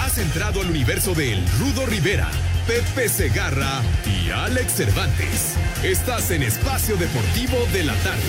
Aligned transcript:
Has 0.00 0.18
entrado 0.18 0.60
al 0.60 0.70
universo 0.70 1.14
de 1.14 1.32
El 1.32 1.46
Rudo 1.58 1.84
Rivera, 1.86 2.30
Pepe 2.66 3.08
Segarra 3.08 3.82
y 4.06 4.30
Alex 4.30 4.72
Cervantes. 4.72 5.54
Estás 5.82 6.30
en 6.30 6.42
Espacio 6.42 6.96
Deportivo 6.96 7.56
de 7.72 7.84
la 7.84 7.94
Tarde. 7.94 8.22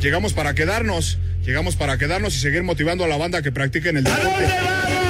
Llegamos 0.00 0.34
para 0.34 0.54
quedarnos, 0.54 1.18
llegamos 1.42 1.76
para 1.76 1.96
quedarnos 1.96 2.36
y 2.36 2.38
seguir 2.38 2.62
motivando 2.62 3.04
a 3.04 3.08
la 3.08 3.16
banda 3.16 3.40
que 3.40 3.50
practiquen 3.50 3.96
el 3.96 4.04
deporte. 4.04 5.03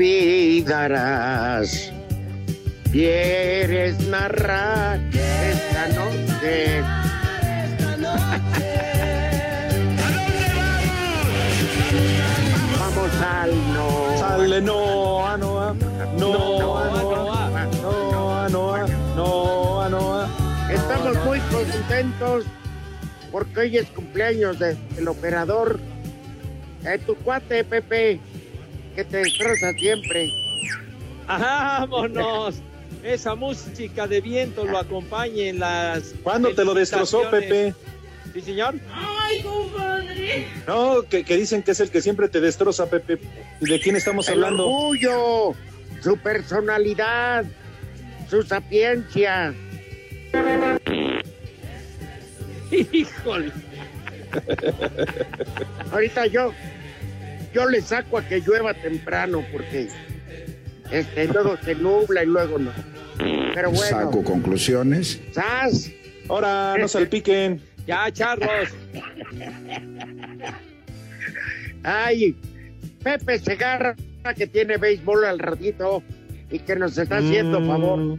Olvidarás. 0.00 1.92
¿Quieres 2.90 4.00
narrar 4.08 4.98
esta 5.12 5.88
noche? 5.88 6.82
Vamos 12.78 13.10
al 13.22 13.50
no. 13.72 14.18
Sale 14.18 14.60
no, 14.60 15.26
a 15.26 15.36
no, 15.36 15.74
no, 15.74 16.78
a 16.78 16.84
no, 17.82 18.48
no, 18.48 18.86
no, 19.16 19.88
no. 19.88 20.28
Estamos 20.70 21.24
muy 21.24 21.38
contentos 21.40 22.44
porque 23.30 23.60
hoy 23.60 23.76
es 23.78 23.86
cumpleaños 23.88 24.58
de- 24.58 24.76
del 24.96 25.08
operador. 25.08 25.78
Eh, 26.84 26.98
tu 27.06 27.14
cuate, 27.16 27.62
Pepe, 27.64 28.18
que 29.00 29.04
te 29.04 29.16
destroza 29.18 29.72
siempre. 29.72 30.32
¡Vámonos! 31.26 32.56
Esa 33.02 33.34
música 33.34 34.06
de 34.06 34.20
viento 34.20 34.64
lo 34.64 34.76
acompañe 34.76 35.48
en 35.48 35.60
las. 35.60 36.14
¿Cuándo 36.22 36.54
te 36.54 36.66
lo 36.66 36.74
destrozó, 36.74 37.22
Pepe? 37.30 37.74
Sí, 38.34 38.42
señor. 38.42 38.74
Ay, 38.92 39.40
compadre. 39.42 40.46
No, 40.66 41.02
que, 41.08 41.24
que 41.24 41.38
dicen 41.38 41.62
que 41.62 41.70
es 41.70 41.80
el 41.80 41.90
que 41.90 42.02
siempre 42.02 42.28
te 42.28 42.42
destroza, 42.42 42.90
Pepe. 42.90 43.18
¿Y 43.60 43.70
de 43.70 43.80
quién 43.80 43.96
estamos 43.96 44.28
El 44.28 44.34
hablando? 44.34 44.68
orgullo, 44.68 45.54
su 46.02 46.18
personalidad, 46.18 47.46
su 48.28 48.42
sapiencia. 48.42 49.54
Híjole. 52.70 53.50
Ahorita 55.90 56.26
yo, 56.26 56.52
yo 57.52 57.68
le 57.68 57.80
saco 57.80 58.18
a 58.18 58.22
que 58.26 58.40
llueva 58.40 58.74
temprano 58.74 59.44
porque 59.52 59.88
este 60.90 61.26
luego 61.28 61.56
se 61.64 61.74
nubla 61.74 62.22
y 62.22 62.26
luego 62.26 62.58
no. 62.58 62.70
Pero 63.54 63.70
bueno, 63.70 63.84
Saco 63.86 64.24
conclusiones. 64.24 65.20
¡zas! 65.32 65.90
Ahora, 66.28 66.76
no 66.78 66.88
salpiquen. 66.88 67.60
Ya, 67.86 68.10
charros. 68.12 68.68
Ay, 71.82 72.36
Pepe 73.02 73.38
Segarra 73.38 73.96
que 74.36 74.46
tiene 74.46 74.76
béisbol 74.76 75.24
al 75.24 75.38
ratito 75.38 76.02
y 76.50 76.58
que 76.58 76.76
nos 76.76 76.96
está 76.98 77.18
haciendo 77.18 77.60
Mm. 77.60 77.66
favor. 77.66 78.18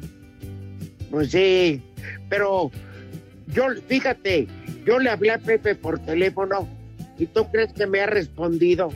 Pues 1.11 1.31
sí, 1.31 1.81
pero 2.29 2.71
yo, 3.47 3.67
fíjate, 3.87 4.47
yo 4.85 4.99
le 4.99 5.09
hablé 5.09 5.31
a 5.31 5.37
Pepe 5.37 5.75
por 5.75 5.99
teléfono 5.99 6.67
y 7.19 7.25
tú 7.27 7.49
crees 7.51 7.71
que 7.73 7.85
me 7.85 8.01
ha 8.01 8.07
respondido. 8.07 8.91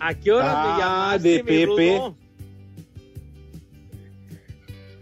¿A 0.00 0.14
qué 0.14 0.32
hora 0.32 0.46
Ah, 0.48 0.62
me 0.76 0.82
llamaste, 0.82 1.28
de 1.28 1.36
mi 1.38 1.42
Pepe. 1.42 1.66
Rudo? 1.66 2.16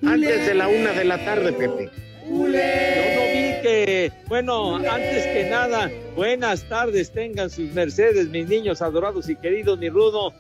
Antes 0.06 0.46
de 0.46 0.54
la 0.54 0.68
una 0.68 0.92
de 0.92 1.04
la 1.04 1.24
tarde, 1.24 1.52
Pepe. 1.52 1.90
Yo 2.26 2.32
no 2.34 2.42
vi 2.42 3.62
que, 3.62 4.12
bueno, 4.28 4.76
antes 4.76 5.26
que 5.26 5.48
nada, 5.50 5.90
buenas 6.14 6.68
tardes 6.68 7.10
tengan 7.12 7.50
sus 7.50 7.72
mercedes, 7.72 8.28
mis 8.28 8.48
niños 8.48 8.82
adorados 8.82 9.28
y 9.28 9.36
queridos, 9.36 9.78
mi 9.78 9.88
Rudo, 9.88 10.32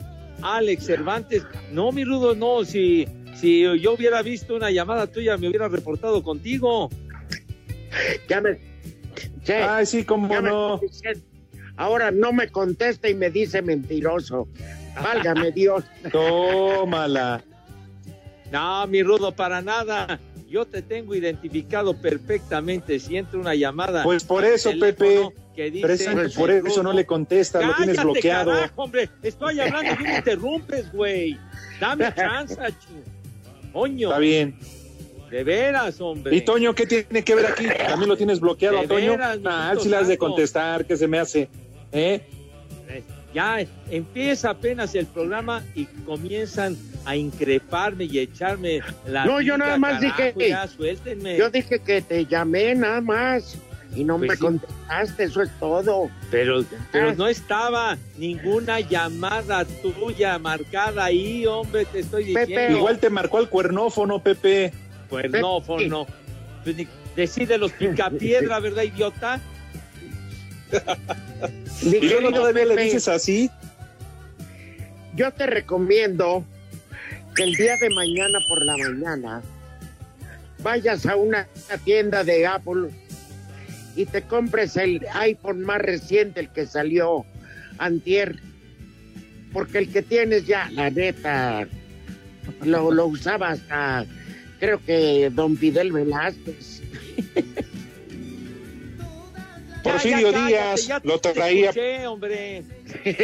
Alex 0.42 0.86
Cervantes. 0.86 1.44
No, 1.72 1.92
mi 1.92 2.04
Rudo, 2.04 2.34
no, 2.34 2.64
si, 2.64 3.06
si 3.34 3.62
yo 3.80 3.94
hubiera 3.94 4.22
visto 4.22 4.54
una 4.54 4.70
llamada 4.70 5.06
tuya, 5.06 5.36
me 5.36 5.48
hubiera 5.48 5.68
reportado 5.68 6.22
contigo. 6.22 6.90
Ya 8.28 8.40
me. 8.40 8.58
Che, 9.44 9.54
Ay, 9.56 9.86
sí, 9.86 10.04
cómo 10.04 10.28
me 10.28 10.42
no. 10.42 10.80
Ahora 11.76 12.10
no 12.10 12.32
me 12.32 12.48
contesta 12.50 13.08
y 13.08 13.14
me 13.14 13.30
dice 13.30 13.62
mentiroso. 13.62 14.48
Válgame 15.02 15.50
Dios. 15.54 15.84
Tómala. 16.10 17.42
No, 18.52 18.86
mi 18.86 19.02
Rudo, 19.02 19.32
para 19.32 19.60
nada. 19.62 20.20
Yo 20.48 20.64
te 20.66 20.82
tengo 20.82 21.14
identificado 21.16 21.96
perfectamente. 22.00 23.00
Si 23.00 23.16
entra 23.16 23.40
una 23.40 23.54
llamada. 23.56 24.04
Pues 24.04 24.22
por 24.22 24.44
eso, 24.44 24.70
Pepe. 24.78 25.28
Que 25.56 25.70
dice, 25.70 25.86
Precisamente 25.86 26.34
por 26.36 26.50
eso 26.50 26.82
no 26.82 26.92
le 26.92 27.06
contesta, 27.06 27.60
lo 27.60 27.74
tienes 27.76 27.96
Cállate, 27.96 28.12
bloqueado. 28.12 28.50
carajo, 28.52 28.82
hombre. 28.82 29.08
Estoy 29.22 29.60
hablando 29.60 29.92
y 29.92 29.94
no 29.96 30.02
me 30.10 30.16
interrumpes, 30.18 30.92
güey. 30.92 31.38
Dame 31.80 32.12
chance, 32.14 32.56
chu. 32.56 33.02
Coño. 33.72 34.08
Está 34.08 34.18
bien. 34.18 34.56
De 35.30 35.42
veras, 35.44 36.00
hombre. 36.00 36.34
¿Y 36.36 36.40
Toño 36.42 36.74
qué 36.74 36.86
tiene 36.86 37.22
que 37.24 37.34
ver 37.34 37.46
aquí? 37.46 37.66
También 37.66 38.08
lo 38.08 38.16
tienes 38.16 38.38
bloqueado, 38.40 38.82
Toño. 38.86 39.16
Ah, 39.44 39.74
sí 39.80 39.88
le 39.88 39.96
has 39.96 40.08
de 40.08 40.18
contestar, 40.18 40.84
¿qué 40.86 40.96
se 40.96 41.06
me 41.08 41.18
hace? 41.18 41.48
¿Eh? 41.94 42.20
Ya 43.32 43.64
empieza 43.90 44.50
apenas 44.50 44.94
el 44.94 45.06
programa 45.06 45.64
y 45.74 45.86
comienzan 46.06 46.76
a 47.04 47.16
increparme 47.16 48.04
y 48.04 48.20
echarme 48.20 48.80
la. 49.08 49.24
No, 49.24 49.40
yo 49.40 49.58
nada 49.58 49.76
más 49.76 50.00
carajo, 50.00 50.38
dije- 50.38 50.48
Ya, 50.50 50.68
suéltenme. 50.68 51.36
Yo 51.36 51.50
dije 51.50 51.80
que 51.80 52.00
te 52.02 52.26
llamé 52.26 52.74
nada 52.76 53.00
más. 53.00 53.56
Y 53.96 54.02
no 54.04 54.18
Pues 54.18 54.30
me 54.30 54.36
sí. 54.36 54.40
contestaste, 54.42 55.24
eso 55.24 55.42
es 55.42 55.50
todo. 55.60 56.10
Pero, 56.30 56.64
pero 56.90 57.14
no 57.14 57.28
estaba 57.28 57.96
ninguna 58.18 58.80
llamada 58.80 59.64
tuya 59.64 60.36
marcada 60.40 61.04
ahí, 61.04 61.46
hombre, 61.46 61.84
te 61.84 62.00
estoy 62.00 62.34
Pepe. 62.34 62.46
diciendo. 62.46 62.78
Igual 62.78 62.98
te 62.98 63.08
marcó 63.10 63.38
el 63.40 63.48
cuernófono, 63.48 64.20
Pepe. 64.20 64.72
Cuernófono. 65.08 66.06
Pues 66.64 66.76
ni- 66.76 66.88
Decide 67.16 67.56
los 67.58 67.70
picapiedra, 68.18 68.58
¿verdad, 68.58 68.82
idiota? 68.82 69.40
Mi 71.82 71.96
Y 71.96 72.08
luego 72.08 72.32
todavía 72.32 72.64
le 72.64 72.82
dices 72.82 73.08
así. 73.08 73.50
Yo 75.14 75.30
te 75.32 75.46
recomiendo 75.46 76.44
que 77.34 77.44
el 77.44 77.54
día 77.54 77.76
de 77.76 77.90
mañana 77.90 78.38
por 78.48 78.64
la 78.64 78.76
mañana 78.76 79.42
vayas 80.58 81.06
a 81.06 81.16
una 81.16 81.46
tienda 81.84 82.24
de 82.24 82.46
Apple 82.46 82.90
y 83.96 84.06
te 84.06 84.22
compres 84.22 84.76
el 84.76 85.06
iPhone 85.12 85.62
más 85.62 85.80
reciente, 85.80 86.40
el 86.40 86.48
que 86.48 86.66
salió 86.66 87.24
antier. 87.78 88.36
Porque 89.52 89.78
el 89.78 89.92
que 89.92 90.02
tienes 90.02 90.46
ya, 90.46 90.68
la 90.70 90.90
neta, 90.90 91.68
lo, 92.64 92.90
lo 92.90 93.06
usaba 93.06 93.50
hasta, 93.50 94.04
creo 94.58 94.84
que 94.84 95.30
don 95.32 95.56
Fidel 95.56 95.92
Velázquez. 95.92 96.82
Porfirio 99.84 100.30
ya, 100.32 100.46
Díaz 100.46 100.88
lo 101.04 101.18
traía, 101.20 101.70
escuché, 101.70 102.06
hombre. 102.06 102.62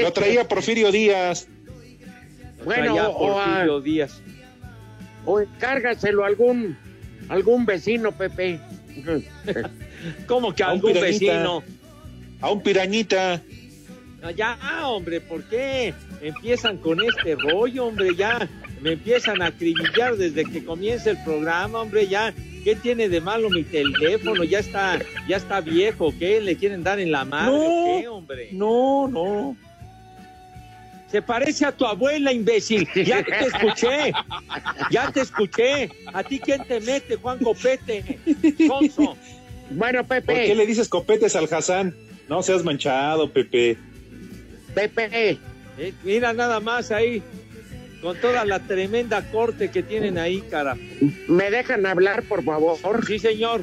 lo 0.02 0.12
traía 0.12 0.46
Porfirio 0.46 0.92
Díaz. 0.92 1.48
Bueno, 2.64 2.84
Traía 2.94 3.08
o, 3.08 3.38
a- 3.40 3.44
Porfirio 3.44 3.80
Díaz. 3.80 4.22
o 5.24 5.40
encárgaselo 5.40 6.24
a 6.24 6.26
algún, 6.28 6.76
algún 7.28 7.64
vecino, 7.66 8.12
Pepe. 8.12 8.60
¿Cómo 10.26 10.54
que 10.54 10.62
A 10.62 10.66
un 10.68 10.72
algún 10.74 10.92
pirañita. 10.92 11.32
vecino? 11.32 11.62
A 12.40 12.50
un 12.50 12.62
pirañita. 12.62 13.42
Ah, 14.22 14.30
Ya, 14.32 14.58
hombre, 14.86 15.20
¿por 15.20 15.42
qué 15.44 15.94
empiezan 16.20 16.76
con 16.78 16.98
este 17.02 17.34
rollo, 17.36 17.86
hombre? 17.86 18.14
Ya 18.16 18.48
me 18.80 18.92
empiezan 18.92 19.42
a 19.42 19.46
acribillar 19.46 20.16
desde 20.16 20.44
que 20.44 20.64
comienza 20.64 21.10
el 21.10 21.22
programa, 21.24 21.80
hombre, 21.80 22.06
ya. 22.06 22.34
¿Qué 22.64 22.76
tiene 22.76 23.08
de 23.08 23.20
malo 23.22 23.48
mi 23.48 23.62
teléfono? 23.62 24.44
Ya 24.44 24.58
está, 24.58 24.98
ya 25.26 25.38
está 25.38 25.62
viejo, 25.62 26.12
¿qué? 26.18 26.40
¿Le 26.42 26.56
quieren 26.56 26.82
dar 26.82 27.00
en 27.00 27.10
la 27.10 27.24
madre 27.24 27.52
No. 27.56 28.00
qué, 28.00 28.08
hombre? 28.08 28.48
No, 28.52 29.08
no. 29.08 29.56
Se 31.10 31.22
parece 31.22 31.64
a 31.64 31.72
tu 31.72 31.84
abuela, 31.86 32.32
imbécil. 32.32 32.86
Ya 32.94 33.24
te 33.24 33.38
escuché. 33.46 34.12
Ya 34.90 35.10
te 35.10 35.20
escuché. 35.22 35.90
¿A 36.12 36.22
ti 36.22 36.38
quién 36.38 36.62
te 36.64 36.80
mete, 36.80 37.16
Juan 37.16 37.38
Copete? 37.38 38.18
Sonso. 38.66 39.16
Bueno, 39.70 40.04
¿Por 40.04 40.16
qué 40.18 40.22
Pepe, 40.22 40.54
le 40.54 40.66
dices 40.66 40.88
copetes 40.88 41.34
al 41.36 41.48
Hassan? 41.50 41.94
No 42.28 42.42
seas 42.42 42.62
manchado, 42.62 43.32
Pepe. 43.32 43.78
Pepe, 44.74 45.38
Eh, 45.78 45.92
mira 46.04 46.32
nada 46.34 46.60
más 46.60 46.90
ahí, 46.90 47.22
con 48.00 48.16
toda 48.16 48.44
la 48.44 48.60
tremenda 48.60 49.22
corte 49.30 49.70
que 49.70 49.82
tienen 49.82 50.18
ahí, 50.18 50.42
cara. 50.50 50.76
¿me 51.28 51.50
dejan 51.50 51.86
hablar, 51.86 52.22
por 52.22 52.42
favor? 52.42 52.78
Sí, 53.06 53.18
señor. 53.18 53.62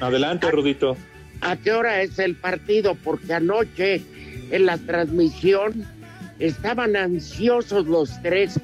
Adelante, 0.00 0.50
Rudito. 0.50 0.96
¿A 1.40 1.56
qué 1.56 1.72
hora 1.72 2.02
es 2.02 2.18
el 2.18 2.34
partido? 2.34 2.94
Porque 2.94 3.34
anoche 3.34 4.02
en 4.50 4.66
la 4.66 4.78
transmisión 4.78 5.86
estaban 6.38 6.96
ansiosos 6.96 7.86
los 7.86 8.20
tres. 8.22 8.58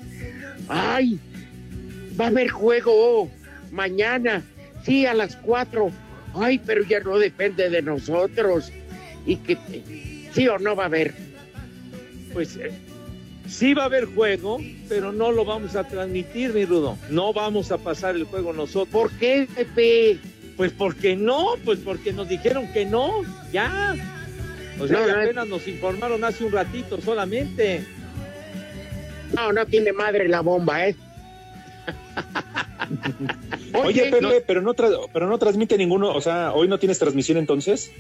¡Ay! 0.69 1.19
Va 2.19 2.27
a 2.27 2.29
haber 2.29 2.49
juego 2.49 3.31
mañana. 3.71 4.43
Sí, 4.85 5.07
a 5.07 5.15
las 5.15 5.37
cuatro. 5.37 5.91
Ay, 6.35 6.59
pero 6.65 6.83
ya 6.85 7.01
no 7.01 7.19
depende 7.19 7.69
de 7.69 7.83
nosotros. 7.83 8.73
Y 9.27 9.37
que 9.37 9.59
sí 10.33 10.49
o 10.49 10.59
no 10.59 10.75
va 10.75 10.85
a 10.85 10.87
haber. 10.87 11.15
Pues 12.33 12.57
eh, 12.57 12.73
sí 13.53 13.75
va 13.75 13.83
a 13.83 13.87
haber 13.87 14.07
juego, 14.07 14.59
pero 14.89 15.13
no 15.13 15.31
lo 15.31 15.45
vamos 15.45 15.77
a 15.77 15.87
transmitir, 15.87 16.53
mi 16.55 16.65
Rudo. 16.65 16.97
No 17.11 17.33
vamos 17.33 17.71
a 17.71 17.79
pasar 17.79 18.17
el 18.17 18.25
juego 18.25 18.53
nosotros. 18.53 18.89
¿Por 18.91 19.11
qué, 19.19 19.47
Pepe? 19.55 20.19
Pues 20.57 20.73
porque 20.73 21.15
no, 21.17 21.55
pues 21.65 21.79
porque 21.81 22.13
nos 22.13 22.29
dijeron 22.29 22.73
que 22.73 22.85
no, 22.87 23.23
ya. 23.53 23.95
O 24.81 24.89
sea, 24.89 25.01
No, 25.01 25.07
que 25.07 25.13
no. 25.13 25.21
apenas 25.21 25.49
nos 25.49 25.69
informaron 25.69 26.25
hace 26.25 26.45
un 26.45 26.53
ratito 26.53 27.01
solamente. 27.01 27.85
No, 29.35 29.53
no 29.53 29.67
tiene 29.67 29.93
madre 29.93 30.29
la 30.29 30.41
bomba, 30.41 30.89
¿eh? 30.89 30.97
Oye, 33.75 34.03
Pepe, 34.11 34.21
no- 34.21 34.31
pero 34.47 34.61
no 34.61 34.75
tra- 34.75 35.09
pero 35.13 35.27
no 35.29 35.39
transmite 35.39 35.79
ninguno, 35.79 36.13
o 36.15 36.21
sea, 36.21 36.53
hoy 36.53 36.69
no 36.69 36.79
tienes 36.79 36.99
transmisión 36.99 37.39
entonces. 37.39 37.91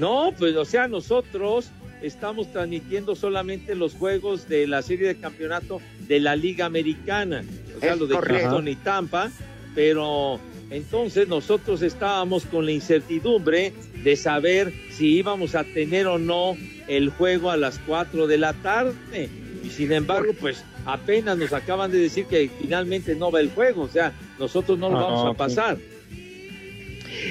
No, 0.00 0.32
pues 0.38 0.56
o 0.56 0.64
sea, 0.64 0.88
nosotros 0.88 1.70
estamos 2.02 2.50
transmitiendo 2.52 3.14
solamente 3.14 3.74
los 3.74 3.94
juegos 3.94 4.48
de 4.48 4.66
la 4.66 4.80
serie 4.82 5.06
de 5.08 5.16
campeonato 5.16 5.80
de 6.08 6.18
la 6.20 6.34
Liga 6.34 6.64
Americana, 6.64 7.44
o 7.76 7.80
sea, 7.80 7.92
Es 7.92 8.00
lo 8.00 8.06
de. 8.06 8.16
Houston 8.16 8.66
y 8.68 8.76
Tampa, 8.76 9.30
pero 9.74 10.40
entonces 10.70 11.28
nosotros 11.28 11.82
estábamos 11.82 12.46
con 12.46 12.64
la 12.64 12.72
incertidumbre 12.72 13.72
de 14.02 14.16
saber 14.16 14.72
si 14.92 15.18
íbamos 15.18 15.54
a 15.54 15.64
tener 15.64 16.06
o 16.06 16.18
no 16.18 16.56
el 16.88 17.10
juego 17.10 17.50
a 17.50 17.56
las 17.58 17.78
4 17.86 18.26
de 18.26 18.38
la 18.38 18.54
tarde. 18.54 19.28
Y 19.62 19.68
sin 19.68 19.92
embargo, 19.92 20.32
pues 20.40 20.64
apenas 20.86 21.36
nos 21.36 21.52
acaban 21.52 21.90
de 21.90 21.98
decir 21.98 22.24
que 22.24 22.50
finalmente 22.60 23.14
no 23.14 23.30
va 23.30 23.40
el 23.40 23.50
juego, 23.50 23.82
o 23.82 23.88
sea, 23.88 24.12
nosotros 24.38 24.78
no 24.78 24.88
lo 24.88 24.98
Ah, 24.98 25.02
vamos 25.02 25.34
a 25.34 25.36
pasar. 25.36 25.76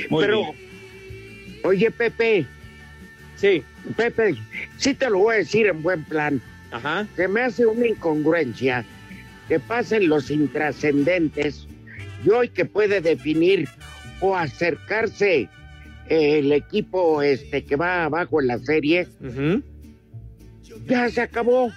Muy 0.10 0.24
Pero, 0.24 0.42
bien. 0.44 0.56
oye, 1.64 1.90
Pepe, 1.92 2.46
Sí, 3.40 3.64
Pepe, 3.96 4.36
sí 4.78 4.94
te 4.94 5.10
lo 5.10 5.20
voy 5.20 5.36
a 5.36 5.38
decir 5.38 5.68
en 5.68 5.82
buen 5.82 6.04
plan. 6.04 6.42
ajá. 6.72 7.08
Se 7.16 7.28
me 7.28 7.42
hace 7.42 7.66
una 7.66 7.88
incongruencia 7.88 8.84
que 9.48 9.60
pasen 9.60 10.10
los 10.10 10.30
intrascendentes 10.30 11.66
y 12.26 12.30
hoy 12.30 12.50
que 12.50 12.66
puede 12.66 13.00
definir 13.00 13.70
o 14.20 14.36
acercarse 14.36 15.48
el 16.10 16.52
equipo 16.52 17.22
este 17.22 17.64
que 17.64 17.76
va 17.76 18.04
abajo 18.06 18.42
en 18.42 18.48
la 18.48 18.60
serie, 18.60 19.08
ya 20.88 21.10
se 21.10 21.22
acabó. 21.22 21.72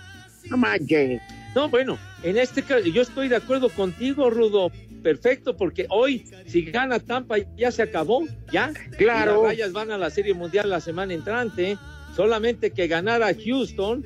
No 0.51 0.57
manches. 0.57 1.21
No, 1.55 1.69
bueno, 1.69 1.99
en 2.25 2.39
este 2.39 2.63
caso 2.63 2.87
yo 2.87 3.03
estoy 3.03 3.29
de 3.29 3.37
acuerdo 3.37 3.69
contigo, 3.69 4.31
Rudo. 4.31 4.73
Perfecto, 5.03 5.57
porque 5.57 5.87
hoy 5.91 6.25
si 6.47 6.63
gana 6.63 6.99
Tampa 6.99 7.37
ya 7.57 7.71
se 7.71 7.83
acabó, 7.83 8.25
ya. 8.53 8.73
Claro. 8.97 9.33
Y 9.33 9.35
las 9.35 9.43
Rayas 9.43 9.73
van 9.73 9.91
a 9.91 9.99
la 9.99 10.11
Serie 10.11 10.35
Mundial 10.35 10.71
la 10.71 10.81
semana 10.81 11.15
entrante. 11.15 11.77
Solamente 12.17 12.71
que 12.71 12.87
ganara 12.89 13.35
Houston 13.35 14.05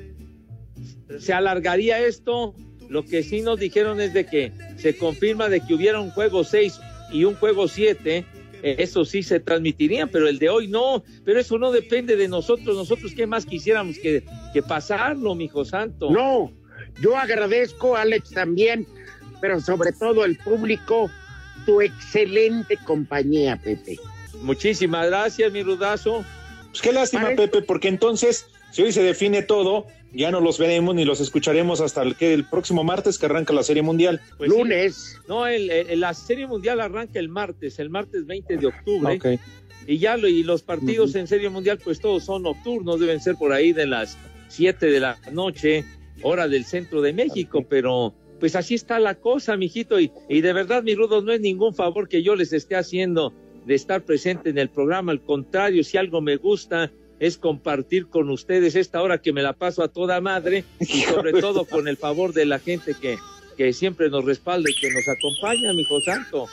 se 1.19 1.33
alargaría 1.33 1.99
esto. 1.99 2.53
Lo 2.89 3.03
que 3.03 3.23
sí 3.23 3.41
nos 3.41 3.59
dijeron 3.59 3.99
es 3.99 4.13
de 4.13 4.25
que 4.25 4.51
se 4.77 4.97
confirma 4.97 5.49
de 5.49 5.59
que 5.59 5.73
hubiera 5.73 5.99
un 5.99 6.11
juego 6.11 6.43
6 6.43 6.79
y 7.11 7.25
un 7.25 7.35
juego 7.35 7.67
7. 7.67 8.25
Eso 8.63 9.05
sí 9.05 9.21
se 9.23 9.39
transmitiría, 9.39 10.07
pero 10.07 10.27
el 10.27 10.39
de 10.39 10.49
hoy 10.49 10.67
no. 10.67 11.03
Pero 11.25 11.39
eso 11.39 11.57
no 11.57 11.71
depende 11.71 12.15
de 12.15 12.27
nosotros. 12.27 12.75
Nosotros, 12.75 13.13
¿qué 13.15 13.27
más 13.27 13.45
quisiéramos 13.45 13.97
que, 13.99 14.23
que 14.53 14.61
pasarlo, 14.63 15.35
mijo 15.35 15.63
santo? 15.63 16.09
No, 16.09 16.51
yo 17.01 17.15
agradezco, 17.15 17.95
Alex, 17.95 18.31
también, 18.31 18.87
pero 19.41 19.59
sobre 19.59 19.91
todo 19.91 20.25
el 20.25 20.37
público, 20.37 21.09
tu 21.65 21.81
excelente 21.81 22.77
compañía, 22.77 23.57
Pepe. 23.57 23.97
Muchísimas 24.41 25.07
gracias, 25.07 25.51
mi 25.51 25.63
rudazo. 25.63 26.23
Pues 26.69 26.81
qué 26.81 26.91
lástima, 26.93 27.23
Parece- 27.23 27.41
Pepe, 27.47 27.61
porque 27.63 27.87
entonces, 27.87 28.45
si 28.71 28.83
hoy 28.83 28.91
se 28.91 29.01
define 29.03 29.41
todo, 29.41 29.87
ya 30.13 30.31
no 30.31 30.39
los 30.39 30.57
veremos 30.57 30.95
ni 30.95 31.03
los 31.05 31.19
escucharemos 31.19 31.81
hasta 31.81 32.01
el, 32.03 32.15
que 32.15 32.33
el 32.33 32.45
próximo 32.45 32.83
martes 32.83 33.17
que 33.17 33.25
arranca 33.25 33.53
la 33.53 33.63
Serie 33.63 33.81
Mundial. 33.83 34.21
Pues 34.37 34.51
sí. 34.51 34.57
Lunes, 34.57 35.15
No, 35.27 35.47
el, 35.47 35.69
el- 35.69 35.99
la 35.99 36.13
Serie 36.13 36.47
Mundial 36.47 36.79
arranca 36.79 37.19
el 37.19 37.29
martes, 37.29 37.79
el 37.79 37.89
martes 37.89 38.25
20 38.25 38.57
de 38.57 38.67
octubre. 38.67 39.15
Ok. 39.15 39.39
Y 39.87 39.99
ya 39.99 40.17
lo, 40.17 40.27
y 40.27 40.43
los 40.43 40.63
partidos 40.63 41.15
en 41.15 41.27
Serie 41.27 41.49
Mundial, 41.49 41.79
pues 41.83 41.99
todos 41.99 42.23
son 42.25 42.43
nocturnos, 42.43 42.99
deben 42.99 43.21
ser 43.21 43.35
por 43.35 43.53
ahí 43.53 43.71
de 43.73 43.87
las 43.87 44.17
7 44.49 44.85
de 44.87 44.99
la 44.99 45.17
noche, 45.31 45.85
hora 46.23 46.47
del 46.47 46.65
centro 46.65 47.01
de 47.01 47.13
México, 47.13 47.65
pero 47.69 48.13
pues 48.39 48.55
así 48.55 48.75
está 48.75 48.99
la 48.99 49.15
cosa, 49.15 49.57
mijito. 49.57 49.99
Y, 49.99 50.11
y 50.29 50.41
de 50.41 50.53
verdad, 50.53 50.83
mi 50.83 50.95
rudo, 50.95 51.21
no 51.21 51.31
es 51.33 51.41
ningún 51.41 51.73
favor 51.75 52.07
que 52.07 52.23
yo 52.23 52.35
les 52.35 52.53
esté 52.53 52.75
haciendo 52.75 53.33
de 53.65 53.75
estar 53.75 54.03
presente 54.05 54.49
en 54.49 54.57
el 54.57 54.69
programa. 54.69 55.11
Al 55.11 55.21
contrario, 55.21 55.83
si 55.83 55.97
algo 55.97 56.21
me 56.21 56.37
gusta 56.37 56.91
es 57.19 57.37
compartir 57.37 58.07
con 58.07 58.29
ustedes 58.29 58.75
esta 58.75 59.01
hora 59.01 59.19
que 59.21 59.33
me 59.33 59.41
la 59.41 59.53
paso 59.53 59.81
a 59.83 59.87
toda 59.87 60.21
madre 60.21 60.63
y 60.79 60.85
sobre 61.01 61.33
todo 61.41 61.65
con 61.65 61.87
el 61.87 61.97
favor 61.97 62.31
de 62.33 62.45
la 62.45 62.59
gente 62.59 62.93
que, 62.93 63.17
que 63.57 63.73
siempre 63.73 64.09
nos 64.09 64.23
respalda 64.23 64.69
y 64.69 64.79
que 64.79 64.89
nos 64.91 65.03
acompaña, 65.07 65.73
mi 65.73 65.81
hijo 65.81 65.99
santo. 66.01 66.45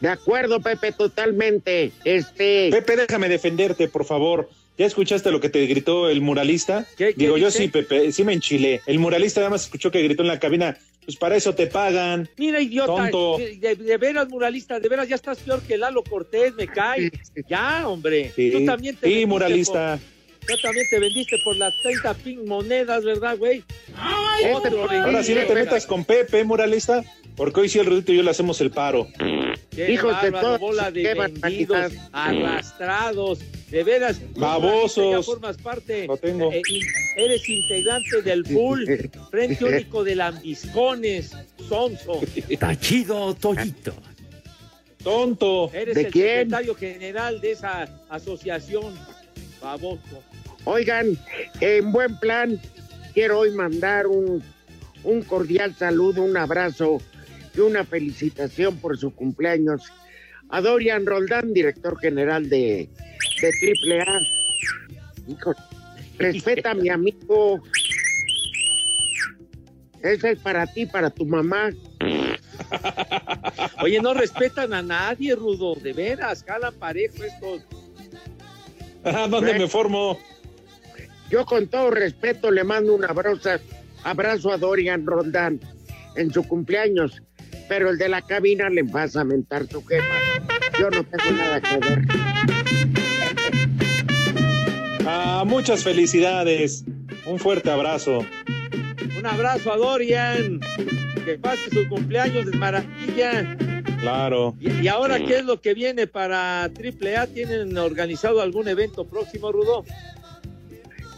de 0.00 0.08
acuerdo, 0.08 0.60
Pepe, 0.60 0.92
totalmente. 0.92 1.92
Este, 2.04 2.68
Pepe, 2.70 2.96
déjame 2.96 3.28
defenderte, 3.28 3.88
por 3.88 4.04
favor. 4.04 4.48
¿Ya 4.76 4.86
escuchaste 4.86 5.30
lo 5.30 5.38
que 5.40 5.50
te 5.50 5.64
gritó 5.66 6.08
el 6.10 6.20
muralista? 6.20 6.84
¿Qué- 6.96 7.14
qué 7.14 7.14
Digo, 7.16 7.38
yo 7.38 7.50
sí, 7.52 7.68
Pepe, 7.68 8.10
sí 8.10 8.24
me 8.24 8.32
enchilé. 8.32 8.80
El 8.86 8.98
muralista 8.98 9.38
nada 9.40 9.50
más 9.50 9.62
escuchó 9.64 9.92
que 9.92 10.02
gritó 10.02 10.22
en 10.22 10.28
la 10.28 10.40
cabina 10.40 10.76
Pues 11.04 11.16
para 11.16 11.36
eso 11.36 11.54
te 11.54 11.66
pagan. 11.66 12.28
Mira, 12.38 12.60
idiota, 12.60 13.10
Tonto. 13.10 13.36
de, 13.38 13.96
veras, 13.98 14.28
muralista, 14.28 14.80
de 14.80 14.88
veras 14.88 15.08
ya 15.08 15.16
estás 15.16 15.38
peor 15.38 15.60
que 15.62 15.76
Lalo 15.76 16.02
Cortés, 16.02 16.54
me 16.54 16.66
cae. 16.66 17.10
Ya, 17.48 17.86
hombre. 17.88 18.32
Sí, 18.34 18.50
Tú 18.50 18.64
también 18.64 18.96
te 18.96 19.06
sí, 19.08 19.26
muralista. 19.26 19.98
por- 20.00 20.13
tú 20.46 20.54
también 20.62 20.86
te 20.90 20.98
vendiste 21.00 21.36
por 21.44 21.56
las 21.56 21.72
30 21.82 22.14
ping 22.14 22.44
monedas, 22.46 23.04
¿verdad, 23.04 23.36
güey? 23.38 23.62
Otro 24.54 24.90
Ahora 24.90 25.22
sí 25.22 25.34
no 25.34 25.42
te 25.46 25.54
metas 25.54 25.86
con 25.86 26.04
Pepe, 26.04 26.44
muralista, 26.44 27.02
porque 27.36 27.60
hoy 27.60 27.68
sí 27.68 27.78
el 27.78 27.86
Rudito 27.86 28.12
y 28.12 28.16
yo 28.16 28.22
le 28.22 28.30
hacemos 28.30 28.60
el 28.60 28.70
paro. 28.70 29.08
Qué 29.70 29.92
Hijos 29.92 30.20
de 30.22 30.30
todos, 30.30 30.60
bola 30.60 30.90
de 30.90 31.02
qué 31.02 31.14
vendidos, 31.14 31.92
arrastrados, 32.12 33.40
de 33.70 33.82
veras. 33.84 34.20
Babosos. 34.36 35.10
Ya 35.12 35.22
formas 35.22 35.56
parte, 35.56 36.06
Lo 36.06 36.16
tengo. 36.16 36.52
eh, 36.52 36.62
eres 37.16 37.48
integrante 37.48 38.22
del 38.22 38.44
pool, 38.44 39.10
frente 39.30 39.64
único 39.64 40.04
de 40.04 40.14
lambiscones, 40.16 41.32
sonso. 41.68 42.20
Tachido 42.58 43.34
Toyito. 43.34 43.94
Tonto. 45.02 45.70
Eres 45.74 45.94
¿De 45.96 46.00
el 46.02 46.12
quién? 46.12 46.26
secretario 46.26 46.74
general 46.76 47.40
de 47.40 47.52
esa 47.52 47.88
asociación, 48.08 48.94
baboso. 49.64 50.22
Oigan, 50.64 51.18
en 51.60 51.90
buen 51.90 52.18
plan, 52.18 52.60
quiero 53.12 53.40
hoy 53.40 53.50
mandar 53.50 54.06
un, 54.06 54.42
un 55.02 55.22
cordial 55.22 55.74
saludo, 55.74 56.22
un 56.22 56.36
abrazo 56.36 56.98
y 57.56 57.60
una 57.60 57.84
felicitación 57.84 58.76
por 58.76 58.96
su 58.96 59.14
cumpleaños 59.14 59.82
a 60.50 60.60
Dorian 60.60 61.06
Roldán, 61.06 61.52
director 61.52 61.98
general 61.98 62.48
de, 62.48 62.88
de 63.40 64.02
AAA. 64.02 64.20
Hijo, 65.26 65.54
respeta 66.18 66.70
a 66.72 66.74
mi 66.74 66.88
amigo. 66.90 67.62
Ese 70.02 70.32
es 70.32 70.38
para 70.38 70.66
ti, 70.66 70.86
para 70.86 71.10
tu 71.10 71.24
mamá. 71.24 71.70
Oye, 73.82 74.00
no 74.00 74.14
respetan 74.14 74.74
a 74.74 74.82
nadie, 74.82 75.34
Rudo, 75.34 75.74
de 75.76 75.92
veras, 75.92 76.44
jalan 76.44 76.74
parejo 76.74 77.24
estos. 77.24 77.62
¿Dónde 79.04 79.54
me 79.54 79.68
formo? 79.68 80.18
Yo 81.30 81.44
con 81.44 81.68
todo 81.68 81.90
respeto 81.90 82.50
le 82.50 82.64
mando 82.64 82.94
un 82.94 83.04
abrazo, 83.04 83.50
abrazo 84.02 84.52
a 84.52 84.58
Dorian 84.58 85.06
Roldán 85.06 85.60
en 86.16 86.32
su 86.32 86.46
cumpleaños, 86.46 87.22
pero 87.68 87.90
el 87.90 87.98
de 87.98 88.08
la 88.08 88.22
cabina 88.22 88.68
le 88.68 88.82
vas 88.82 89.16
a 89.16 89.24
mentar 89.24 89.66
su 89.66 89.84
jefa. 89.84 90.14
Yo 90.78 90.90
no 90.90 91.04
tengo 91.04 91.36
nada 91.36 91.60
que 91.60 91.78
ver. 91.78 92.02
Ah, 95.06 95.44
muchas 95.46 95.82
felicidades. 95.84 96.84
Un 97.26 97.38
fuerte 97.38 97.70
abrazo. 97.70 98.24
Un 99.18 99.26
abrazo 99.26 99.72
a 99.72 99.76
Dorian, 99.76 100.60
que 101.24 101.38
pase 101.38 101.70
su 101.70 101.88
cumpleaños 101.88 102.46
de 102.46 102.56
maravilla. 102.56 103.56
Claro. 104.04 104.54
Y, 104.60 104.82
y 104.82 104.88
ahora, 104.88 105.18
¿qué 105.18 105.38
es 105.38 105.44
lo 105.44 105.60
que 105.60 105.74
viene 105.74 106.06
para 106.06 106.64
AAA? 106.64 107.26
¿Tienen 107.28 107.76
organizado 107.78 108.40
algún 108.42 108.68
evento 108.68 109.06
próximo, 109.06 109.50
Rudo? 109.50 109.84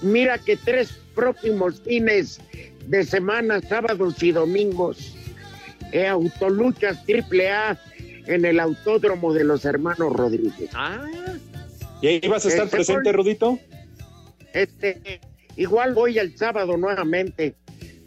Mira 0.03 0.39
que 0.39 0.57
tres 0.57 0.97
próximos 1.15 1.81
fines 1.81 2.41
de 2.87 3.05
semana, 3.05 3.61
sábados 3.61 4.23
y 4.23 4.31
domingos, 4.33 5.15
eh, 5.93 6.07
autoluchas 6.07 7.05
triple 7.05 7.51
A 7.51 7.79
en 8.27 8.45
el 8.45 8.61
autódromo 8.61 9.33
de 9.33 9.45
los 9.45 9.65
hermanos 9.65 10.13
Rodríguez. 10.13 10.71
Ah, 10.75 11.05
¿Y 12.03 12.07
ahí 12.09 12.21
vas 12.29 12.45
a 12.45 12.49
estar 12.49 12.67
Este, 12.67 12.77
presente, 12.77 13.13
Rudito? 13.13 13.59
Este, 14.53 15.21
igual 15.57 15.95
voy 15.95 16.19
el 16.19 16.37
sábado 16.37 16.77
nuevamente, 16.77 17.55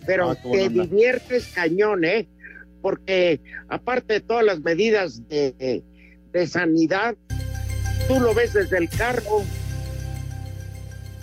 pero 0.05 0.31
Ah, 0.31 0.35
te 0.35 0.67
onda. 0.67 0.83
diviertes 0.83 1.47
cañón, 1.53 2.05
¿eh? 2.05 2.27
Porque 2.81 3.41
aparte 3.67 4.13
de 4.13 4.21
todas 4.21 4.45
las 4.45 4.59
medidas 4.61 5.27
de, 5.27 5.83
de 6.31 6.47
sanidad, 6.47 7.15
tú 8.07 8.19
lo 8.19 8.33
ves 8.33 8.53
desde 8.53 8.77
el 8.77 8.89
carro, 8.89 9.43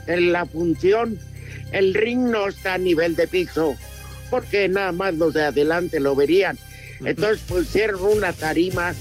en 0.06 0.32
la 0.32 0.46
función, 0.46 1.18
el 1.72 1.94
ring 1.94 2.30
no 2.30 2.48
está 2.48 2.74
a 2.74 2.78
nivel 2.78 3.16
de 3.16 3.26
piso, 3.26 3.76
porque 4.30 4.68
nada 4.68 4.92
más 4.92 5.14
los 5.14 5.34
de 5.34 5.44
adelante 5.44 6.00
lo 6.00 6.14
verían. 6.14 6.58
Entonces 7.04 7.40
pusieron 7.46 8.02
una 8.04 8.32
tarima 8.32 8.94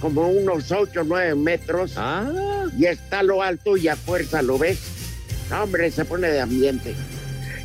como 0.00 0.28
unos 0.28 0.70
8 0.70 1.00
o 1.00 1.04
9 1.04 1.34
metros 1.36 1.94
ah, 1.96 2.66
y 2.76 2.86
está 2.86 3.22
lo 3.22 3.42
alto 3.42 3.76
y 3.76 3.88
a 3.88 3.96
fuerza 3.96 4.42
lo 4.42 4.58
ves. 4.58 4.80
Hombre, 5.50 5.90
se 5.90 6.04
pone 6.04 6.28
de 6.28 6.40
ambiente. 6.40 6.94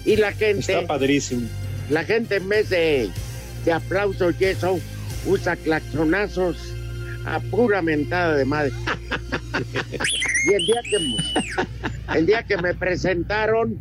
Y 0.06 0.16
la 0.16 0.32
gente, 0.32 0.74
Está 0.74 0.88
padrísimo. 0.88 1.48
la 1.90 2.04
gente 2.04 2.36
en 2.38 2.50
vez 2.50 2.70
de, 2.70 3.10
de 3.68 3.74
aplausos 3.74 4.34
y 4.40 4.46
eso, 4.46 4.80
usa 5.26 5.58
claxonazos 5.58 6.56
a 7.26 7.42
pura 7.42 7.82
mentada 7.82 8.38
de 8.38 8.46
madre. 8.46 8.72
y 10.50 10.54
el 10.54 10.66
día 10.66 10.82
que 10.90 12.18
el 12.18 12.26
día 12.26 12.44
que 12.44 12.56
me 12.56 12.74
presentaron, 12.74 13.78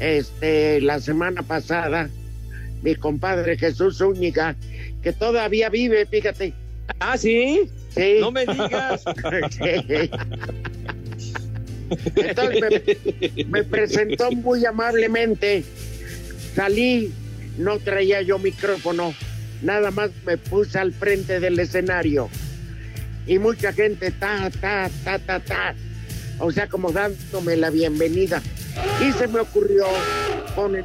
este, 0.00 0.80
la 0.80 0.98
semana 0.98 1.44
pasada, 1.44 2.10
mi 2.82 2.96
compadre 2.96 3.56
Jesús 3.56 3.98
Zúñiga, 3.98 4.56
que 5.04 5.12
todavía 5.12 5.68
vive, 5.68 6.04
fíjate. 6.06 6.52
ah, 6.98 7.16
sí. 7.16 7.70
Sí. 7.94 8.16
No 8.20 8.32
me 8.32 8.40
digas. 8.40 9.04
Sí. 9.50 10.10
Entonces 12.16 12.82
me, 13.36 13.44
me 13.44 13.64
presentó 13.64 14.32
muy 14.32 14.64
amablemente. 14.64 15.64
Salí, 16.54 17.12
no 17.58 17.78
traía 17.78 18.22
yo 18.22 18.38
micrófono, 18.38 19.14
nada 19.62 19.90
más 19.90 20.10
me 20.24 20.36
puse 20.38 20.78
al 20.78 20.92
frente 20.92 21.40
del 21.40 21.58
escenario. 21.58 22.28
Y 23.26 23.38
mucha 23.38 23.72
gente, 23.72 24.10
ta, 24.10 24.50
ta, 24.60 24.90
ta, 25.04 25.18
ta, 25.18 25.40
ta. 25.40 25.74
O 26.38 26.50
sea, 26.50 26.68
como 26.68 26.90
dándome 26.90 27.56
la 27.56 27.70
bienvenida. 27.70 28.42
Y 29.06 29.12
se 29.12 29.28
me 29.28 29.40
ocurrió 29.40 29.84
con 30.54 30.74
el, 30.74 30.84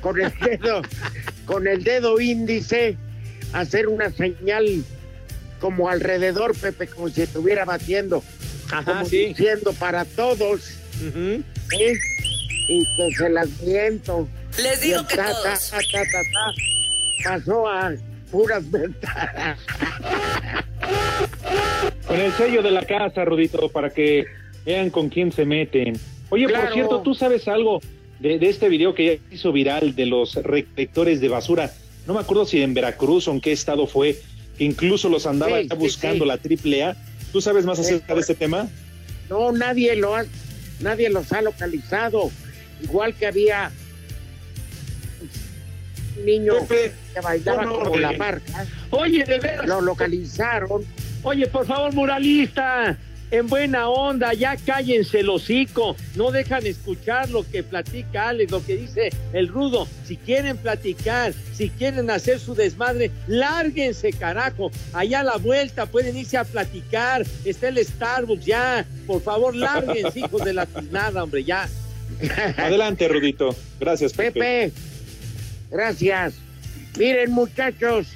con 0.00 0.20
el 0.20 0.32
dedo, 0.40 0.82
con 1.46 1.66
el 1.66 1.82
dedo 1.84 2.20
índice, 2.20 2.96
hacer 3.52 3.86
una 3.88 4.10
señal 4.10 4.84
como 5.60 5.88
alrededor, 5.88 6.56
Pepe, 6.56 6.88
como 6.88 7.08
si 7.10 7.22
estuviera 7.22 7.64
batiendo, 7.64 8.24
Ajá, 8.70 8.84
como 8.84 9.04
sí. 9.04 9.26
diciendo 9.26 9.72
para 9.74 10.04
todos, 10.04 10.72
y 11.00 12.84
que 12.96 13.14
se 13.16 13.28
las 13.28 13.48
miento. 13.62 14.28
Les 14.58 14.80
digo 14.80 15.06
que 15.06 15.16
ta, 15.16 15.30
todos. 15.30 15.70
ta, 15.70 15.78
ta, 15.78 16.02
ta, 16.04 16.22
ta, 16.32 16.54
pasó 17.38 17.68
a 17.68 17.92
puras 18.30 18.70
ventanas. 18.70 19.58
Con 22.06 22.20
el 22.20 22.32
sello 22.32 22.62
de 22.62 22.70
la 22.70 22.84
casa, 22.84 23.24
Rudito, 23.24 23.68
para 23.68 23.90
que 23.90 24.24
vean 24.64 24.90
con 24.90 25.08
quién 25.08 25.30
se 25.32 25.44
meten. 25.44 25.98
Oye, 26.30 26.46
Claro. 26.46 26.64
por 26.64 26.74
cierto, 26.74 27.02
¿tú 27.02 27.14
sabes 27.14 27.46
algo 27.48 27.80
de, 28.18 28.38
de 28.38 28.48
este 28.48 28.68
video 28.68 28.94
que 28.94 29.04
ya 29.06 29.34
hizo 29.34 29.52
viral 29.52 29.94
de 29.94 30.06
los 30.06 30.34
recolectores 30.34 31.20
de 31.20 31.28
basura? 31.28 31.70
No 32.06 32.14
me 32.14 32.20
acuerdo 32.20 32.46
si 32.46 32.62
en 32.62 32.74
Veracruz 32.74 33.28
o 33.28 33.32
en 33.32 33.40
qué 33.40 33.52
estado 33.52 33.86
fue, 33.86 34.18
que 34.58 34.64
incluso 34.64 35.08
los 35.08 35.26
andaba 35.26 35.60
Sí, 35.60 35.68
ya 35.68 35.74
buscando 35.76 36.24
sí. 36.24 36.28
la 36.28 36.38
triple 36.38 36.82
A. 36.82 36.96
¿Tú 37.32 37.40
sabes 37.40 37.64
más 37.64 37.78
acerca 37.78 38.14
de 38.14 38.20
este 38.22 38.34
tema? 38.34 38.68
No, 39.28 39.52
nadie 39.52 39.94
lo 39.94 40.16
ha, 40.16 40.24
nadie 40.80 41.10
los 41.10 41.32
ha 41.32 41.42
localizado. 41.42 42.30
Igual 42.82 43.14
que 43.14 43.26
había 43.26 43.70
niño 46.24 46.54
Pepe, 46.68 46.92
que 47.14 47.20
bailaba 47.20 47.64
no, 47.64 47.78
como 47.78 47.96
la 47.96 48.12
marca. 48.12 48.66
Oye, 48.90 49.24
de 49.24 49.38
veras. 49.38 49.66
Lo 49.66 49.80
localizaron. 49.80 50.84
Oye, 51.22 51.46
por 51.46 51.66
favor, 51.66 51.92
muralista, 51.92 52.96
en 53.30 53.46
buena 53.46 53.88
onda, 53.88 54.32
ya 54.32 54.56
cállense 54.56 55.20
el 55.20 55.28
hocico, 55.28 55.94
no 56.16 56.30
dejan 56.30 56.66
escuchar 56.66 57.30
lo 57.30 57.48
que 57.48 57.62
platica 57.62 58.30
Alex, 58.30 58.50
lo 58.50 58.64
que 58.64 58.76
dice 58.76 59.10
el 59.32 59.48
rudo. 59.48 59.86
Si 60.04 60.16
quieren 60.16 60.56
platicar, 60.56 61.32
si 61.52 61.70
quieren 61.70 62.10
hacer 62.10 62.40
su 62.40 62.54
desmadre, 62.54 63.10
lárguense, 63.28 64.12
carajo. 64.12 64.70
Allá 64.92 65.20
a 65.20 65.24
la 65.24 65.36
vuelta 65.36 65.86
pueden 65.86 66.16
irse 66.16 66.38
a 66.38 66.44
platicar, 66.44 67.24
está 67.44 67.68
el 67.68 67.78
Starbucks 67.84 68.44
ya. 68.44 68.84
Por 69.06 69.22
favor, 69.22 69.54
lárguense, 69.54 70.18
hijos 70.20 70.44
de 70.44 70.54
la 70.54 70.66
tiznada, 70.66 71.22
hombre, 71.22 71.44
ya. 71.44 71.68
Adelante, 72.56 73.06
Rudito. 73.06 73.54
Gracias, 73.78 74.12
Pepe. 74.12 74.32
Pepe, 74.32 74.72
gracias. 75.70 76.34
Miren, 76.98 77.30
muchachos, 77.30 78.08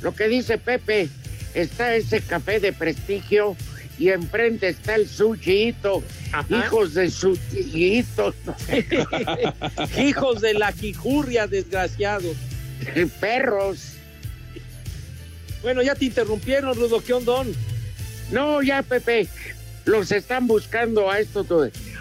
lo 0.00 0.14
que 0.14 0.28
dice 0.28 0.58
Pepe, 0.58 1.08
está 1.54 1.94
ese 1.94 2.20
café 2.20 2.60
de 2.60 2.72
prestigio 2.72 3.56
y 3.98 4.08
enfrente 4.08 4.68
está 4.68 4.94
el 4.94 5.08
sushito. 5.08 6.02
Hijos 6.48 6.94
de 6.94 7.10
sushito, 7.10 8.34
hijos 9.98 10.40
de 10.40 10.54
la 10.54 10.72
quijurria, 10.72 11.46
desgraciados. 11.46 12.36
perros. 13.20 13.94
Bueno, 15.62 15.82
ya 15.82 15.94
te 15.94 16.06
interrumpieron, 16.06 16.76
Rudo, 16.76 17.02
¿qué 17.04 17.12
ondón? 17.12 17.52
No, 18.30 18.62
ya, 18.62 18.82
Pepe, 18.82 19.28
los 19.84 20.10
están 20.10 20.46
buscando 20.46 21.10
a 21.10 21.20
estos, 21.20 21.46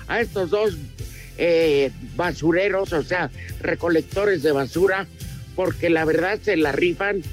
a 0.07 0.21
estos 0.21 0.49
dos 0.49 0.77
eh, 1.43 1.89
basureros, 2.15 2.93
o 2.93 3.01
sea, 3.01 3.31
recolectores 3.61 4.43
de 4.43 4.51
basura, 4.51 5.07
porque 5.55 5.89
la 5.89 6.05
verdad 6.05 6.37
se 6.39 6.55
la 6.55 6.71
rifan 6.71 7.23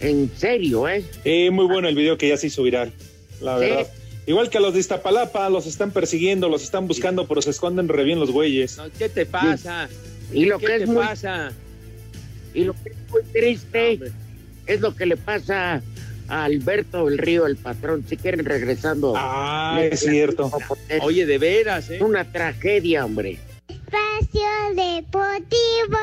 en 0.00 0.30
serio, 0.36 0.86
¿eh? 0.90 1.02
Eh, 1.24 1.50
muy 1.50 1.64
bueno 1.64 1.88
el 1.88 1.94
video 1.94 2.18
que 2.18 2.28
ya 2.28 2.36
se 2.36 2.48
hizo 2.48 2.62
viral, 2.62 2.92
la 3.40 3.54
Sí. 3.58 3.64
verdad. 3.64 3.86
Igual 4.26 4.50
que 4.50 4.58
a 4.58 4.60
los 4.60 4.74
de 4.74 4.80
Iztapalapa, 4.80 5.48
los 5.48 5.66
están 5.66 5.90
persiguiendo, 5.90 6.48
los 6.50 6.62
están 6.64 6.86
buscando, 6.86 7.26
pero 7.26 7.40
se 7.40 7.48
esconden 7.50 7.88
re 7.88 8.04
bien 8.04 8.18
los 8.20 8.30
güeyes. 8.30 8.76
No, 8.76 8.84
¿Qué 8.98 9.08
te 9.08 9.24
pasa? 9.24 9.88
Y 10.32 10.44
lo 10.44 10.58
¿Qué 10.58 10.66
que 10.66 10.78
te 10.80 10.86
muy, 10.86 10.96
pasa? 10.96 11.52
y 12.52 12.64
lo 12.64 12.74
que 12.74 12.90
es 12.90 12.96
muy 13.10 13.22
triste 13.32 13.92
Hombre. 13.92 14.10
es 14.66 14.80
lo 14.80 14.94
que 14.94 15.06
le 15.06 15.16
pasa 15.16 15.80
a 16.28 16.44
Alberto 16.44 17.06
del 17.06 17.18
Río, 17.18 17.46
el 17.46 17.56
patrón. 17.56 18.04
Si 18.08 18.16
quieren 18.16 18.44
regresando. 18.44 19.14
Ah, 19.16 19.80
es 19.82 20.00
cierto. 20.00 20.50
Oye, 21.02 21.26
de 21.26 21.38
veras, 21.38 21.90
Es 21.90 22.00
¿eh? 22.00 22.04
una 22.04 22.24
tragedia, 22.24 23.04
hombre. 23.04 23.38
Espacio 23.68 24.48
Deportivo. 24.74 25.98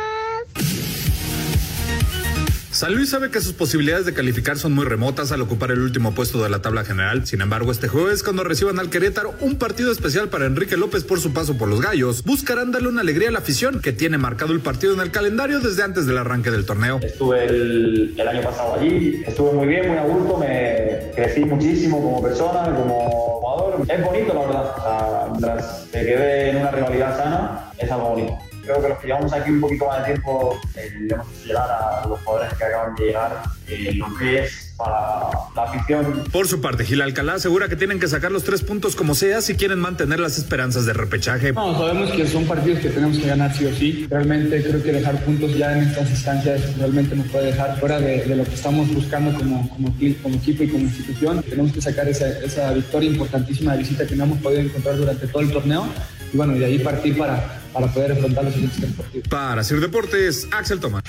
San 2.74 2.96
Luis 2.96 3.12
sabe 3.12 3.30
que 3.30 3.40
sus 3.40 3.54
posibilidades 3.54 4.08
de 4.08 4.16
calificar 4.16 4.58
son 4.58 4.74
muy 4.74 4.86
remotas 4.86 5.32
al 5.32 5.42
ocupar 5.42 5.70
el 5.70 5.80
último 5.80 6.16
puesto 6.16 6.42
de 6.42 6.50
la 6.50 6.64
tabla 6.64 6.84
general. 6.84 7.28
Sin 7.28 7.40
embargo, 7.42 7.72
este 7.72 7.88
jueves, 7.88 8.24
cuando 8.24 8.44
reciban 8.44 8.80
al 8.80 8.90
Querétaro, 8.90 9.36
un 9.42 9.60
partido 9.60 9.92
especial 9.92 10.30
para 10.30 10.48
Enrique 10.48 10.76
López 10.76 11.04
por 11.04 11.20
su 11.20 11.34
paso 11.34 11.56
por 11.56 11.68
los 11.68 11.82
Gallos, 11.82 12.24
buscarán 12.24 12.72
darle 12.72 12.88
una 12.88 13.02
alegría 13.02 13.30
a 13.30 13.32
la 13.32 13.40
afición 13.40 13.80
que 13.80 13.94
tiene 13.94 14.18
marcado 14.18 14.54
el 14.54 14.60
partido 14.60 14.96
en 14.96 15.02
el 15.02 15.12
calendario 15.12 15.60
desde 15.60 15.84
antes 15.84 16.08
del 16.08 16.18
arranque 16.18 16.50
del 16.50 16.66
torneo. 16.66 17.00
Estuve 17.04 17.46
el, 17.46 18.20
año 18.28 18.42
pasado 18.42 18.80
allí, 18.80 19.22
estuve 19.24 19.54
muy 19.54 19.68
bien, 19.68 19.90
muy 19.90 19.98
a 20.00 20.06
gusto, 20.06 20.38
me 20.40 21.12
crecí 21.14 21.46
muchísimo 21.46 22.02
como 22.02 22.24
persona, 22.24 22.76
como 22.76 23.40
jugador. 23.40 23.86
Es 23.88 24.04
bonito, 24.04 24.34
la 24.34 24.40
verdad. 24.48 24.74
O 24.76 24.82
sea, 24.82 25.28
mientras 25.30 25.92
te 25.92 26.00
quede 26.00 26.50
en 26.50 26.58
una 26.58 26.72
rivalidad 26.72 27.18
sana, 27.18 27.72
es 27.78 27.92
algo 27.92 28.10
bonito. 28.10 28.53
Creo 28.64 28.82
que 28.82 28.90
los 28.90 28.98
que 29.00 29.08
llevamos 29.08 29.34
aquí 29.34 29.52
un 29.52 29.62
poquito 29.62 29.86
más 29.88 30.00
de 30.00 30.06
tiempo 30.06 30.60
eh, 30.76 30.94
le 31.02 31.14
hemos 31.14 31.28
hecho 31.28 31.46
llegar 31.46 31.70
a 31.70 32.08
los 32.08 32.20
jugadores 32.22 32.54
que 32.54 32.64
acaban 32.64 32.96
de 32.96 33.06
llegar 33.06 33.44
eh, 33.68 33.94
lo 33.96 34.16
que 34.16 34.44
es 34.44 34.74
para 34.78 35.30
la 35.56 35.64
afición 35.64 36.24
Por 36.32 36.48
su 36.48 36.62
parte, 36.62 36.86
Gil 36.86 37.02
Alcalá 37.02 37.36
asegura 37.36 37.68
que 37.68 37.76
tienen 37.76 38.00
que 38.00 38.08
sacar 38.08 38.32
los 38.32 38.44
tres 38.44 38.62
puntos 38.62 38.96
como 38.96 39.16
sea 39.16 39.42
si 39.42 39.56
quieren 39.56 39.80
mantener 39.80 40.20
las 40.20 40.38
esperanzas 40.38 40.86
de 40.86 40.94
repechaje. 40.94 41.52
No, 41.52 41.78
sabemos 41.78 42.12
que 42.12 42.26
son 42.26 42.46
partidos 42.46 42.80
que 42.80 42.90
tenemos 42.90 43.18
que 43.18 43.28
ganar 43.28 43.54
sí 43.56 43.66
o 43.66 43.76
sí. 43.76 44.08
Realmente 44.10 44.64
creo 44.64 44.82
que 44.82 44.94
dejar 44.94 45.24
puntos 45.24 45.56
ya 45.56 45.78
en 45.78 45.84
estas 45.84 46.10
instancias 46.10 46.78
realmente 46.78 47.16
nos 47.16 47.28
puede 47.28 47.48
dejar 47.48 47.80
fuera 47.80 48.00
de, 48.00 48.24
de 48.24 48.36
lo 48.36 48.44
que 48.46 48.56
estamos 48.56 48.92
buscando 48.94 49.38
como, 49.38 49.70
como, 49.70 49.94
como 50.22 50.36
equipo 50.36 50.64
y 50.64 50.70
como 50.70 50.84
institución. 50.84 51.44
Tenemos 51.44 51.72
que 51.74 51.82
sacar 51.82 52.08
esa, 52.08 52.28
esa 52.40 52.72
victoria 52.74 53.10
importantísima 53.10 53.74
de 53.74 53.80
visita 53.80 54.08
que 54.08 54.16
no 54.16 54.24
hemos 54.24 54.40
podido 54.40 54.62
encontrar 54.62 54.98
durante 54.98 55.28
todo 55.28 55.42
el 55.42 55.52
torneo 55.52 55.86
y 56.34 56.38
bueno, 56.38 56.54
de 56.54 56.66
ahí 56.66 56.80
partir 56.80 57.18
para, 57.18 57.63
para 57.74 57.88
poder 57.88 58.12
afrontar 58.14 58.46
los 58.46 58.54
siguientes 58.54 58.92
partidos. 58.96 59.28
Para 59.28 59.64
Sir 59.64 59.80
Deportes, 59.80 60.48
Axel 60.52 60.80
Tomás. 60.80 61.04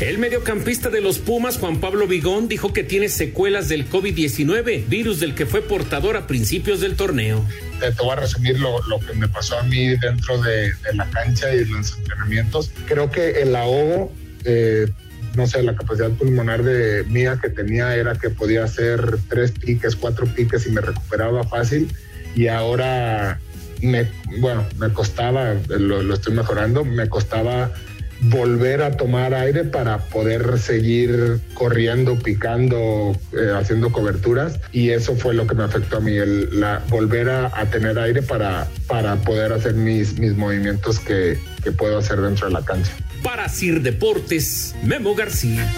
El 0.00 0.18
mediocampista 0.18 0.90
de 0.90 1.00
los 1.00 1.20
Pumas, 1.20 1.56
Juan 1.56 1.80
Pablo 1.80 2.08
Vigón, 2.08 2.48
dijo 2.48 2.72
que 2.72 2.82
tiene 2.82 3.08
secuelas 3.08 3.68
del 3.68 3.88
COVID-19, 3.88 4.88
virus 4.88 5.20
del 5.20 5.36
que 5.36 5.46
fue 5.46 5.62
portador 5.62 6.16
a 6.16 6.26
principios 6.26 6.80
del 6.80 6.96
torneo. 6.96 7.46
te, 7.78 7.92
te 7.92 8.02
voy 8.02 8.10
a 8.10 8.16
resumir 8.16 8.58
lo, 8.58 8.84
lo 8.88 8.98
que 8.98 9.14
me 9.14 9.28
pasó 9.28 9.56
a 9.56 9.62
mí 9.62 9.96
dentro 9.96 10.42
de, 10.42 10.72
de 10.74 10.94
la 10.94 11.08
cancha 11.10 11.54
y 11.54 11.64
los 11.66 11.96
entrenamientos. 11.96 12.72
Creo 12.88 13.08
que 13.08 13.42
el 13.42 13.54
ahogo, 13.54 14.12
eh, 14.44 14.90
no 15.36 15.46
sé, 15.46 15.62
la 15.62 15.76
capacidad 15.76 16.10
pulmonar 16.10 16.64
de 16.64 17.04
mía 17.04 17.38
que 17.40 17.48
tenía 17.48 17.94
era 17.94 18.16
que 18.16 18.30
podía 18.30 18.64
hacer 18.64 19.18
tres 19.28 19.52
piques, 19.52 19.94
cuatro 19.94 20.26
piques 20.26 20.66
y 20.66 20.70
me 20.70 20.80
recuperaba 20.80 21.44
fácil. 21.44 21.88
Y 22.34 22.48
ahora, 22.48 23.38
me, 23.80 24.08
bueno, 24.38 24.64
me 24.78 24.92
costaba, 24.92 25.54
lo, 25.68 26.02
lo 26.02 26.14
estoy 26.14 26.34
mejorando, 26.34 26.84
me 26.84 27.08
costaba 27.08 27.72
volver 28.20 28.82
a 28.82 28.96
tomar 28.96 29.34
aire 29.34 29.64
para 29.64 29.98
poder 29.98 30.58
seguir 30.58 31.40
corriendo, 31.54 32.18
picando, 32.18 33.16
eh, 33.32 33.52
haciendo 33.54 33.92
coberturas 33.92 34.60
y 34.72 34.90
eso 34.90 35.16
fue 35.16 35.34
lo 35.34 35.46
que 35.46 35.54
me 35.54 35.64
afectó 35.64 35.98
a 35.98 36.00
mí, 36.00 36.12
el, 36.12 36.60
la, 36.60 36.82
volver 36.88 37.28
a, 37.28 37.52
a 37.58 37.66
tener 37.66 37.98
aire 37.98 38.22
para, 38.22 38.68
para 38.86 39.16
poder 39.16 39.52
hacer 39.52 39.74
mis, 39.74 40.18
mis 40.18 40.36
movimientos 40.36 41.00
que, 41.00 41.38
que 41.62 41.72
puedo 41.72 41.98
hacer 41.98 42.20
dentro 42.20 42.46
de 42.46 42.52
la 42.54 42.64
cancha. 42.64 42.92
Para 43.22 43.48
Sir 43.48 43.82
Deportes, 43.82 44.74
Memo 44.82 45.14
García. 45.14 45.70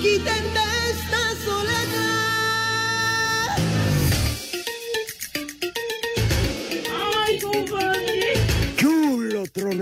Quiten 0.00 0.24
de 0.54 0.90
esta 0.90 1.44
soledad. 1.44 1.57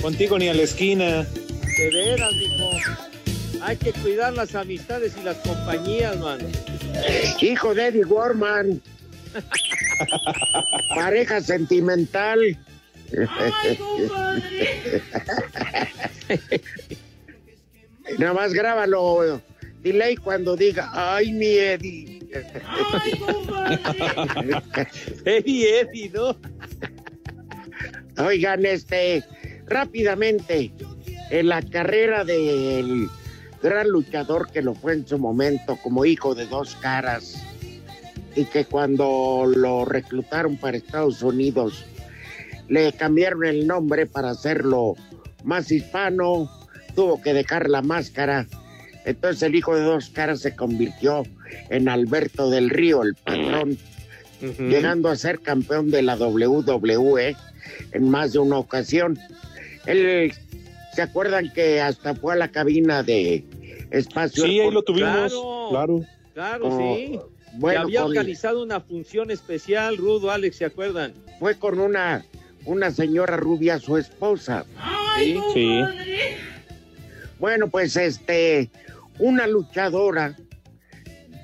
Contigo 0.00 0.38
ni 0.38 0.48
a 0.48 0.54
la 0.54 0.62
esquina. 0.62 1.24
De 1.24 1.90
veras, 1.92 2.32
mijo. 2.32 2.90
Hay 3.62 3.76
que 3.76 3.92
cuidar 3.92 4.32
las 4.32 4.54
amistades 4.54 5.12
y 5.20 5.24
las 5.24 5.36
compañías, 5.38 6.16
mano. 6.18 6.46
Hijo 7.40 7.74
de 7.74 7.88
Eddie 7.88 8.04
Warman. 8.04 8.80
Pareja 10.94 11.40
sentimental. 11.42 12.56
Nada 18.18 18.32
más 18.32 18.54
grábalo. 18.54 19.42
Delay 19.82 20.16
cuando 20.16 20.56
diga, 20.56 20.90
ay, 20.92 21.32
mi 21.32 21.56
Eddie. 21.56 22.20
Eddie, 25.24 25.80
Eddie, 25.80 26.10
¿no? 26.10 26.36
Oigan, 28.18 28.64
este, 28.66 29.24
rápidamente, 29.70 30.72
en 31.30 31.48
la 31.48 31.62
carrera 31.62 32.24
del 32.24 33.08
gran 33.62 33.88
luchador 33.88 34.50
que 34.50 34.62
lo 34.62 34.74
fue 34.74 34.94
en 34.94 35.06
su 35.06 35.16
momento 35.18 35.76
como 35.76 36.04
hijo 36.04 36.34
de 36.34 36.46
dos 36.46 36.74
caras 36.76 37.42
y 38.34 38.44
que 38.46 38.64
cuando 38.64 39.44
lo 39.46 39.84
reclutaron 39.84 40.56
para 40.56 40.76
Estados 40.76 41.22
Unidos 41.22 41.84
le 42.68 42.92
cambiaron 42.92 43.44
el 43.44 43.66
nombre 43.66 44.06
para 44.06 44.30
hacerlo 44.30 44.94
más 45.44 45.70
hispano, 45.70 46.50
tuvo 46.94 47.20
que 47.20 47.32
dejar 47.32 47.68
la 47.68 47.82
máscara. 47.82 48.46
Entonces 49.04 49.42
el 49.42 49.54
hijo 49.54 49.74
de 49.74 49.82
dos 49.82 50.10
caras 50.10 50.40
se 50.40 50.54
convirtió 50.54 51.22
en 51.68 51.88
Alberto 51.88 52.50
del 52.50 52.70
Río, 52.70 53.02
el 53.02 53.14
patrón, 53.14 53.78
llegando 54.40 55.08
a 55.08 55.16
ser 55.16 55.40
campeón 55.40 55.90
de 55.90 56.02
la 56.02 56.16
WWE 56.16 57.36
en 57.92 58.08
más 58.08 58.32
de 58.32 58.38
una 58.40 58.58
ocasión. 58.58 59.18
Él, 59.86 60.32
¿se 60.94 61.02
acuerdan 61.02 61.52
que 61.52 61.80
hasta 61.80 62.14
fue 62.14 62.32
a 62.34 62.36
la 62.36 62.50
cabina 62.50 63.02
de 63.02 63.44
espacio? 63.90 64.44
Sí, 64.44 64.60
ahí 64.60 64.70
lo 64.70 64.82
tuvimos. 64.82 65.10
Claro. 65.32 65.68
Claro. 65.70 66.00
Claro, 66.34 66.68
Oh, 66.68 66.96
sí. 66.96 67.18
bueno, 67.54 67.80
que 67.80 67.84
había 67.86 68.00
con- 68.02 68.10
organizado 68.10 68.62
una 68.62 68.80
función 68.80 69.30
especial, 69.30 69.96
Rudo, 69.96 70.30
Alex, 70.30 70.56
¿se 70.56 70.64
acuerdan? 70.64 71.12
Fue 71.38 71.56
con 71.58 71.80
una, 71.80 72.24
una 72.64 72.90
señora 72.90 73.36
rubia, 73.36 73.78
su 73.78 73.96
esposa. 73.96 74.64
Sí, 75.18 75.38
sí. 75.54 75.80
Bueno, 77.38 77.68
pues 77.68 77.96
este, 77.96 78.70
una 79.18 79.46
luchadora, 79.46 80.36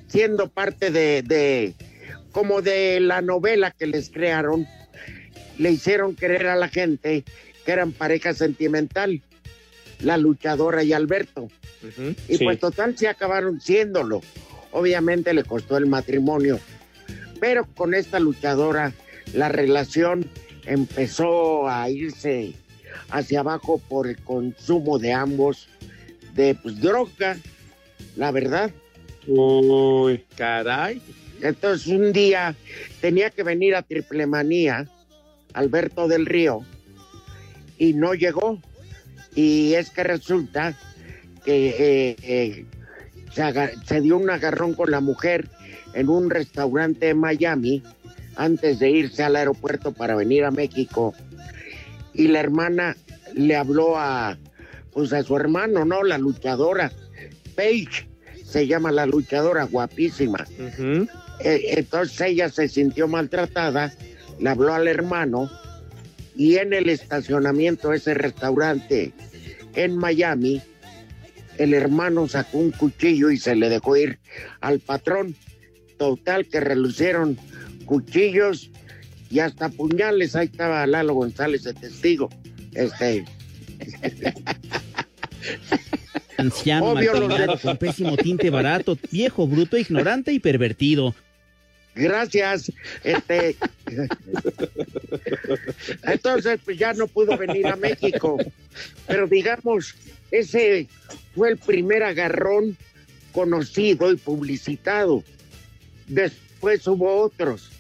siendo 0.09 0.49
parte 0.49 0.91
de, 0.91 1.23
de, 1.23 1.75
como 2.33 2.63
de 2.63 3.01
la 3.01 3.23
novela 3.23 3.71
que 3.71 3.87
les 3.87 4.11
crearon, 4.11 4.67
le 5.59 5.71
hicieron 5.73 6.15
creer 6.15 6.47
a 6.49 6.57
la 6.57 6.69
gente 6.69 7.25
que 7.67 7.73
eran 7.73 7.91
pareja 7.91 8.33
sentimental, 8.33 9.21
la 10.01 10.17
luchadora 10.17 10.85
y 10.85 10.93
Alberto. 10.93 11.49
Y 12.29 12.37
Sí. 12.39 12.45
pues 12.45 12.61
total 12.61 12.97
se 12.97 13.09
acabaron 13.09 13.61
siéndolo. 13.61 14.23
Obviamente 14.71 15.35
le 15.35 15.43
costó 15.43 15.77
el 15.77 15.87
matrimonio. 15.87 16.61
Pero 17.41 17.67
con 17.75 17.93
esta 17.93 18.21
luchadora 18.21 18.93
la 19.35 19.49
relación 19.49 20.31
empezó 20.65 21.69
a 21.69 21.91
irse 21.91 22.55
hacia 23.11 23.41
abajo 23.41 23.79
por 23.89 24.07
el 24.07 24.17
consumo 24.19 24.99
de 24.99 25.13
ambos 25.13 25.69
de 26.35 26.55
pues, 26.55 26.81
droga, 26.81 27.37
la 28.17 28.31
verdad. 28.31 28.71
Uy. 29.27 30.25
Caray. 30.37 31.03
Entonces 31.43 31.89
un 31.89 32.13
día 32.13 32.55
tenía 33.01 33.31
que 33.31 33.43
venir 33.43 33.75
a 33.75 33.83
Triple 33.83 34.27
Manía 34.27 34.87
Alberto 35.53 36.07
del 36.09 36.27
Río 36.27 36.65
y 37.79 37.95
no 37.95 38.15
llegó. 38.15 38.61
Y 39.35 39.75
es 39.75 39.91
que 39.91 40.03
resulta 40.03 40.77
que 41.45 41.69
eh, 41.69 42.17
eh, 42.23 42.67
se, 43.87 44.01
dio 44.01 44.17
un 44.17 44.31
agarrón 44.31 44.75
con 44.75 44.91
la 44.91 45.01
mujer 45.01 45.49
en 45.95 46.09
un 46.09 46.31
restaurante 46.31 47.11
en 47.11 47.19
Miami 47.19 47.83
antes 48.37 48.79
de 48.79 48.91
irse 48.91 49.23
al 49.23 49.37
aeropuerto 49.37 49.93
para 49.93 50.15
venir 50.15 50.45
a 50.45 50.51
México. 50.51 51.15
Y 52.15 52.29
la 52.29 52.41
hermana 52.41 52.97
le 53.35 53.57
habló 53.57 53.99
a, 53.99 54.39
pues 54.93 55.13
a 55.13 55.23
su 55.23 55.37
hermano, 55.37 55.85
¿no? 55.85 56.03
La 56.03 56.19
luchadora. 56.19 56.91
Paige 57.55 58.09
se 58.45 58.67
llama 58.67 58.93
la 58.93 59.07
luchadora, 59.07 59.65
guapísima. 59.65 60.47
Eh, 61.41 61.75
entonces 61.77 62.21
ella 62.23 62.49
se 62.49 62.69
sintió 62.69 63.09
maltratada, 63.09 63.93
le 64.39 64.49
habló 64.49 64.73
al 64.73 64.89
hermano 64.89 65.51
y 66.37 66.57
en 66.57 66.73
el 66.73 66.89
estacionamiento 66.89 67.91
de 67.91 67.97
ese 67.97 68.15
restaurante 68.15 69.13
en 69.75 69.97
Miami, 69.97 70.63
el 71.59 71.75
hermano 71.75 72.29
sacó 72.29 72.59
un 72.59 72.71
cuchillo 72.71 73.31
y 73.31 73.39
se 73.39 73.57
le 73.57 73.69
dejó 73.69 73.97
ir 73.97 74.19
al 74.61 74.81
patrón. 74.81 75.35
Total 75.99 76.47
que 76.47 76.61
relucieron 76.61 77.39
cuchillos 77.87 78.71
y 79.31 79.41
hasta 79.41 79.71
puñales. 79.71 80.37
Ahí 80.37 80.47
estaba 80.47 80.87
Lalo 80.87 81.15
González 81.15 81.65
de 81.65 81.73
testigo. 81.75 82.29
Este. 82.73 83.25
Anciano, 86.37 86.91
Obvio, 86.91 87.13
con 87.63 87.77
pésimo 87.79 88.17
tinte 88.17 88.51
barato, 88.51 88.99
viejo, 89.11 89.47
bruto, 89.47 89.79
ignorante 89.79 90.33
y 90.33 90.39
pervertido. 90.39 91.15
Gracias. 91.97 92.71
Este. 93.03 93.57
Entonces, 96.03 96.61
pues 96.65 96.79
ya 96.79 96.93
no 96.93 97.09
pudo 97.09 97.37
venir 97.39 97.67
a 97.67 97.77
México. 97.77 98.37
Pero 99.07 99.27
digamos, 99.27 99.95
ese 100.31 100.89
fue 101.35 101.51
el 101.51 101.57
primer 101.57 102.03
agarrón 102.03 102.77
conocido 103.33 104.13
y 104.13 104.17
publicitado. 104.17 105.25
Después 106.07 106.87
hubo 106.87 107.23
otros. 107.23 107.71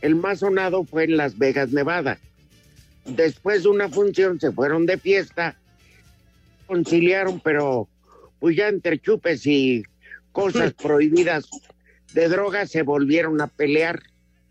El 0.00 0.14
más 0.14 0.40
sonado 0.40 0.84
fue 0.84 1.04
en 1.04 1.16
Las 1.16 1.36
Vegas, 1.36 1.70
Nevada. 1.70 2.18
Después 3.04 3.64
de 3.64 3.68
una 3.70 3.88
función 3.88 4.40
se 4.40 4.52
fueron 4.52 4.86
de 4.86 4.98
fiesta, 4.98 5.56
conciliaron, 6.66 7.40
pero 7.40 7.88
pues 8.38 8.56
ya 8.56 8.68
entre 8.68 8.98
chupes 8.98 9.46
y 9.46 9.82
cosas 10.32 10.72
prohibidas 10.82 11.48
de 12.14 12.28
drogas 12.28 12.70
se 12.70 12.82
volvieron 12.82 13.40
a 13.40 13.48
pelear. 13.48 14.02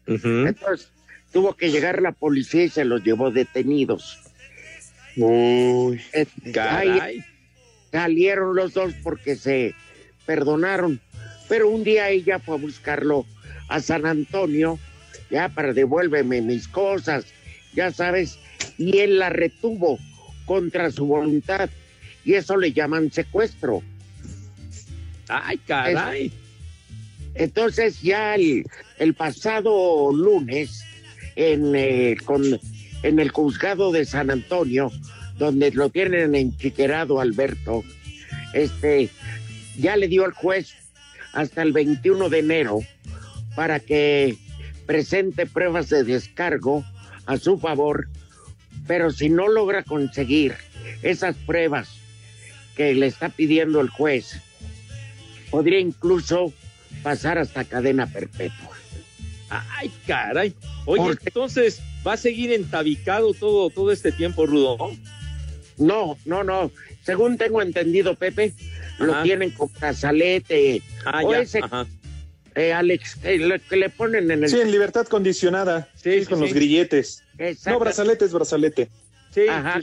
Entonces 0.06 0.90
tuvo 1.32 1.56
que 1.56 1.72
llegar 1.72 2.02
la 2.02 2.12
policía 2.12 2.64
y 2.66 2.70
se 2.70 2.86
los 2.86 3.04
llevó 3.04 3.32
detenidos. 3.32 4.20
Uy, 5.16 6.02
Eh, 6.14 6.26
caray. 6.54 7.00
ahí 7.00 7.26
salieron 7.92 8.56
los 8.56 8.74
dos 8.74 8.94
porque 9.04 9.36
se 9.36 9.74
perdonaron. 10.26 11.00
Pero 11.48 11.70
un 11.70 11.84
día 11.84 12.10
ella 12.10 12.40
fue 12.40 12.56
a 12.56 12.60
buscarlo 12.60 13.26
a 13.70 13.80
San 13.80 14.06
Antonio, 14.06 14.80
ya 15.30 15.50
para 15.50 15.74
devuélveme 15.74 16.42
mis 16.42 16.68
cosas, 16.68 17.26
ya 17.74 17.92
sabes, 17.92 18.40
y 18.78 18.98
él 19.00 19.20
la 19.20 19.30
retuvo 19.30 20.00
contra 20.46 20.92
su 20.92 21.06
voluntad. 21.06 21.70
Y 22.26 22.34
eso 22.34 22.58
le 22.58 22.72
llaman 22.74 23.12
secuestro. 23.12 23.82
Ay, 25.28 25.58
caray. 25.60 26.32
Entonces 27.36 28.02
ya 28.02 28.36
el, 28.36 28.66
pasado 29.18 30.12
lunes, 30.12 30.84
en, 31.36 31.76
eh, 31.76 32.16
con, 32.24 32.44
en 33.02 33.20
el 33.20 33.30
juzgado 33.30 33.92
de 33.92 34.06
San 34.06 34.30
Antonio, 34.30 34.92
donde 35.38 35.72
lo 35.72 35.90
tienen 35.90 36.36
enchiquerado 36.36 37.20
Alberto, 37.20 37.84
este, 38.54 39.10
ya 39.78 39.98
le 39.98 40.08
dio 40.08 40.26
al 40.26 40.32
juez 40.32 40.76
hasta 41.34 41.64
el 41.64 41.74
21 41.74 42.30
de 42.30 42.40
enero 42.40 42.80
para 43.56 43.80
que 43.80 44.38
presente 44.86 45.46
pruebas 45.46 45.90
de 45.90 46.04
descargo 46.04 46.86
a 47.26 47.38
su 47.38 47.58
favor, 47.58 48.08
pero 48.88 49.12
si 49.12 49.30
no 49.30 49.48
logra 49.48 49.84
conseguir 49.84 50.56
esas 51.02 51.36
pruebas 51.36 51.90
que 52.76 52.94
le 52.94 53.08
está 53.08 53.30
pidiendo 53.30 53.82
el 53.82 53.90
juez, 53.90 54.42
podría 55.50 55.80
incluso 55.80 56.54
pasar 57.02 57.38
hasta 57.38 57.64
cadena 57.64 58.08
perpetua. 58.08 58.70
Ay, 59.50 59.92
caray. 60.08 60.54
Oye, 60.86 61.16
entonces, 61.26 61.82
¿va 62.06 62.14
a 62.14 62.18
seguir 62.18 62.52
entabicado 62.52 63.34
todo, 63.34 63.70
todo 63.70 63.92
este 63.92 64.12
tiempo, 64.12 64.46
Rudo? 64.46 64.78
No, 65.78 66.18
no, 66.26 66.44
no. 66.44 66.72
Según 67.04 67.38
tengo 67.38 67.62
entendido, 67.62 68.16
Pepe, 68.16 68.54
lo 69.00 69.22
tienen 69.24 69.52
con 69.52 69.72
brazalete. 69.80 70.82
Ah, 71.06 71.22
o 71.24 71.32
ya, 71.32 71.40
ese, 71.42 71.60
ajá. 71.60 71.86
eh, 72.56 72.74
Alex, 72.74 73.18
eh, 73.24 73.38
lo 73.38 73.60
que 73.60 73.76
le 73.76 73.90
ponen 73.90 74.32
en 74.32 74.44
el... 74.44 74.50
Sí, 74.50 74.60
en 74.60 74.72
libertad 74.72 75.06
condicionada. 75.08 75.90
Sí, 75.96 76.22
sí, 76.22 76.26
con 76.26 76.40
sí. 76.40 76.46
los 76.46 76.54
grilletes. 76.54 77.24
Exacto. 77.38 77.72
No, 77.72 77.80
brazalete 77.80 78.26
es 78.26 78.34
brazalete. 78.34 78.90
Sí, 79.34 79.48
Ajá. 79.50 79.80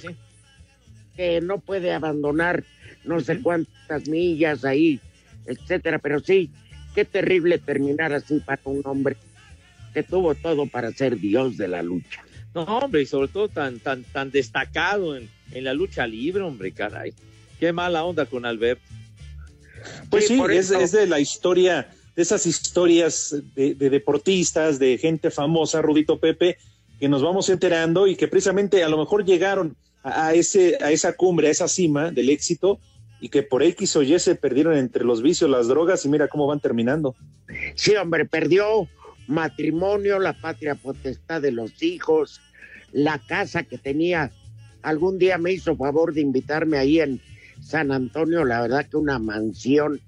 que 1.17 1.41
no 1.41 1.59
puede 1.59 1.93
abandonar 1.93 2.65
no 3.05 3.21
sé 3.21 3.41
cuántas 3.41 4.09
millas 4.09 4.65
ahí, 4.65 5.01
etcétera. 5.47 5.99
Pero 5.99 6.21
sí, 6.21 6.51
qué 6.95 7.05
terrible 7.05 7.59
terminar 7.59 8.13
así 8.13 8.41
para 8.41 8.61
un 8.65 8.83
hombre 8.85 9.17
que 9.95 10.03
tuvo 10.03 10.35
todo 10.35 10.67
para 10.67 10.93
ser 10.93 11.19
Dios 11.19 11.57
de 11.57 11.69
la 11.69 11.83
lucha. 11.83 12.23
No, 12.55 12.63
hombre, 12.63 13.03
y 13.03 13.07
sobre 13.07 13.29
todo 13.29 13.49
tan, 13.49 13.79
tan, 13.79 14.03
tan 14.05 14.31
destacado 14.31 15.17
en, 15.17 15.29
en 15.53 15.65
la 15.65 15.75
lucha 15.75 16.07
libre, 16.07 16.43
hombre, 16.43 16.73
caray. 16.73 17.13
Qué 17.59 17.73
mala 17.73 18.05
onda 18.05 18.27
con 18.27 18.45
Alberto. 18.45 18.83
Pues 20.11 20.27
Sí, 20.27 20.35
sí, 20.35 20.41
por 20.41 20.53
es, 20.53 20.71
eso. 20.71 20.81
es 20.81 20.93
de 20.93 21.07
la 21.07 21.21
historia, 21.21 21.91
de 22.15 22.23
esas 22.23 22.47
historias 22.47 23.35
de, 23.55 23.75
de 23.75 23.91
deportistas, 23.91 24.79
de 24.79 24.99
gente 24.99 25.31
famosa, 25.31 25.81
Rudito 25.81 26.19
Pepe, 26.19 26.59
que 26.99 27.09
nos 27.09 27.23
vamos 27.23 27.49
enterando 27.49 28.07
y 28.07 28.17
que 28.17 28.29
precisamente 28.29 28.83
a 28.83 28.89
lo 28.89 28.99
mejor 28.99 29.25
llegaron 29.25 29.77
a, 30.03 30.29
a 30.29 30.35
ese, 30.35 30.77
a 30.83 30.91
esa 30.91 31.15
cumbre, 31.15 31.49
a 31.49 31.51
esa 31.51 31.69
cima 31.69 32.11
del 32.11 32.31
éxito 32.31 32.79
y 33.21 33.29
que 33.29 33.43
por 33.43 33.63
X 33.63 33.97
o 33.97 34.03
Y 34.03 34.19
se 34.19 34.35
perdieron 34.35 34.77
entre 34.77 35.05
los 35.05 35.23
vicios, 35.23 35.51
las 35.51 35.69
drogas 35.69 36.05
y 36.05 36.09
mira 36.09 36.29
cómo 36.29 36.47
van 36.47 36.61
terminando. 36.61 37.15
Sí, 37.75 37.95
hombre, 37.97 38.25
perdió 38.25 38.89
matrimonio, 39.27 40.19
la 40.19 40.33
patria 40.33 40.75
potestad 40.75 41.41
de 41.43 41.53
los 41.53 41.83
hijos, 41.83 42.41
la 42.93 43.19
casa 43.19 43.63
que 43.63 43.79
tenía. 43.79 44.33
Algún 44.83 45.19
día 45.19 45.39
me 45.39 45.53
hizo 45.53 45.77
favor 45.77 46.15
de 46.15 46.23
invitarme 46.23 46.79
ahí 46.79 47.01
en 47.01 47.21
San 47.63 47.93
Antonio, 47.93 48.45
la 48.45 48.63
verdad 48.63 48.87
que 48.87 48.97
una 48.97 49.19
mansión. 49.19 50.01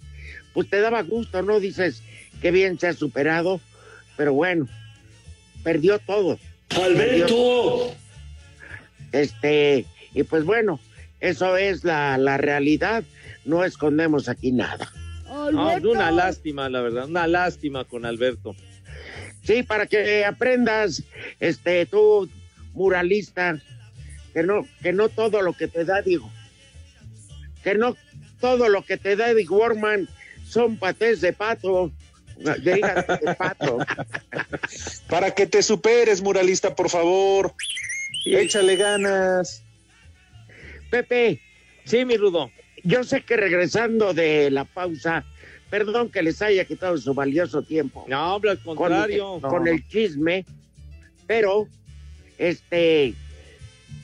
Pues 0.54 0.68
te 0.68 0.80
daba 0.80 1.02
gusto, 1.02 1.42
¿no? 1.42 1.60
Dices, 1.60 2.02
qué 2.40 2.50
bien 2.50 2.78
se 2.78 2.88
ha 2.88 2.92
superado, 2.94 3.60
pero 4.16 4.32
bueno, 4.32 4.66
perdió 5.62 5.98
todo. 5.98 6.38
¡Alberto! 6.70 7.94
Este, 9.12 9.84
y 10.14 10.22
pues 10.22 10.44
bueno, 10.44 10.80
eso 11.22 11.56
es 11.56 11.84
la, 11.84 12.18
la 12.18 12.36
realidad, 12.36 13.04
no 13.44 13.64
escondemos 13.64 14.28
aquí 14.28 14.50
nada. 14.50 14.90
No, 15.52 15.72
una 15.76 16.10
lástima, 16.10 16.68
la 16.68 16.80
verdad, 16.80 17.06
una 17.06 17.28
lástima 17.28 17.84
con 17.84 18.04
Alberto. 18.04 18.56
Sí, 19.44 19.62
para 19.62 19.86
que 19.86 20.24
aprendas, 20.24 21.04
este, 21.38 21.86
tú, 21.86 22.28
muralista, 22.74 23.62
que 24.34 24.42
no, 24.42 24.66
que 24.82 24.92
no 24.92 25.08
todo 25.08 25.42
lo 25.42 25.52
que 25.52 25.68
te 25.68 25.84
da, 25.84 26.02
digo, 26.02 26.28
que 27.62 27.76
no 27.76 27.96
todo 28.40 28.68
lo 28.68 28.84
que 28.84 28.96
te 28.96 29.14
da 29.14 29.30
Eddie 29.30 29.48
Warman 29.48 30.08
son 30.44 30.76
patés 30.76 31.20
de 31.20 31.32
pato, 31.32 31.92
digan 32.36 33.04
de 33.06 33.34
pato. 33.36 33.78
Para 35.08 35.30
que 35.30 35.46
te 35.46 35.62
superes, 35.62 36.20
muralista, 36.20 36.74
por 36.74 36.90
favor. 36.90 37.54
Échale 38.26 38.74
ganas. 38.74 39.62
Pepe. 40.92 41.40
Sí, 41.84 42.04
mi 42.04 42.18
Rudo. 42.18 42.50
Yo 42.84 43.02
sé 43.02 43.22
que 43.22 43.34
regresando 43.38 44.12
de 44.12 44.50
la 44.50 44.64
pausa, 44.66 45.24
perdón 45.70 46.10
que 46.10 46.22
les 46.22 46.42
haya 46.42 46.66
quitado 46.66 46.98
su 46.98 47.14
valioso 47.14 47.62
tiempo. 47.62 48.04
No, 48.08 48.36
hombre, 48.36 48.50
al 48.50 48.58
con, 48.62 48.76
contrario. 48.76 49.40
con 49.40 49.64
No. 49.64 49.70
el 49.70 49.88
chisme, 49.88 50.44
pero 51.26 51.66
este 52.36 53.14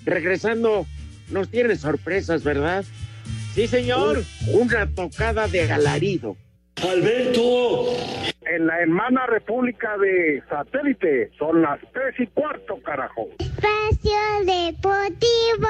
regresando 0.07 0.87
nos 1.31 1.51
tiene 1.51 1.77
sorpresas, 1.77 2.43
¿verdad? 2.43 2.85
Sí, 3.55 3.67
señor. 3.67 4.25
una 4.55 4.87
tocada 4.95 5.47
de 5.47 5.71
alarido. 5.71 6.37
¡Alberto! 6.83 7.93
En 8.47 8.67
la 8.67 8.81
hermana 8.81 9.27
república 9.27 9.99
de 9.99 10.43
satélite 10.49 11.31
son 11.39 11.61
las 11.61 11.81
tres 11.93 12.15
y 12.19 12.27
cuarto, 12.29 12.81
carajo. 12.83 13.29
Espacio 13.41 14.17
Deportivo. 14.47 15.69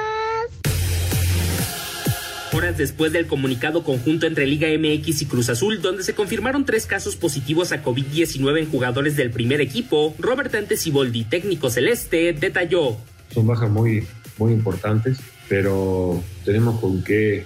Horas 2.53 2.79
después 2.79 3.13
del 3.13 3.27
comunicado 3.27 3.85
conjunto 3.85 4.27
entre 4.27 4.47
Liga 4.47 4.69
MX 4.69 5.23
y 5.23 5.27
Cruz 5.27 5.51
Azul, 5.51 5.83
donde 5.83 6.03
se 6.03 6.15
confirmaron 6.15 6.65
tres 6.65 6.87
casos 6.87 7.15
positivos 7.15 7.73
a 7.73 7.85
COVID-19 7.85 8.61
en 8.61 8.71
jugadores 8.71 9.17
del 9.17 9.31
primer 9.31 9.61
equipo, 9.61 10.15
Robert 10.19 10.55
Antesiboldi, 10.55 11.25
técnico 11.25 11.69
celeste, 11.69 12.33
detalló. 12.33 12.97
Son 13.35 13.47
bajas 13.47 13.71
muy, 13.71 14.07
muy 14.39 14.53
importantes, 14.53 15.19
pero 15.49 16.23
tenemos 16.45 16.81
con 16.81 17.05
qué 17.05 17.45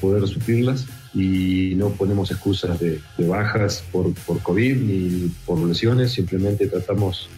poder 0.00 0.26
suplirlas 0.26 0.86
y 1.14 1.74
no 1.76 1.90
ponemos 1.90 2.30
excusas 2.32 2.80
de, 2.80 3.00
de 3.16 3.28
bajas 3.28 3.84
por, 3.92 4.12
por 4.26 4.42
COVID 4.42 4.76
ni 4.76 5.30
por 5.46 5.60
lesiones, 5.60 6.12
simplemente 6.12 6.66
tratamos 6.66 7.28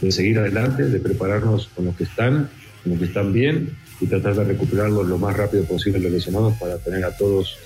de 0.00 0.12
seguir 0.12 0.38
adelante, 0.38 0.84
de 0.84 1.00
prepararnos 1.00 1.68
con 1.74 1.86
los 1.86 1.96
que 1.96 2.04
están, 2.04 2.48
con 2.82 2.92
los 2.92 2.98
que 3.00 3.06
están 3.06 3.32
bien 3.32 3.76
y 4.02 4.06
tratar 4.06 4.34
de 4.34 4.44
recuperarlos 4.44 5.06
lo 5.06 5.16
más 5.16 5.36
rápido 5.36 5.64
posible 5.64 6.00
los 6.00 6.10
lesionados 6.10 6.54
para 6.58 6.76
tener 6.78 7.04
a 7.04 7.16
todos 7.16 7.56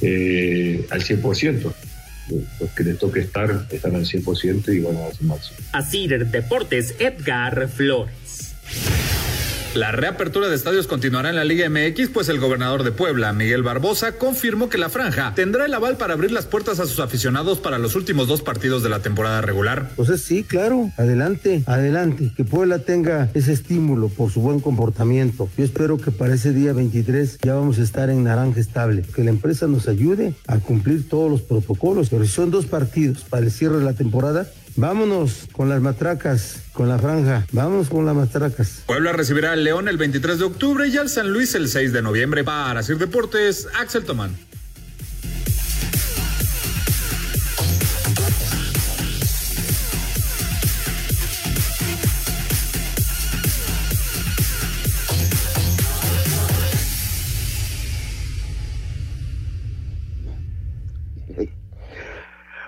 eh, 0.00 0.86
al 0.90 1.02
100%. 1.02 1.72
Los 2.58 2.70
que 2.70 2.84
les 2.84 2.98
toque 2.98 3.20
estar 3.20 3.66
están 3.70 3.94
al 3.94 4.06
100% 4.06 4.74
y 4.74 4.80
van 4.80 4.96
a 4.96 5.00
dar 5.00 5.14
su 5.14 5.24
máximo. 5.24 5.58
Así 5.72 6.08
Deportes, 6.08 6.94
Edgar 6.98 7.68
Flores. 7.68 8.54
La 9.74 9.90
reapertura 9.90 10.48
de 10.48 10.54
estadios 10.54 10.86
continuará 10.86 11.30
en 11.30 11.34
la 11.34 11.42
Liga 11.42 11.68
MX, 11.68 12.10
pues 12.10 12.28
el 12.28 12.38
gobernador 12.38 12.84
de 12.84 12.92
Puebla, 12.92 13.32
Miguel 13.32 13.64
Barbosa, 13.64 14.12
confirmó 14.12 14.68
que 14.68 14.78
la 14.78 14.88
franja 14.88 15.32
tendrá 15.34 15.64
el 15.64 15.74
aval 15.74 15.96
para 15.96 16.14
abrir 16.14 16.30
las 16.30 16.46
puertas 16.46 16.78
a 16.78 16.86
sus 16.86 17.00
aficionados 17.00 17.58
para 17.58 17.78
los 17.78 17.96
últimos 17.96 18.28
dos 18.28 18.40
partidos 18.40 18.84
de 18.84 18.88
la 18.88 19.00
temporada 19.00 19.40
regular. 19.40 19.90
Pues 19.96 20.08
sí, 20.20 20.44
claro, 20.44 20.92
adelante, 20.96 21.64
adelante, 21.66 22.30
que 22.36 22.44
Puebla 22.44 22.78
tenga 22.78 23.30
ese 23.34 23.52
estímulo 23.52 24.10
por 24.10 24.30
su 24.30 24.40
buen 24.42 24.60
comportamiento. 24.60 25.48
Yo 25.58 25.64
espero 25.64 25.98
que 25.98 26.12
para 26.12 26.34
ese 26.34 26.52
día 26.52 26.72
23 26.72 27.38
ya 27.42 27.54
vamos 27.54 27.80
a 27.80 27.82
estar 27.82 28.10
en 28.10 28.22
naranja 28.22 28.60
estable, 28.60 29.02
que 29.02 29.24
la 29.24 29.30
empresa 29.30 29.66
nos 29.66 29.88
ayude 29.88 30.34
a 30.46 30.58
cumplir 30.58 31.08
todos 31.08 31.28
los 31.28 31.42
protocolos, 31.42 32.10
pero 32.10 32.24
si 32.24 32.30
son 32.30 32.52
dos 32.52 32.66
partidos 32.66 33.22
para 33.22 33.44
el 33.44 33.50
cierre 33.50 33.78
de 33.78 33.84
la 33.84 33.94
temporada, 33.94 34.46
Vámonos 34.76 35.48
con 35.52 35.68
las 35.68 35.80
matracas, 35.80 36.62
con 36.72 36.88
la 36.88 36.98
franja. 36.98 37.46
Vamos 37.52 37.88
con 37.88 38.04
las 38.04 38.14
matracas. 38.14 38.82
Puebla 38.86 39.12
recibirá 39.12 39.52
al 39.52 39.62
León 39.62 39.86
el 39.88 39.96
23 39.96 40.40
de 40.40 40.44
octubre 40.44 40.88
y 40.88 40.96
al 40.96 41.08
San 41.08 41.32
Luis 41.32 41.54
el 41.54 41.68
6 41.68 41.92
de 41.92 42.02
noviembre. 42.02 42.42
Para 42.42 42.82
Sir 42.82 42.98
Deportes, 42.98 43.68
Axel 43.78 44.04
Tomán. 44.04 44.36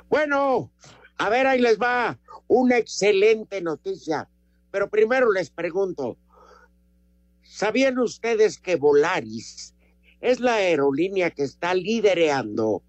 Bueno, 0.09 0.73
a 1.18 1.29
ver, 1.29 1.46
ahí 1.46 1.61
les 1.61 1.79
va 1.79 2.18
una 2.48 2.79
excelente 2.79 3.61
noticia. 3.61 4.29
Pero 4.70 4.90
primero 4.90 5.33
les 5.33 5.50
pregunto, 5.50 6.16
¿sabían 7.42 7.98
ustedes 7.98 8.59
que 8.59 8.76
Volaris 8.76 9.74
es 10.20 10.40
la 10.40 10.55
aerolínea 10.55 11.31
que 11.31 11.44
está 11.44 11.74
liderando 11.74 12.83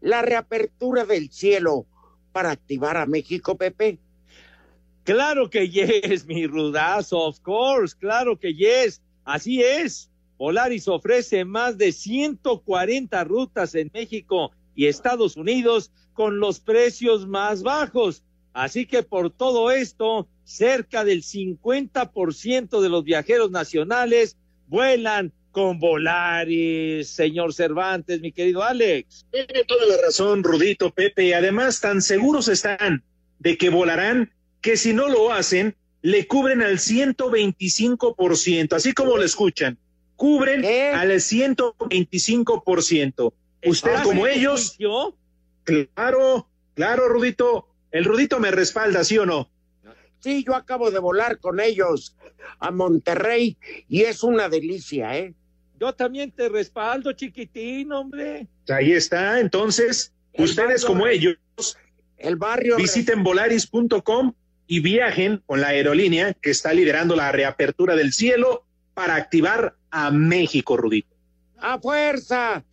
la 0.00 0.22
reapertura 0.22 1.04
del 1.04 1.30
cielo 1.30 1.86
para 2.32 2.50
activar 2.50 2.96
a 2.96 3.06
México, 3.06 3.56
Pepe? 3.56 3.98
Claro 5.04 5.48
que 5.48 5.68
yes, 5.68 6.26
mi 6.26 6.46
rudazo, 6.46 7.18
of 7.18 7.40
course, 7.40 7.96
claro 7.98 8.38
que 8.38 8.54
yes, 8.54 9.00
así 9.24 9.62
es. 9.62 10.10
Volaris 10.36 10.86
ofrece 10.86 11.44
más 11.44 11.78
de 11.78 11.92
140 11.92 13.24
rutas 13.24 13.74
en 13.74 13.90
México 13.92 14.52
y 14.74 14.86
Estados 14.86 15.36
Unidos 15.36 15.90
con 16.18 16.40
los 16.40 16.58
precios 16.58 17.28
más 17.28 17.62
bajos. 17.62 18.24
Así 18.52 18.86
que 18.86 19.04
por 19.04 19.30
todo 19.30 19.70
esto, 19.70 20.26
cerca 20.42 21.04
del 21.04 21.22
50% 21.22 22.80
de 22.80 22.88
los 22.88 23.04
viajeros 23.04 23.52
nacionales 23.52 24.36
vuelan 24.66 25.32
con 25.52 25.78
Volaris, 25.78 27.08
señor 27.08 27.54
Cervantes, 27.54 28.20
mi 28.20 28.32
querido 28.32 28.64
Alex. 28.64 29.26
Tiene 29.30 29.62
toda 29.62 29.86
la 29.86 29.98
razón, 30.04 30.42
Rudito, 30.42 30.90
Pepe, 30.90 31.26
y 31.26 31.34
además 31.34 31.80
tan 31.80 32.02
seguros 32.02 32.48
están 32.48 33.04
de 33.38 33.56
que 33.56 33.70
volarán 33.70 34.32
que 34.60 34.76
si 34.76 34.92
no 34.92 35.08
lo 35.08 35.32
hacen, 35.32 35.76
le 36.02 36.26
cubren 36.26 36.62
al 36.62 36.78
125%, 36.78 38.72
así 38.72 38.92
como 38.92 39.16
lo 39.16 39.22
escuchan, 39.22 39.78
cubren 40.16 40.64
al 40.96 41.12
125%. 41.12 43.32
Usted 43.64 44.02
como 44.02 44.26
ellos, 44.26 44.76
yo? 44.78 45.14
Claro, 45.68 46.48
claro, 46.74 47.08
Rudito. 47.08 47.68
El 47.90 48.04
Rudito 48.04 48.38
me 48.38 48.50
respalda, 48.50 49.04
¿sí 49.04 49.18
o 49.18 49.26
no? 49.26 49.50
Sí, 50.20 50.44
yo 50.44 50.54
acabo 50.54 50.90
de 50.90 50.98
volar 50.98 51.38
con 51.38 51.60
ellos 51.60 52.16
a 52.58 52.70
Monterrey 52.70 53.56
y 53.88 54.02
es 54.02 54.22
una 54.22 54.48
delicia, 54.48 55.16
¿eh? 55.16 55.34
Yo 55.78 55.94
también 55.94 56.32
te 56.32 56.48
respaldo, 56.48 57.12
chiquitín, 57.12 57.92
hombre. 57.92 58.48
Ahí 58.68 58.92
está, 58.92 59.38
entonces, 59.38 60.12
el 60.32 60.44
ustedes 60.44 60.84
como 60.84 61.06
ellos, 61.06 61.36
el 62.16 62.36
barrio 62.36 62.76
visiten 62.76 63.22
volaris.com 63.22 64.32
y 64.66 64.80
viajen 64.80 65.42
con 65.46 65.60
la 65.60 65.68
aerolínea 65.68 66.34
que 66.34 66.50
está 66.50 66.72
liderando 66.72 67.14
la 67.14 67.30
reapertura 67.30 67.94
del 67.94 68.12
cielo 68.12 68.64
para 68.94 69.14
activar 69.14 69.76
a 69.90 70.10
México, 70.10 70.76
Rudito. 70.76 71.14
A 71.58 71.78
fuerza. 71.78 72.64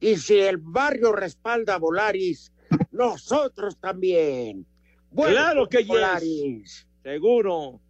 Y 0.00 0.16
si 0.16 0.38
el 0.38 0.56
barrio 0.56 1.12
respalda 1.12 1.74
a 1.74 1.78
Volaris, 1.78 2.52
nosotros 2.90 3.76
también. 3.78 4.66
Bueno, 5.10 5.34
claro 5.34 5.68
que 5.68 5.84
Volaris. 5.84 6.86
Seguro. 7.02 7.80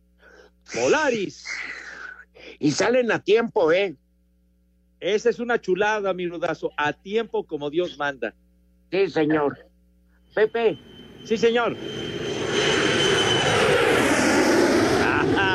Volaris. 0.75 1.47
Y 2.59 2.73
salen 2.73 3.13
a 3.13 3.23
tiempo, 3.23 3.71
¿eh? 3.73 3.97
Esa 4.99 5.31
es 5.31 5.39
una 5.39 5.61
chulada, 5.61 6.13
mi 6.13 6.27
rudazo. 6.27 6.73
A 6.77 6.93
tiempo 6.93 7.47
como 7.47 7.71
Dios 7.71 7.97
manda. 7.97 8.35
Sí, 8.91 9.09
señor. 9.09 9.59
Pepe. 10.35 10.79
Sí, 11.25 11.37
señor. 11.37 11.77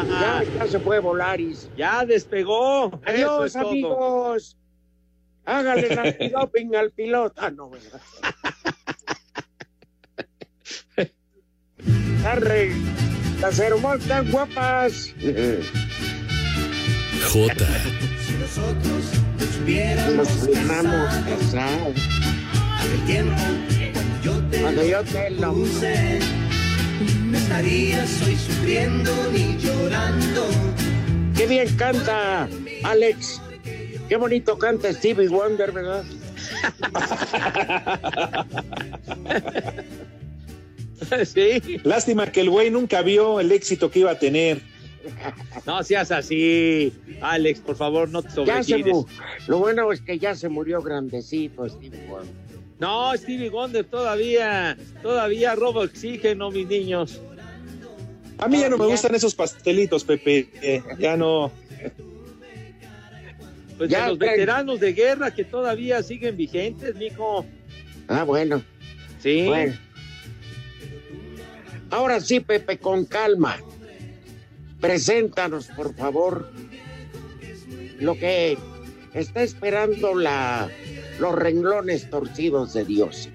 Ya, 0.07 0.43
ya 0.43 0.67
se 0.67 0.79
fue 0.79 0.99
Volaris. 0.99 1.69
Ya 1.75 2.05
despegó. 2.05 2.99
Adiós, 3.05 3.47
es 3.47 3.55
amigos. 3.55 4.57
Hágale 5.45 5.89
la 5.95 6.01
antidoping 6.03 6.75
al 6.75 6.91
piloto. 6.91 7.41
Ah, 7.41 7.51
no, 7.51 7.69
¿verdad? 7.69 8.01
Arre, 12.25 12.71
las 13.39 13.59
hermosas 13.59 14.31
guapas. 14.31 15.13
J. 17.31 17.53
Nos 20.15 20.29
firmamos 20.29 21.15
casar. 21.15 21.93
tiempo 23.05 23.35
yo 24.23 24.41
te 24.49 24.61
Cuando 24.61 24.83
yo 24.83 25.03
te 25.03 25.29
lo 25.31 25.53
puse, 25.53 26.19
no 27.25 27.37
estarías 27.37 28.21
hoy 28.23 28.35
sufriendo 28.35 29.11
ni 29.31 29.57
llorando. 29.57 30.47
Qué 31.35 31.45
bien 31.45 31.75
canta 31.75 32.47
Alex. 32.83 33.41
Qué 34.07 34.15
bonito 34.17 34.57
canta 34.57 34.93
Stevie 34.93 35.27
Wonder, 35.27 35.71
¿verdad? 35.71 36.03
sí. 41.25 41.79
Lástima 41.83 42.31
que 42.31 42.41
el 42.41 42.49
güey 42.49 42.69
nunca 42.69 43.01
vio 43.01 43.39
el 43.39 43.51
éxito 43.51 43.89
que 43.89 43.99
iba 43.99 44.11
a 44.11 44.19
tener. 44.19 44.61
No 45.65 45.83
seas 45.83 46.11
así, 46.11 46.91
Alex, 47.21 47.59
por 47.59 47.75
favor, 47.75 48.09
no 48.09 48.23
te 48.23 48.29
Ya 48.45 48.63
se 48.63 48.71
sobregires. 48.71 49.05
Lo 49.47 49.59
bueno 49.59 49.91
es 49.91 50.01
que 50.01 50.17
ya 50.17 50.35
se 50.35 50.49
murió 50.49 50.81
grandecito 50.81 51.67
Stevie 51.69 52.07
Wonder. 52.07 52.33
No, 52.79 53.15
Stevie 53.15 53.49
Wonder 53.49 53.85
todavía, 53.85 54.77
todavía 55.01 55.55
robo 55.55 55.81
oxígeno, 55.81 56.51
mis 56.51 56.67
niños. 56.67 57.21
A 58.37 58.47
mí 58.47 58.59
ya 58.59 58.69
no 58.69 58.77
me 58.77 58.85
gustan 58.85 59.15
esos 59.15 59.33
pastelitos, 59.33 60.03
Pepe. 60.03 60.49
Eh, 60.61 60.83
ya 60.99 61.15
no. 61.15 61.51
Pues 63.77 63.89
Ya, 63.89 64.03
de 64.03 64.09
los 64.09 64.19
trae- 64.19 64.31
veteranos 64.31 64.79
de 64.79 64.93
guerra 64.93 65.31
que 65.33 65.43
todavía 65.43 66.01
siguen 66.03 66.37
vigentes, 66.37 66.95
mijo. 66.95 67.45
Ah, 68.07 68.23
bueno. 68.23 68.61
Sí. 69.19 69.43
Bueno. 69.45 69.73
Ahora 71.89 72.19
sí, 72.19 72.39
Pepe, 72.39 72.77
con 72.77 73.05
calma. 73.05 73.57
Preséntanos, 74.79 75.67
por 75.67 75.95
favor, 75.95 76.51
lo 77.99 78.17
que 78.17 78.57
está 79.13 79.41
esperando 79.43 80.13
la, 80.15 80.69
los 81.19 81.33
renglones 81.35 82.09
torcidos 82.09 82.73
de 82.73 82.85
Dios. 82.85 83.29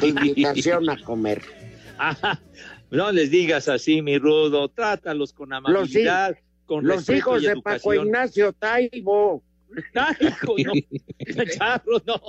Tu 0.00 0.06
invitación 0.06 0.88
a 0.90 1.02
comer. 1.02 1.42
Ajá. 1.98 2.40
No 2.90 3.10
les 3.10 3.30
digas 3.30 3.68
así, 3.68 4.02
mi 4.02 4.18
rudo. 4.18 4.68
Trátalos 4.68 5.32
con 5.32 5.52
amabilidad, 5.52 6.36
con 6.66 6.86
Los 6.86 7.08
hijos 7.08 7.42
y 7.42 7.46
de. 7.46 7.56
Paco 7.62 7.94
Ignacio 7.94 8.52
Taibo. 8.52 9.42
Hijo, 10.20 10.56
no. 10.64 10.72
Charro, 11.56 12.02
no. 12.06 12.20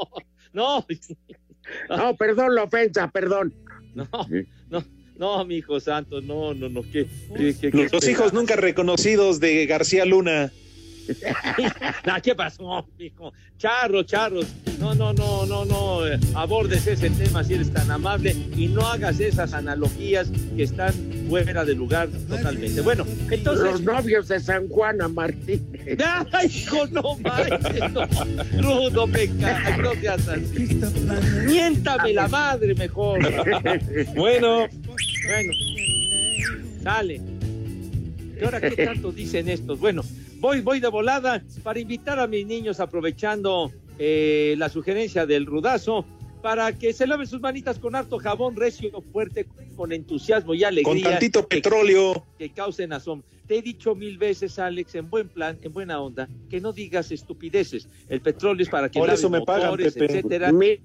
No. 0.54 0.86
No, 1.90 2.16
perdón 2.16 2.56
la 2.56 2.64
ofensa, 2.64 3.10
perdón. 3.10 3.54
No, 3.96 4.08
no, 4.70 4.84
no, 5.18 5.46
mi 5.46 5.58
hijo 5.58 5.80
santo, 5.80 6.20
no, 6.22 6.54
no, 6.54 6.68
no, 6.68 6.82
qué, 6.82 7.08
qué, 7.38 7.56
qué 7.60 7.88
los 7.92 8.08
hijos 8.08 8.34
nunca 8.34 8.56
reconocidos 8.56 9.40
de 9.40 9.66
García 9.66 10.06
Luna. 10.06 10.52
Nah, 12.06 12.20
¿Qué 12.24 12.36
pasó, 12.36 12.88
mijo? 12.98 13.34
Charro, 13.58 14.04
charros. 14.04 14.48
No, 14.80 14.94
no, 14.94 15.14
no, 15.14 15.46
no, 15.46 15.66
no. 15.66 16.08
eh, 16.08 16.20
Abordes 16.36 16.86
ese 16.88 17.10
tema 17.10 17.44
si 17.44 17.54
eres 17.56 17.72
tan 17.72 17.90
amable 17.92 18.36
y 18.56 18.68
no 18.68 18.82
hagas 18.88 19.20
esas 19.20 19.54
analogías 19.54 20.30
que 20.56 20.64
están 20.64 20.94
fuera 21.30 21.64
de 21.66 21.74
lugar 21.76 22.10
totalmente. 22.28 22.82
Bueno, 22.82 23.06
entonces. 23.30 23.66
Los 23.66 23.82
novios 23.82 24.28
de 24.28 24.40
San 24.40 24.68
Juana 24.68 25.08
Martínez. 25.08 25.98
¡Ay, 26.32 26.48
hijo, 26.48 26.88
no 26.88 27.18
manches! 27.20 27.92
No. 27.92 28.06
Rudo, 28.62 29.08
me 29.08 29.28
cae, 29.40 29.78
no 29.78 29.94
seas 29.94 30.28
así. 30.28 30.80
Miéntame 31.46 32.14
la 32.14 32.28
madre 32.28 32.74
mejor. 32.76 33.20
Bueno. 34.16 34.68
Bueno. 35.26 35.54
Dale. 36.82 37.22
¿Y 38.40 38.44
ahora 38.44 38.60
qué 38.60 38.86
tanto 38.86 39.12
dicen 39.12 39.48
estos? 39.48 39.80
Bueno, 39.80 40.04
voy, 40.44 40.60
voy 40.60 40.80
de 40.82 40.90
volada 40.90 41.42
para 41.64 41.80
invitar 41.80 42.20
a 42.20 42.28
mis 42.28 42.46
niños, 42.46 42.82
aprovechando 42.82 43.72
eh, 43.98 44.56
la 44.58 44.68
sugerencia 44.68 45.26
del 45.26 45.46
rudazo, 45.46 46.06
para 46.42 46.78
que 46.78 46.92
se 46.92 47.08
laven 47.08 47.26
sus 47.26 47.40
manitas 47.40 47.80
con 47.80 47.96
harto 47.96 48.18
jabón 48.20 48.58
recio, 48.58 48.92
fuerte, 49.14 49.48
con 49.78 49.94
entusiasmo 49.94 50.54
y 50.54 50.66
alegría. 50.66 51.02
Con 51.02 51.02
tantito 51.02 51.48
petróleo. 51.48 52.26
Que 52.38 52.50
causen 52.50 52.92
asombro. 52.92 53.26
Te 53.48 53.60
he 53.60 53.62
dicho 53.62 53.96
mil 53.96 54.18
veces, 54.18 54.60
Alex, 54.60 54.96
en 54.96 55.10
buen 55.10 55.30
plan, 55.30 55.58
en 55.62 55.72
buena 55.72 56.02
onda, 56.02 56.28
que 56.50 56.60
no 56.60 56.74
digas 56.74 57.14
estupideces. 57.14 57.88
El 58.10 58.20
petróleo 58.20 58.64
es 58.64 58.70
para 58.70 58.90
que 58.90 59.00
Por 59.00 59.10
eso 59.10 59.30
me 59.30 59.42
pagan, 59.42 59.78
Pepe. 59.78 60.06
etcétera. 60.06 60.52
Mira, 60.52 60.82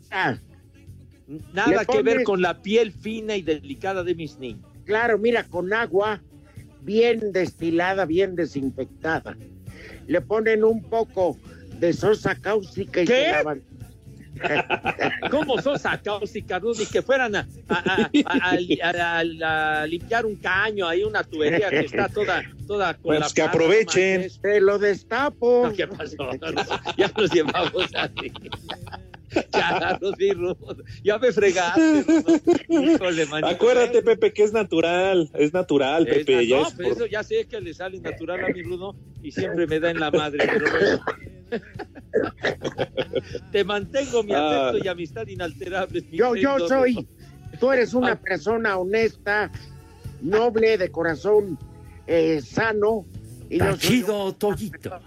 Nada 1.52 1.84
que 1.84 2.02
ver 2.02 2.22
con 2.22 2.40
la 2.40 2.62
piel 2.62 2.92
fina 2.92 3.36
y 3.36 3.42
delicada 3.42 4.04
de 4.04 4.14
mis 4.14 4.38
niños. 4.38 4.64
claro, 4.84 5.18
mira, 5.18 5.42
con 5.44 5.72
agua 5.72 6.22
bien 6.82 7.32
destilada, 7.32 8.04
bien 8.04 8.34
desinfectada. 8.34 9.36
Le 10.06 10.20
ponen 10.20 10.64
un 10.64 10.82
poco 10.82 11.36
de 11.78 11.92
sosa 11.92 12.34
cáustica 12.34 13.02
y 13.02 13.06
¿Qué? 13.06 13.24
se 13.26 13.30
lavan. 13.32 13.62
¿Cómo 15.32 15.60
sos 15.60 15.82
cáustica, 16.02 16.58
Rudy? 16.60 16.86
Que 16.86 17.02
fueran 17.02 17.34
a, 17.34 17.46
a- 17.68 17.74
a- 17.74 18.10
a- 18.24 19.20
a- 19.20 19.80
a 19.80 19.86
limpiar 19.86 20.24
un 20.26 20.36
caño, 20.36 20.86
ahí 20.86 21.02
una 21.02 21.24
tubería 21.24 21.68
que 21.70 21.80
está 21.80 22.08
toda, 22.08 22.42
toda 22.66 22.94
con 22.94 23.02
Pues 23.02 23.20
la 23.20 23.28
que 23.34 23.42
aprovechen. 23.42 24.28
Te 24.40 24.60
lo 24.60 24.78
destapo. 24.78 25.66
No, 25.68 25.72
¿Qué 25.74 25.88
pasó? 25.88 26.16
Ya 26.96 27.10
nos 27.16 27.32
llevamos 27.32 27.90
así. 27.94 28.32
Ya, 29.52 29.98
Rudy, 30.00 30.32
Rudo. 30.32 30.76
Ya 31.04 31.18
me 31.18 31.32
fregaste, 31.32 32.02
Rudo. 32.02 32.40
Híjole, 32.68 33.26
manito. 33.30 33.48
Acuérdate, 33.48 34.02
Pepe, 34.02 34.32
que 34.32 34.44
es 34.44 34.52
natural. 34.52 35.30
Es 35.34 35.52
natural, 35.52 36.06
Es 36.08 36.18
Pepe. 36.18 36.36
na- 36.36 36.42
ya 36.42 36.56
no, 36.60 36.68
es 36.68 36.74
pero 36.74 36.88
por- 36.88 36.96
eso 36.98 37.06
ya 37.06 37.22
sé 37.22 37.46
que 37.46 37.60
le 37.60 37.74
sale 37.74 38.00
natural 38.00 38.44
a 38.44 38.48
mi 38.48 38.62
Rudo 38.62 38.96
y 39.22 39.30
siempre 39.32 39.66
me 39.66 39.80
da 39.80 39.90
en 39.90 40.00
la 40.00 40.10
madre, 40.10 40.48
pero 40.50 40.66
bueno. 40.70 41.04
Te 43.52 43.64
mantengo 43.64 44.22
mi 44.22 44.32
Ah. 44.34 44.68
afecto 44.68 44.84
y 44.84 44.88
amistad 44.88 45.26
inalterables. 45.26 46.04
mi 46.10 46.18
Yo, 46.18 46.34
yo 46.36 46.58
soy, 46.68 47.06
tú 47.58 47.72
eres 47.72 47.94
una 47.94 48.12
Ah. 48.12 48.20
persona 48.20 48.76
honesta, 48.78 49.50
noble, 50.20 50.76
de 50.78 50.90
corazón 50.90 51.58
eh, 52.06 52.40
sano. 52.42 53.06
Y 53.50 53.58
yo 53.58 53.64
soy 53.66 53.72
Tachido 53.74 54.32
Toyito. 54.34 55.00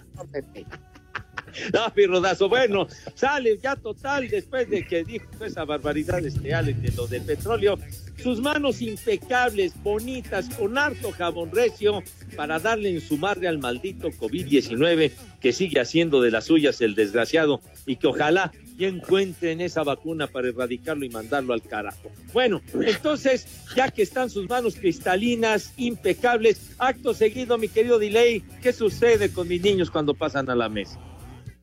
No, 1.73 1.91
mi 1.95 2.05
rodazo. 2.05 2.49
Bueno, 2.49 2.87
sale 3.15 3.57
ya 3.57 3.75
total 3.75 4.27
después 4.29 4.69
de 4.69 4.85
que 4.85 5.03
dijo 5.03 5.27
esa 5.43 5.65
barbaridad 5.65 6.25
este 6.25 6.53
Alex 6.53 6.81
de 6.81 6.91
lo 6.91 7.07
del 7.07 7.23
petróleo. 7.23 7.77
Sus 8.21 8.39
manos 8.39 8.81
impecables, 8.81 9.73
bonitas, 9.81 10.49
con 10.49 10.77
harto 10.77 11.11
jabón 11.11 11.51
recio 11.51 12.03
para 12.35 12.59
darle 12.59 12.89
en 12.89 13.01
su 13.01 13.17
madre 13.17 13.47
al 13.47 13.57
maldito 13.57 14.09
COVID-19 14.09 15.11
que 15.39 15.51
sigue 15.51 15.79
haciendo 15.79 16.21
de 16.21 16.29
las 16.29 16.45
suyas 16.45 16.81
el 16.81 16.93
desgraciado 16.93 17.61
y 17.87 17.95
que 17.95 18.07
ojalá 18.07 18.51
ya 18.77 18.87
encuentren 18.87 19.59
esa 19.61 19.83
vacuna 19.83 20.27
para 20.27 20.49
erradicarlo 20.49 21.05
y 21.05 21.09
mandarlo 21.09 21.53
al 21.53 21.61
carajo. 21.63 22.11
Bueno, 22.31 22.61
entonces, 22.85 23.47
ya 23.75 23.89
que 23.89 24.03
están 24.03 24.29
sus 24.29 24.47
manos 24.47 24.75
cristalinas, 24.75 25.73
impecables, 25.77 26.71
acto 26.77 27.13
seguido, 27.13 27.57
mi 27.57 27.67
querido 27.67 27.99
Delay, 27.99 28.43
¿qué 28.61 28.71
sucede 28.71 29.31
con 29.31 29.47
mis 29.47 29.61
niños 29.61 29.89
cuando 29.89 30.13
pasan 30.13 30.49
a 30.49 30.55
la 30.55 30.69
mesa? 30.69 30.99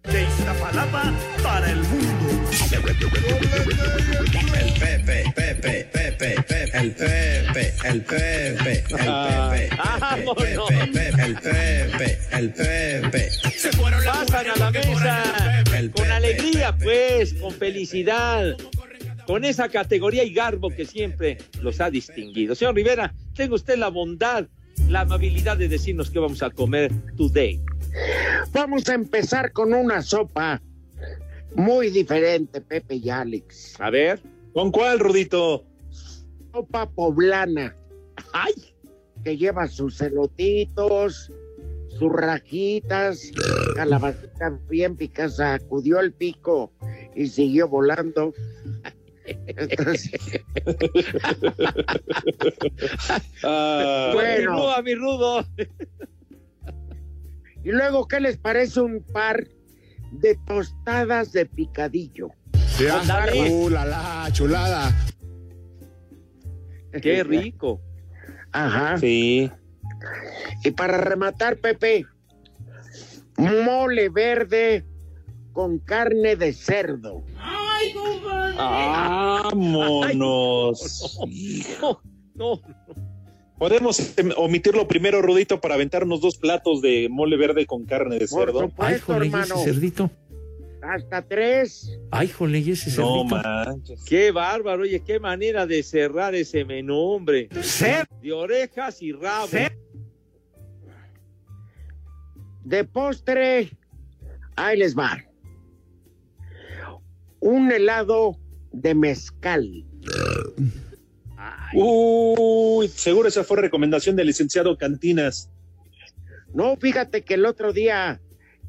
De 0.04 0.22
Iztapalapa 0.22 1.12
para 1.42 1.70
el 1.70 1.78
mundo. 1.78 2.28
El 4.54 4.72
Pepe, 4.74 5.24
Pepe, 5.34 5.54
Pepe, 5.54 6.08
Pepe, 6.18 6.64
el 6.74 6.92
Pepe, 6.92 7.74
el 7.84 8.02
Pepe, 8.02 8.84
el 8.98 9.12
Pepe, 9.12 9.68
el 10.04 10.32
Pepe, 10.32 11.24
el 11.24 11.34
Pepe, 11.36 12.18
el 12.32 12.52
Pepe. 12.52 13.30
Se 13.56 13.72
fueron 13.72 14.04
Pasan 14.04 14.50
a 14.50 14.56
la 14.56 14.70
mesa 14.70 15.64
con 15.92 16.10
alegría, 16.10 16.76
pues, 16.76 17.34
con 17.34 17.52
felicidad, 17.52 18.56
con 19.26 19.44
esa 19.44 19.68
categoría 19.68 20.24
y 20.24 20.32
garbo 20.32 20.70
que 20.70 20.84
siempre 20.84 21.38
los 21.60 21.80
ha 21.80 21.90
distinguido. 21.90 22.54
Señor 22.54 22.74
Rivera, 22.74 23.14
tenga 23.34 23.54
usted 23.54 23.76
la 23.76 23.88
bondad, 23.88 24.46
la 24.88 25.00
amabilidad 25.00 25.56
de 25.56 25.68
decirnos 25.68 26.10
qué 26.10 26.18
vamos 26.18 26.42
a 26.42 26.50
comer 26.50 26.90
today. 27.16 27.60
Vamos 28.52 28.88
a 28.88 28.94
empezar 28.94 29.52
con 29.52 29.72
una 29.74 30.02
sopa 30.02 30.60
muy 31.54 31.90
diferente, 31.90 32.60
Pepe 32.60 32.96
y 32.96 33.10
Alex. 33.10 33.80
A 33.80 33.90
ver. 33.90 34.20
¿Con 34.52 34.70
cuál, 34.72 34.98
Rudito? 34.98 35.64
Sopa 36.52 36.88
poblana. 36.90 37.74
¡Ay! 38.32 38.52
Que 39.24 39.36
lleva 39.36 39.66
sus 39.68 39.98
celotitos, 39.98 41.30
sus 41.98 42.12
rajitas, 42.12 43.30
calabacita 43.74 44.58
bien 44.68 44.96
picada, 44.96 45.58
sacudió 45.58 46.00
el 46.00 46.12
pico 46.12 46.72
y 47.14 47.26
siguió 47.26 47.68
volando. 47.68 48.32
Entonces, 49.46 50.10
Ah, 53.44 54.10
Bueno. 54.14 54.52
Continúa, 54.52 54.82
mi 54.82 54.94
rudo. 54.94 55.44
Y 57.64 57.70
luego, 57.70 58.06
¿qué 58.06 58.20
les 58.20 58.36
parece 58.36 58.80
un 58.80 59.02
par 59.12 59.46
de 60.12 60.36
tostadas 60.46 61.32
de 61.32 61.46
picadillo? 61.46 62.28
Sí, 62.76 62.84
ah, 62.90 63.26
uh, 63.50 63.68
la, 63.68 63.84
la, 63.84 64.28
chulada. 64.32 64.94
Qué 67.02 67.24
rico. 67.24 67.80
Ajá. 68.52 68.96
Sí. 68.98 69.50
Y 70.64 70.70
para 70.70 70.98
rematar, 70.98 71.58
Pepe, 71.58 72.06
mole 73.36 74.08
verde 74.08 74.84
con 75.52 75.78
carne 75.78 76.36
de 76.36 76.52
cerdo. 76.52 77.24
Vámonos. 78.56 79.58
No, 81.80 82.00
no. 82.34 82.60
Podemos 83.58 84.16
em, 84.18 84.30
omitirlo 84.36 84.86
primero, 84.86 85.20
Rudito, 85.20 85.60
para 85.60 85.74
aventarnos 85.74 86.20
dos 86.20 86.36
platos 86.38 86.80
de 86.80 87.08
mole 87.10 87.36
verde 87.36 87.66
con 87.66 87.84
carne 87.84 88.18
de 88.18 88.28
Por 88.28 88.46
cerdo. 88.46 88.60
Ay, 88.78 88.98
supuesto, 88.98 89.12
jole, 89.14 89.26
¿y 89.26 89.28
ese 89.28 89.38
hermano. 89.38 89.64
cerdito? 89.64 90.10
Hasta 90.80 91.22
tres. 91.22 91.98
Ay, 92.12 92.28
jole, 92.28 92.60
¿y 92.60 92.70
ese 92.70 92.90
No 93.00 93.24
cerdito? 93.28 93.36
manches. 93.36 94.04
Qué 94.04 94.30
bárbaro, 94.30 94.82
oye, 94.84 95.00
qué 95.04 95.18
manera 95.18 95.66
de 95.66 95.82
cerrar 95.82 96.34
ese 96.36 96.64
menú, 96.64 96.94
hombre. 96.96 97.48
De 98.22 98.32
orejas 98.32 99.02
y 99.02 99.12
rabo. 99.12 99.48
De 102.64 102.84
postre, 102.84 103.70
ahí 104.54 104.78
les 104.78 104.96
va. 104.96 105.18
Un 107.40 107.72
helado 107.72 108.36
de 108.72 108.94
mezcal. 108.94 109.84
Uy, 111.74 112.88
seguro 112.88 113.28
esa 113.28 113.44
fue 113.44 113.60
recomendación 113.60 114.16
del 114.16 114.26
licenciado 114.26 114.76
Cantinas. 114.76 115.50
No, 116.52 116.76
fíjate 116.76 117.22
que 117.22 117.34
el 117.34 117.46
otro 117.46 117.72
día 117.72 118.20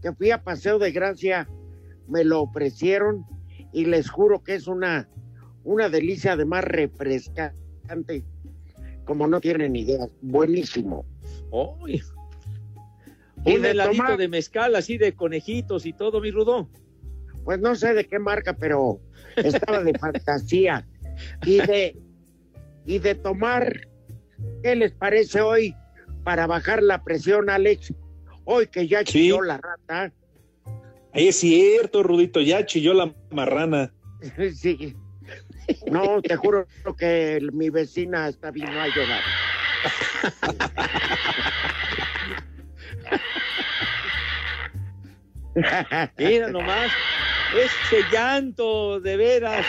que 0.02 0.12
fui 0.14 0.32
a 0.32 0.44
Paseo 0.44 0.80
de 0.80 0.92
Gracia 0.92 1.48
me 2.08 2.24
lo 2.24 2.42
ofrecieron 2.42 3.26
y 3.74 3.86
les 3.86 4.10
juro 4.10 4.44
que 4.44 4.56
es 4.56 4.68
una, 4.68 5.10
una 5.64 5.90
delicia 5.90 6.34
además 6.34 6.64
refrescante. 6.66 8.24
Como 9.06 9.28
no 9.28 9.40
tienen 9.42 9.76
idea, 9.76 10.08
buenísimo. 10.22 11.06
Uy. 11.52 12.02
Y 13.46 13.56
Un 13.56 13.62
de 13.62 13.72
heladito 13.72 14.04
tomar- 14.04 14.18
de 14.18 14.28
mezcal, 14.28 14.76
así 14.76 14.98
de 14.98 15.14
conejitos 15.16 15.86
y 15.86 15.94
todo, 15.94 16.20
mi 16.22 16.30
rudo. 16.30 16.70
Pues 17.46 17.60
no 17.60 17.74
sé 17.76 17.94
de 17.94 18.06
qué 18.06 18.20
marca, 18.20 18.54
pero 18.54 19.00
estaba 19.38 19.82
de 19.84 19.94
fantasía. 20.00 20.86
Y 21.46 21.58
de, 21.58 21.98
y 22.86 23.00
de 23.00 23.16
tomar, 23.16 23.88
¿qué 24.64 24.76
les 24.76 24.92
parece 24.94 25.42
hoy 25.42 25.76
para 26.24 26.48
bajar 26.48 26.82
la 26.84 27.04
presión, 27.04 27.50
Alex? 27.50 27.94
Hoy 28.46 28.68
que 28.68 28.88
ya 28.88 29.00
Sí. 29.00 29.06
chilló 29.06 29.42
la 29.42 29.58
rata, 29.58 30.12
Es 31.14 31.38
cierto, 31.38 32.04
Rudito, 32.04 32.40
ya 32.42 32.66
chilló 32.66 32.94
la 32.94 33.14
marrana. 33.32 33.92
Sí. 34.56 34.96
No, 35.92 36.20
te 36.22 36.36
juro 36.36 36.66
que 36.98 37.40
mi 37.54 37.70
vecina 37.70 38.28
está 38.28 38.50
vino 38.50 38.70
a 38.82 38.88
llorar. 38.88 39.22
Mira 46.18 46.50
nomás, 46.50 46.92
ese 47.56 48.04
llanto, 48.12 49.00
de 49.00 49.18
veras. 49.18 49.66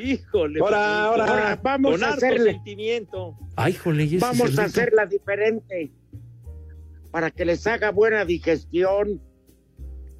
Híjole. 0.00 0.60
Ahora, 0.60 0.76
Juanito, 1.08 1.32
ahora, 1.32 1.60
vamos 1.62 1.92
con 1.92 2.04
a 2.04 2.08
hacerle. 2.14 2.52
sentimiento. 2.52 3.36
Ay, 3.56 3.72
jole, 3.74 4.04
¿y 4.04 4.16
ese 4.16 4.24
Vamos 4.26 4.58
a 4.58 4.64
hacerla 4.64 5.06
diferente 5.06 5.92
para 7.10 7.30
que 7.30 7.44
les 7.44 7.66
haga 7.66 7.90
buena 7.90 8.24
digestión 8.24 9.20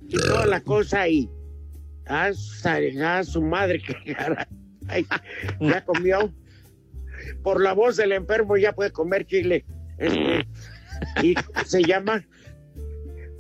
y 0.09 0.17
toda 0.17 0.47
la 0.47 0.61
cosa 0.61 1.09
y 1.09 1.29
a, 2.07 2.33
sa- 2.33 2.79
a 3.19 3.25
su 3.25 3.43
madre 3.43 3.83
que 3.83 4.15
caray, 4.15 4.47
ay, 4.89 5.07
ya 5.61 5.85
comió 5.85 6.33
por 7.43 7.61
la 7.63 7.73
voz 7.73 7.97
del 7.97 8.13
enfermo 8.13 8.57
ya 8.57 8.73
puede 8.75 8.93
comer 8.93 9.27
chile 9.27 9.65
y 11.23 11.35
¿cómo 11.35 11.65
se 11.65 11.83
llama 11.83 12.23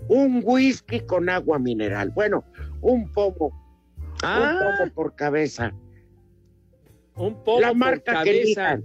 un 0.09 0.41
whisky 0.45 1.01
con 1.01 1.28
agua 1.28 1.59
mineral 1.59 2.11
bueno 2.11 2.45
un 2.80 3.11
pomo 3.12 3.53
Ah. 4.22 4.59
un 4.59 4.78
pomo 4.78 4.95
por 4.95 5.14
cabeza 5.14 5.72
Un 7.17 7.35
poco 7.45 7.61
la 7.61 7.75
marca 7.75 8.12
cabeza. 8.12 8.81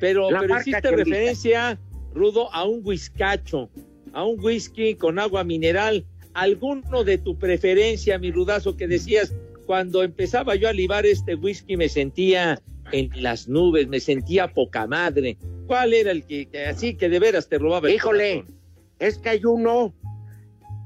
Pero, 0.00 0.30
La 0.30 0.40
pero 0.40 0.60
hiciste 0.60 0.90
referencia, 0.90 1.78
Rudo, 2.14 2.52
a 2.52 2.64
un 2.64 2.80
whiskacho, 2.84 3.70
a 4.12 4.24
un 4.24 4.42
whisky 4.42 4.94
con 4.94 5.18
agua 5.18 5.44
mineral. 5.44 6.04
¿Alguno 6.34 7.04
de 7.04 7.18
tu 7.18 7.38
preferencia, 7.38 8.18
mi 8.18 8.30
rudazo, 8.30 8.76
que 8.76 8.88
decías, 8.88 9.34
cuando 9.66 10.02
empezaba 10.02 10.54
yo 10.54 10.68
a 10.68 10.72
libar 10.72 11.06
este 11.06 11.34
whisky 11.34 11.76
me 11.76 11.88
sentía 11.88 12.60
en 12.90 13.10
las 13.22 13.48
nubes, 13.48 13.86
me 13.88 14.00
sentía 14.00 14.48
poca 14.48 14.86
madre? 14.86 15.36
¿Cuál 15.66 15.94
era 15.94 16.10
el 16.10 16.24
que, 16.24 16.46
que 16.46 16.66
así 16.66 16.94
que 16.94 17.08
de 17.08 17.18
veras 17.18 17.48
te 17.48 17.58
robaba 17.58 17.88
el 17.88 17.94
Híjole, 17.94 18.44
es 18.98 19.18
que 19.18 19.28
hay 19.30 19.44
uno 19.44 19.94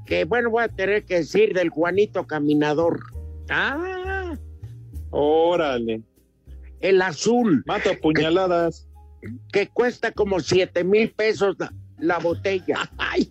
que, 0.07 0.23
bueno, 0.25 0.49
voy 0.49 0.63
a 0.63 0.69
tener 0.69 1.05
que 1.05 1.15
decir 1.15 1.53
del 1.53 1.69
Juanito 1.69 2.25
Caminador. 2.25 2.99
Ah, 3.49 4.16
órale. 5.11 6.01
El 6.79 7.01
azul. 7.01 7.63
Mato 7.65 7.91
puñaladas. 8.01 8.87
Que, 9.21 9.65
que 9.65 9.67
cuesta 9.69 10.11
como 10.11 10.39
siete 10.39 10.83
mil 10.83 11.11
pesos 11.11 11.55
la, 11.59 11.73
la 11.99 12.19
botella. 12.19 12.89
¡Ay! 12.97 13.29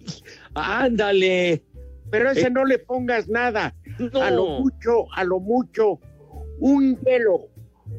¡Ándale! 0.54 1.62
Pero 2.10 2.30
ese 2.30 2.46
Eh, 2.46 2.50
no 2.50 2.64
le 2.64 2.78
pongas 2.78 3.28
nada. 3.28 3.74
No. 3.98 4.22
A 4.22 4.30
lo 4.30 4.46
mucho, 4.60 5.12
a 5.12 5.24
lo 5.24 5.40
mucho, 5.40 6.00
un 6.60 6.98
hielo, 7.00 7.48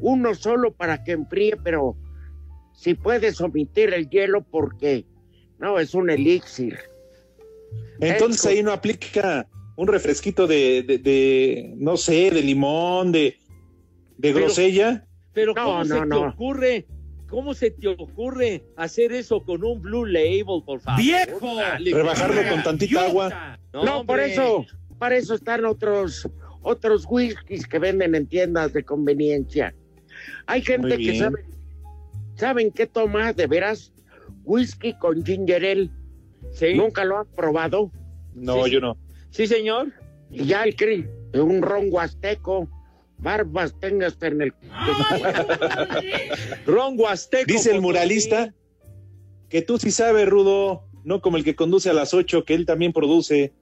uno 0.00 0.34
solo 0.34 0.72
para 0.72 1.02
que 1.02 1.12
enfríe, 1.12 1.56
pero 1.56 1.96
si 2.72 2.94
puedes 2.94 3.40
omitir 3.40 3.92
el 3.92 4.08
hielo 4.08 4.42
porque 4.42 5.04
no 5.58 5.78
es 5.78 5.94
un 5.94 6.10
elixir. 6.10 6.78
Entonces 8.00 8.46
ahí 8.46 8.62
no 8.62 8.72
aplica 8.72 9.46
un 9.76 9.88
refresquito 9.88 10.46
de, 10.46 10.82
de, 10.82 10.98
de, 10.98 11.74
no 11.76 11.96
sé, 11.96 12.30
de 12.30 12.42
limón, 12.42 13.12
de, 13.12 13.36
de 14.18 14.32
grosella. 14.32 15.04
Pero 15.32 15.54
No, 15.54 15.64
¿cómo 15.64 15.78
no, 15.78 15.94
se 15.94 16.00
te 16.00 16.06
no. 16.06 16.20
ocurre? 16.28 16.86
¿Cómo 17.28 17.54
se 17.54 17.70
te 17.70 17.88
ocurre 17.88 18.64
hacer 18.76 19.12
eso 19.12 19.42
con 19.44 19.62
un 19.62 19.80
Blue 19.82 20.06
Label, 20.06 20.62
por 20.64 20.80
favor? 20.80 21.00
¡Viejo! 21.02 21.56
Rebajarlo 21.84 22.40
con 22.50 22.62
tantita 22.62 23.06
agua. 23.06 23.58
No, 23.72 24.04
por 24.04 24.18
eso, 24.20 24.64
para 24.98 25.16
eso 25.16 25.34
están 25.34 25.64
otros, 25.66 26.28
otros 26.62 27.04
whiskies 27.08 27.66
que 27.66 27.78
venden 27.78 28.14
en 28.14 28.26
tiendas 28.26 28.72
de 28.72 28.82
conveniencia. 28.82 29.74
Hay 30.46 30.62
gente 30.62 30.96
que 30.96 31.18
sabe, 31.18 31.44
¿saben 32.36 32.72
qué 32.72 32.86
toma 32.86 33.32
de 33.34 33.46
veras? 33.46 33.92
Whisky 34.44 34.94
con 34.94 35.22
ginger 35.24 35.64
ale. 35.64 35.90
Sí. 36.52 36.72
¿Nunca 36.74 37.04
lo 37.04 37.18
han 37.18 37.26
probado? 37.36 37.92
No, 38.34 38.64
Sí, 38.64 38.70
yo 38.70 38.80
no. 38.80 38.96
Sí, 39.30 39.46
señor. 39.46 39.92
Y 40.30 40.46
ya 40.46 40.64
el 40.64 40.74
cri, 40.74 41.06
un 41.34 41.60
ron 41.60 41.88
huasteco, 41.90 42.68
barbas 43.18 43.74
tengas 43.80 44.16
en 44.22 44.42
el... 44.42 44.54
Ron 46.66 46.98
Huasteco. 46.98 47.44
Dice 47.46 47.72
el 47.72 47.80
muralista 47.80 48.54
que 49.48 49.62
tú 49.62 49.78
sí 49.78 49.90
sabes, 49.90 50.28
Rudo, 50.28 50.84
no 51.04 51.20
como 51.20 51.36
el 51.36 51.44
que 51.44 51.56
conduce 51.56 51.90
a 51.90 51.92
las 51.92 52.14
8, 52.14 52.44
que 52.44 52.54
él 52.54 52.66
también 52.66 52.92
produce, 52.92 53.52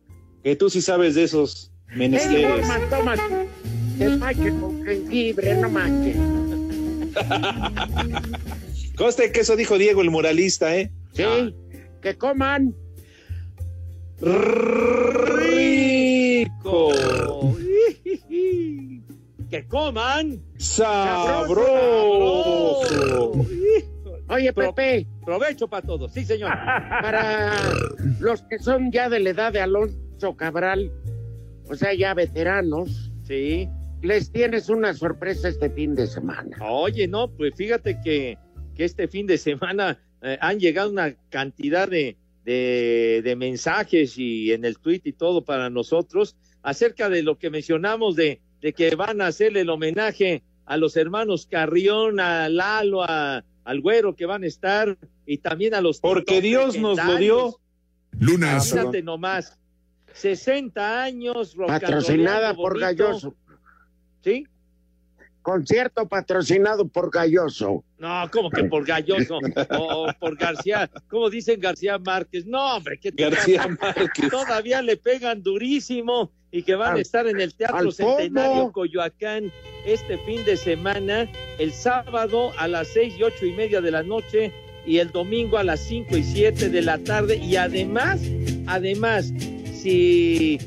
que 0.42 0.57
tú 0.57 0.68
sí 0.68 0.82
sabes 0.82 1.14
de 1.14 1.24
esos 1.24 1.72
¡Ey, 1.90 1.98
menesteres. 1.98 2.66
Toma! 2.90 3.16
Con 4.61 4.84
jengibre, 4.84 5.54
no 5.54 5.70
manches. 5.70 6.16
Conste 8.96 9.32
que 9.32 9.40
eso 9.40 9.57
dijo 9.57 9.78
Diego 9.78 10.02
el 10.02 10.11
muralista, 10.11 10.76
¿eh? 10.76 10.90
Sí, 11.12 11.54
que 12.02 12.16
coman. 12.16 12.74
Rico. 14.20 15.86
Que 19.51 19.66
coman. 19.66 20.42
Sabroso. 21.76 23.47
Oye, 24.28 24.53
Pepe, 24.53 25.07
Provecho 25.24 25.68
para 25.68 25.86
todos. 25.86 26.12
Sí, 26.12 26.24
señor. 26.24 26.51
para 27.03 27.53
los 28.20 28.42
que 28.42 28.59
son 28.59 28.90
ya 28.90 29.09
de 29.09 29.20
la 29.20 29.30
edad 29.30 29.53
de 29.53 29.61
Alonso 29.61 30.36
Cabral, 30.36 30.90
o 31.68 31.74
sea, 31.74 31.94
ya 31.94 32.12
veteranos, 32.14 33.12
Sí. 33.24 33.68
les 34.03 34.30
tienes 34.30 34.68
una 34.68 34.94
sorpresa 34.94 35.49
este 35.49 35.70
fin 35.70 35.94
de 35.94 36.07
semana. 36.07 36.57
Oye, 36.68 37.07
no, 37.09 37.28
pues 37.30 37.55
fíjate 37.57 38.01
que, 38.03 38.38
que 38.74 38.84
este 38.84 39.09
fin 39.09 39.26
de 39.26 39.38
semana 39.38 39.99
eh, 40.22 40.38
han 40.40 40.59
llegado 40.61 40.90
una 40.90 41.14
cantidad 41.28 41.88
de, 41.88 42.16
de, 42.44 43.20
de 43.24 43.36
mensajes 43.36 44.16
y 44.18 44.53
en 44.53 44.64
el 44.64 44.78
tweet 44.78 45.01
y 45.05 45.12
todo 45.12 45.44
para 45.44 45.70
nosotros 45.70 46.36
acerca 46.62 47.09
de 47.09 47.22
lo 47.22 47.38
que 47.38 47.51
mencionamos 47.51 48.14
de, 48.16 48.40
de 48.61 48.72
que 48.72 48.94
van 48.94 49.20
a 49.20 49.28
hacerle 49.28 49.61
el 49.61 49.70
homenaje 49.70 50.42
a 50.64 50.76
los 50.76 50.96
hermanos 50.96 51.46
Carrión, 51.50 52.20
a 52.20 52.48
Lalo, 52.48 53.02
a, 53.02 53.44
al 53.64 53.80
Güero 53.80 54.14
que 54.14 54.26
van 54.26 54.44
a 54.44 54.46
estar 54.46 54.96
y 55.26 55.38
también 55.38 55.74
a 55.74 55.80
los 55.80 56.00
Porque 56.00 56.40
Dios 56.40 56.76
nos 56.76 57.02
lo 57.04 57.16
dio. 57.16 57.61
Lunas. 58.18 58.70
Fíjate 58.70 59.02
nomás, 59.02 59.59
60 60.14 61.02
años. 61.02 61.54
Patrocinada 61.66 62.54
por. 62.54 62.78
Galloso. 62.78 63.34
¿Sí? 64.22 64.46
Concierto 65.42 66.09
patrocinado 66.09 66.88
por 66.88 67.11
Galloso. 67.11 67.84
No, 67.98 68.28
como 68.32 68.50
que 68.50 68.64
por 68.64 68.84
Galloso 68.84 69.38
o 69.78 70.12
por 70.18 70.36
García, 70.36 70.90
como 71.09 71.30
dicen 71.30 71.61
García 71.61 71.98
Márquez. 71.98 72.46
No, 72.46 72.76
hombre, 72.76 72.98
¿qué 72.98 73.12
te 73.12 73.30
García? 73.30 73.68
Márquez. 73.80 74.28
Todavía 74.28 74.82
le 74.82 74.96
pegan 74.96 75.42
durísimo 75.42 76.32
y 76.57 76.62
que 76.62 76.74
van 76.74 76.96
a 76.96 77.00
estar 77.00 77.26
en 77.26 77.38
el 77.38 77.52
Teatro 77.52 77.92
Centenario. 77.92 78.72
Coyoacán 78.72 79.52
este 79.84 80.16
fin 80.18 80.42
de 80.46 80.57
semana, 80.57 81.30
el 81.59 81.70
sábado 81.70 82.52
a 82.57 82.66
las 82.66 82.88
seis 82.88 83.14
y 83.18 83.22
ocho 83.22 83.44
y 83.44 83.52
media 83.52 83.82
de 83.82 83.90
la 83.90 84.02
noche 84.02 84.52
y 84.86 84.96
el 84.96 85.11
domingo 85.12 85.59
a 85.59 85.64
las 85.64 85.80
cinco 85.80 86.16
y 86.16 86.22
siete 86.22 86.70
de 86.70 86.80
la 86.80 86.96
tarde. 86.96 87.36
Y 87.36 87.57
además, 87.57 88.22
además, 88.66 89.34
si 89.74 90.59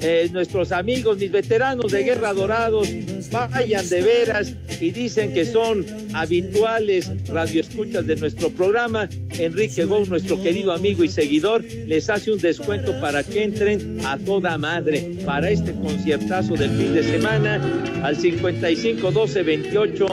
eh, 0.00 0.28
nuestros 0.32 0.70
amigos, 0.70 1.18
mis 1.18 1.30
veteranos 1.32 1.90
de 1.90 2.04
Guerra 2.04 2.32
Dorados, 2.32 2.88
vayan 3.32 3.88
de 3.88 4.00
veras 4.00 4.54
y 4.80 4.90
dicen 4.90 5.34
que 5.34 5.44
son 5.44 5.84
habituales 6.14 7.10
radioescuchas 7.28 8.06
de 8.06 8.16
nuestro 8.16 8.50
programa. 8.50 9.08
Enrique 9.38 9.84
Gómez, 9.84 10.08
nuestro 10.08 10.40
querido 10.42 10.72
amigo 10.72 11.02
y 11.02 11.08
seguidor, 11.08 11.64
les 11.64 12.08
hace 12.10 12.32
un 12.32 12.38
descuento 12.38 12.98
para 13.00 13.24
que 13.24 13.42
entren 13.42 13.98
a 14.04 14.18
toda 14.18 14.56
madre 14.56 15.16
para 15.24 15.50
este 15.50 15.72
conciertazo 15.72 16.54
del 16.54 16.70
fin 16.70 16.94
de 16.94 17.02
semana 17.02 17.60
al 18.02 18.16
55 18.16 19.10
12 19.10 19.42
28 19.42 20.06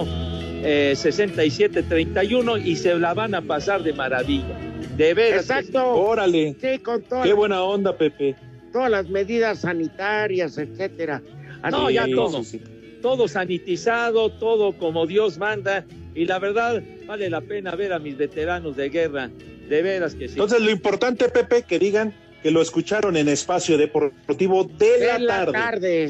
eh, 0.67 0.93
67 0.95 1.83
31 1.83 2.57
y 2.57 2.75
se 2.75 2.95
la 2.95 3.13
van 3.13 3.35
a 3.35 3.41
pasar 3.41 3.83
de 3.83 3.93
maravilla. 3.93 4.57
De 4.97 5.13
veras. 5.13 5.41
Exacto. 5.41 5.93
Órale. 5.93 6.55
Sí, 6.59 6.79
con 6.79 7.03
todas, 7.03 7.25
Qué 7.25 7.33
buena 7.33 7.61
onda, 7.61 7.95
Pepe. 7.95 8.35
Todas 8.75 8.91
las 8.91 9.07
medidas 9.09 9.59
sanitarias, 9.61 10.57
etcétera. 10.57 11.21
Así 11.61 11.71
No, 11.77 11.89
ya 11.89 12.05
todo. 12.13 12.43
sí, 12.43 12.59
sí. 12.59 12.61
todo 13.01 13.29
sanitizado, 13.29 14.29
todo 14.33 14.73
como 14.77 15.07
Dios 15.07 15.37
manda. 15.37 15.85
Y 16.13 16.25
la 16.25 16.39
verdad, 16.39 16.83
vale 17.07 17.29
la 17.29 17.39
pena 17.39 17.73
ver 17.75 17.93
a 17.93 17.99
mis 17.99 18.17
veteranos 18.17 18.75
de 18.75 18.89
guerra. 18.89 19.29
De 19.69 19.81
veras 19.81 20.13
que 20.13 20.27
sí. 20.27 20.33
Entonces, 20.33 20.59
lo 20.61 20.69
importante, 20.71 21.29
Pepe, 21.29 21.63
que 21.63 21.79
digan 21.79 22.13
que 22.43 22.51
lo 22.51 22.61
escucharon 22.61 23.15
en 23.15 23.29
espacio 23.29 23.77
deportivo 23.77 24.65
de, 24.65 24.99
de 24.99 25.07
la, 25.07 25.19
la 25.19 25.45
tarde. 25.51 25.51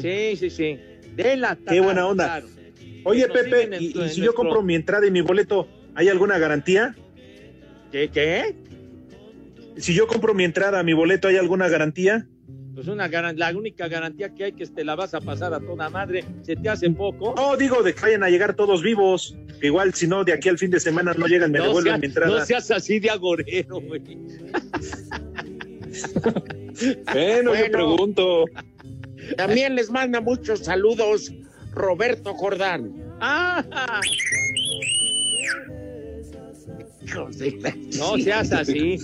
Sí, 0.34 0.36
sí, 0.36 0.50
sí. 0.50 0.78
De 1.14 1.36
la 1.36 1.56
Qué 1.68 1.80
buena 1.80 2.04
onda. 2.08 2.42
Oye, 3.04 3.28
Pepe, 3.28 3.62
en 3.62 3.74
y, 3.74 3.86
si 3.86 3.92
yo 3.92 4.00
nuestro- 4.00 4.34
compro 4.34 4.62
mi 4.62 4.74
entrada 4.74 5.06
y 5.06 5.12
mi 5.12 5.20
boleto, 5.20 5.68
¿hay 5.94 6.08
alguna 6.08 6.36
garantía? 6.38 6.96
¿Qué? 7.92 8.08
¿Qué? 8.08 8.56
Si 9.76 9.94
yo 9.94 10.08
compro 10.08 10.34
mi 10.34 10.42
entrada, 10.42 10.82
mi 10.82 10.94
boleto, 10.94 11.28
¿hay 11.28 11.36
alguna 11.36 11.68
garantía? 11.68 12.26
Pues 12.76 12.88
una 12.88 13.08
la 13.08 13.56
única 13.56 13.88
garantía 13.88 14.34
que 14.34 14.44
hay 14.44 14.52
que 14.52 14.66
te 14.66 14.84
la 14.84 14.94
vas 14.94 15.14
a 15.14 15.20
pasar 15.22 15.54
a 15.54 15.60
toda 15.60 15.88
madre, 15.88 16.22
se 16.42 16.56
te 16.56 16.68
hace 16.68 16.90
poco. 16.90 17.32
No, 17.34 17.56
digo 17.56 17.82
de 17.82 17.94
que 17.94 18.02
vayan 18.02 18.22
a 18.22 18.28
llegar 18.28 18.54
todos 18.54 18.82
vivos. 18.82 19.34
que 19.58 19.68
Igual, 19.68 19.94
si 19.94 20.06
no, 20.06 20.24
de 20.24 20.34
aquí 20.34 20.50
al 20.50 20.58
fin 20.58 20.70
de 20.70 20.78
semana 20.78 21.14
no 21.16 21.26
llegan, 21.26 21.50
me 21.52 21.58
No, 21.58 21.68
devuelven 21.68 21.92
sea- 21.92 21.98
mi 21.98 22.06
entrada. 22.06 22.38
no 22.38 22.44
seas 22.44 22.70
así 22.70 22.98
de 23.00 23.08
agorero, 23.08 23.80
güey. 23.80 24.02
Bueno, 27.10 27.54
yo 27.54 27.70
pregunto. 27.72 28.44
También 29.38 29.74
les 29.74 29.90
manda 29.90 30.20
muchos 30.20 30.58
saludos 30.60 31.32
Roberto 31.72 32.34
Jordán. 32.34 32.92
¡Ah! 33.18 33.64
No 37.96 38.18
seas 38.18 38.52
así. 38.52 38.98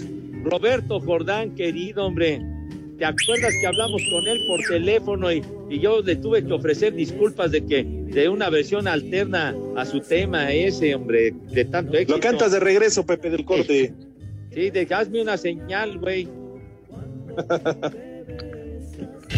Roberto 0.44 1.00
Jordán, 1.00 1.54
querido 1.54 2.04
hombre, 2.04 2.42
¿te 3.02 3.06
acuerdas 3.06 3.52
que 3.60 3.66
hablamos 3.66 4.00
con 4.12 4.28
él 4.28 4.38
por 4.46 4.60
teléfono 4.60 5.32
y, 5.32 5.42
y 5.68 5.80
yo 5.80 6.02
le 6.02 6.14
tuve 6.14 6.46
que 6.46 6.52
ofrecer 6.52 6.94
disculpas 6.94 7.50
de 7.50 7.66
que 7.66 7.82
de 7.82 8.28
una 8.28 8.48
versión 8.48 8.86
alterna 8.86 9.56
a 9.74 9.84
su 9.84 9.98
tema 9.98 10.52
ese, 10.52 10.94
hombre, 10.94 11.34
de 11.50 11.64
tanto 11.64 11.94
éxito? 11.94 12.14
Lo 12.14 12.20
cantas 12.20 12.52
de 12.52 12.60
regreso, 12.60 13.04
Pepe 13.04 13.30
del 13.30 13.44
Corte. 13.44 13.92
Sí, 14.54 14.68
de, 14.68 14.86
hazme 14.94 15.22
una 15.22 15.38
señal, 15.38 15.98
güey. 15.98 16.28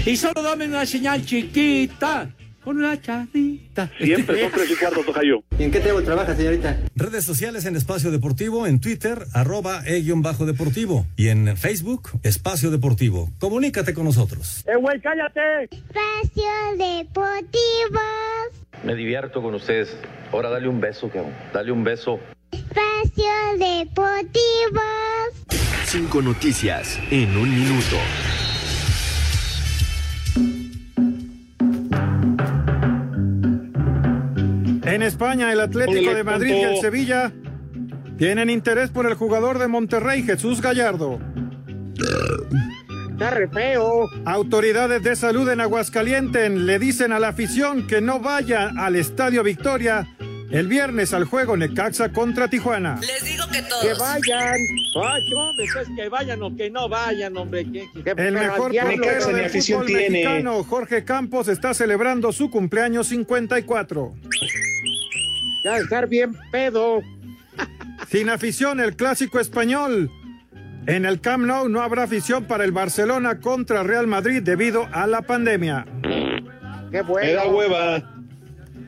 Y 0.04 0.16
solo 0.16 0.42
dame 0.42 0.66
una 0.66 0.84
señal 0.84 1.24
chiquita, 1.24 2.34
con 2.64 2.78
una 2.78 3.00
charrita. 3.00 3.90
Siempre 4.00 4.40
son 4.40 4.52
tres 4.52 4.70
y 4.72 4.76
cuarto, 4.76 5.00
Tocayo. 5.04 5.44
¿Y 5.58 5.64
en 5.64 5.70
qué 5.70 5.80
table 5.80 6.02
trabaja, 6.04 6.34
señorita? 6.34 6.78
Redes 6.96 7.24
sociales 7.24 7.66
en 7.66 7.76
Espacio 7.76 8.10
Deportivo, 8.10 8.66
en 8.66 8.80
Twitter, 8.80 9.26
arroba 9.34 9.82
e-deportivo. 9.86 11.06
Y 11.16 11.28
en 11.28 11.56
Facebook, 11.56 12.10
Espacio 12.22 12.70
Deportivo. 12.70 13.30
Comunícate 13.38 13.92
con 13.92 14.04
nosotros. 14.04 14.64
¡Eh, 14.66 14.76
güey, 14.76 15.00
cállate! 15.00 15.64
Espacio 15.64 16.52
Deportivo. 16.78 18.00
Me 18.82 18.94
divierto 18.94 19.42
con 19.42 19.54
ustedes. 19.54 19.96
Ahora 20.32 20.48
dale 20.48 20.68
un 20.68 20.80
beso, 20.80 21.08
cabrón. 21.10 21.34
Dale 21.52 21.70
un 21.70 21.84
beso. 21.84 22.18
Espacio 22.50 23.24
Deportivo. 23.58 24.80
Cinco 25.84 26.22
noticias 26.22 26.98
en 27.10 27.36
un 27.36 27.50
minuto. 27.50 27.96
En 34.94 35.02
España, 35.02 35.52
el 35.52 35.60
Atlético 35.60 36.14
de 36.14 36.22
Madrid 36.24 36.54
y 36.54 36.62
el. 36.62 36.76
Sevilla 36.76 37.32
tienen 38.16 38.48
interés 38.48 38.90
por 38.90 39.06
el 39.06 39.14
jugador 39.14 39.58
de 39.58 39.66
Monterrey, 39.66 40.22
Jesús 40.22 40.60
Gallardo. 40.60 41.18
Está 43.10 43.30
re 43.30 43.48
feo. 43.48 44.08
Autoridades 44.24 45.02
de 45.02 45.16
salud 45.16 45.48
en 45.48 45.60
Aguascalientes 45.60 46.50
le 46.50 46.78
dicen 46.78 47.12
a 47.12 47.18
la 47.18 47.28
afición 47.28 47.86
que 47.86 48.00
no 48.00 48.20
vaya 48.20 48.72
al 48.76 48.94
Estadio 48.96 49.42
Victoria 49.42 50.06
el 50.50 50.68
viernes 50.68 51.12
al 51.12 51.24
juego 51.24 51.56
Necaxa 51.56 52.12
contra 52.12 52.46
Tijuana. 52.48 53.00
Les 53.00 53.24
digo 53.24 53.44
que 53.50 53.62
todos. 53.62 53.82
Que 53.82 53.94
vayan. 53.94 54.54
Ay, 55.04 55.34
hombre, 55.34 55.66
pues 55.72 55.88
que 55.96 56.08
vayan 56.08 56.42
o 56.42 56.56
que 56.56 56.70
no 56.70 56.88
vayan, 56.88 57.36
hombre. 57.36 57.64
que- 57.64 57.86
que- 58.04 58.10
El 58.16 58.34
mejor 58.34 58.58
portero 58.58 58.88
Necaxa 58.88 59.28
ni 59.30 59.34
del 59.34 59.44
afición 59.46 59.80
fútbol 59.80 59.88
tiene. 59.98 60.10
mexicano, 60.10 60.62
Jorge 60.62 61.04
Campos, 61.04 61.48
está 61.48 61.74
celebrando 61.74 62.30
su 62.32 62.50
cumpleaños 62.50 63.08
54. 63.08 64.14
Ya 65.64 65.76
de 65.76 65.80
estar 65.80 66.06
bien 66.06 66.36
pedo. 66.52 67.00
Sin 68.08 68.28
afición, 68.28 68.80
el 68.80 68.96
clásico 68.96 69.40
español. 69.40 70.10
En 70.86 71.06
el 71.06 71.22
Camp 71.22 71.46
Nou 71.46 71.70
no 71.70 71.80
habrá 71.80 72.02
afición 72.02 72.44
para 72.44 72.64
el 72.64 72.72
Barcelona 72.72 73.40
contra 73.40 73.82
Real 73.82 74.06
Madrid 74.06 74.42
debido 74.42 74.86
a 74.92 75.06
la 75.06 75.22
pandemia. 75.22 75.86
Qué 76.90 77.00
bueno. 77.00 77.26
Me 77.26 77.32
da 77.32 77.46
hueva. 77.48 78.10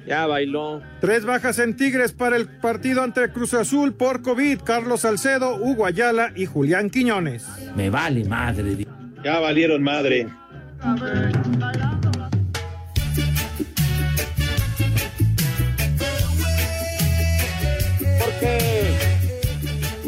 Ya 0.06 0.26
bailó. 0.26 0.82
Tres 1.00 1.24
bajas 1.24 1.58
en 1.58 1.74
Tigres 1.74 2.12
para 2.12 2.36
el 2.36 2.46
partido 2.46 3.02
ante 3.02 3.26
Cruz 3.32 3.54
Azul 3.54 3.94
por 3.94 4.20
COVID. 4.20 4.60
Carlos 4.60 5.00
Salcedo, 5.00 5.56
Hugo 5.56 5.86
Ayala 5.86 6.32
y 6.36 6.44
Julián 6.44 6.90
Quiñones. 6.90 7.46
Me 7.74 7.88
vale 7.88 8.24
madre. 8.26 8.86
Ya 9.24 9.40
valieron 9.40 9.82
madre. 9.82 10.28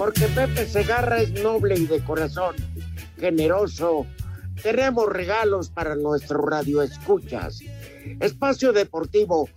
Porque 0.09 0.27
Pepe 0.29 0.67
Segarra 0.67 1.21
es 1.21 1.33
noble 1.43 1.75
y 1.75 1.85
de 1.85 2.03
corazón, 2.03 2.57
generoso. 3.19 4.07
Tenemos 4.63 5.07
regalos 5.07 5.69
para 5.69 5.97
nuestro 5.97 6.41
radio 6.41 6.81
escuchas. 6.81 7.61
Espacio 8.19 8.73
Deportivo 8.73 9.51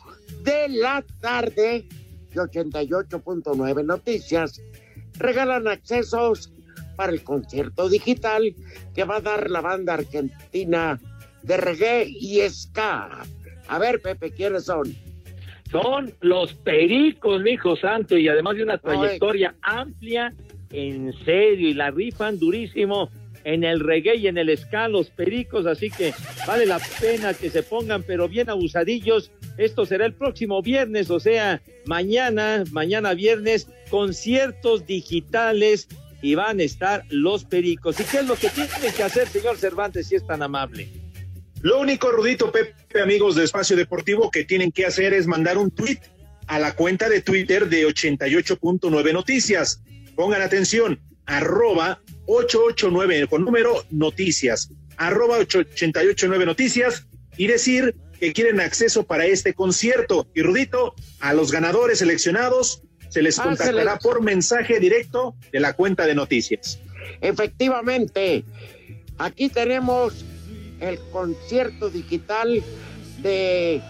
de 0.43 0.67
la 0.67 1.05
tarde 1.21 1.87
de 2.33 2.35
88.9 2.35 3.85
Noticias. 3.85 4.61
Regalan 5.13 5.69
accesos 5.69 6.51
para 6.97 7.13
el 7.13 7.23
concierto 7.23 7.87
digital 7.87 8.53
que 8.93 9.05
va 9.05 9.17
a 9.17 9.21
dar 9.21 9.49
la 9.49 9.61
banda 9.61 9.93
argentina 9.93 10.99
de 11.43 11.55
reggae 11.55 12.09
y 12.09 12.41
ska. 12.49 13.23
A 13.69 13.79
ver, 13.79 14.01
Pepe, 14.01 14.31
¿quiénes 14.31 14.65
son? 14.65 14.93
Son 15.71 16.13
los 16.19 16.53
pericos, 16.53 17.41
mi 17.41 17.51
hijo 17.51 17.77
santo, 17.77 18.17
y 18.17 18.27
además 18.27 18.57
de 18.57 18.63
una 18.63 18.77
trayectoria 18.77 19.55
amplia, 19.61 20.33
en 20.71 21.13
serio, 21.23 21.69
y 21.69 21.73
la 21.73 21.91
rifan 21.91 22.37
durísimo 22.39 23.09
en 23.43 23.63
el 23.63 23.79
reggae 23.79 24.17
y 24.17 24.27
en 24.27 24.37
el 24.37 24.55
ska, 24.57 24.87
los 24.87 25.09
pericos, 25.09 25.65
así 25.65 25.89
que 25.89 26.13
vale 26.45 26.65
la 26.65 26.79
pena 26.99 27.33
que 27.33 27.49
se 27.49 27.63
pongan, 27.63 28.03
pero 28.03 28.27
bien 28.27 28.49
abusadillos. 28.49 29.31
Esto 29.57 29.85
será 29.85 30.05
el 30.05 30.13
próximo 30.13 30.61
viernes, 30.61 31.09
o 31.09 31.19
sea, 31.19 31.61
mañana, 31.85 32.63
mañana 32.71 33.13
viernes, 33.13 33.67
conciertos 33.89 34.85
digitales 34.85 35.87
y 36.21 36.35
van 36.35 36.59
a 36.59 36.63
estar 36.63 37.03
los 37.09 37.45
pericos. 37.45 37.99
¿Y 37.99 38.03
qué 38.03 38.17
es 38.17 38.27
lo 38.27 38.35
que 38.35 38.49
tiene 38.49 38.93
que 38.95 39.03
hacer, 39.03 39.27
señor 39.27 39.57
Cervantes, 39.57 40.07
si 40.07 40.15
es 40.15 40.25
tan 40.25 40.43
amable? 40.43 40.89
Lo 41.61 41.79
único, 41.79 42.11
Rudito 42.11 42.51
Pepe, 42.51 43.01
amigos 43.01 43.35
de 43.35 43.43
Espacio 43.43 43.75
Deportivo, 43.75 44.31
que 44.31 44.43
tienen 44.43 44.71
que 44.71 44.85
hacer 44.85 45.13
es 45.13 45.27
mandar 45.27 45.57
un 45.57 45.69
tweet 45.69 45.99
a 46.47 46.59
la 46.59 46.75
cuenta 46.75 47.07
de 47.07 47.21
Twitter 47.21 47.69
de 47.69 47.85
88.9 47.87 49.13
Noticias. 49.13 49.83
Pongan 50.15 50.41
atención, 50.41 50.99
arroba 51.25 52.01
889 52.25 53.27
con 53.27 53.45
número 53.45 53.85
noticias, 53.91 54.71
arroba 54.97 55.37
889 55.37 56.45
Noticias 56.45 57.05
y 57.37 57.47
decir 57.47 57.95
que 58.19 58.33
quieren 58.33 58.59
acceso 58.59 59.03
para 59.03 59.25
este 59.25 59.53
concierto. 59.53 60.27
Y 60.33 60.41
Rudito, 60.41 60.95
a 61.19 61.33
los 61.33 61.51
ganadores 61.51 61.99
seleccionados 61.99 62.83
se 63.09 63.21
les 63.21 63.37
Ah, 63.39 63.43
contactará 63.43 63.99
por 63.99 64.21
mensaje 64.21 64.79
directo 64.79 65.35
de 65.51 65.59
la 65.59 65.73
cuenta 65.73 66.05
de 66.05 66.15
noticias. 66.15 66.79
Efectivamente, 67.19 68.45
aquí 69.17 69.49
tenemos 69.49 70.25
el 70.81 70.99
concierto 71.11 71.89
digital 71.89 72.61
de... 73.19 73.81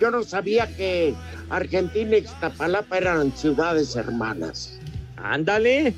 Yo 0.00 0.10
no 0.10 0.24
sabía 0.24 0.66
que 0.66 1.14
Argentina 1.50 2.16
y 2.16 2.20
Iztapalapa 2.20 2.98
eran 2.98 3.30
ciudades 3.36 3.94
hermanas. 3.94 4.80
Ándale. 5.16 5.94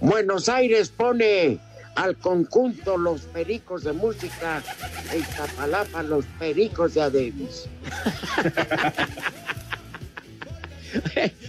Buenos 0.00 0.48
Aires 0.48 0.88
pone 0.88 1.60
al 1.94 2.16
conjunto 2.16 2.96
Los 2.96 3.20
Pericos 3.22 3.84
de 3.84 3.92
Música 3.92 4.62
e 5.12 5.18
Iztapalapa 5.18 6.02
Los 6.02 6.24
Pericos 6.38 6.94
de 6.94 7.02
Adebis. 7.02 7.68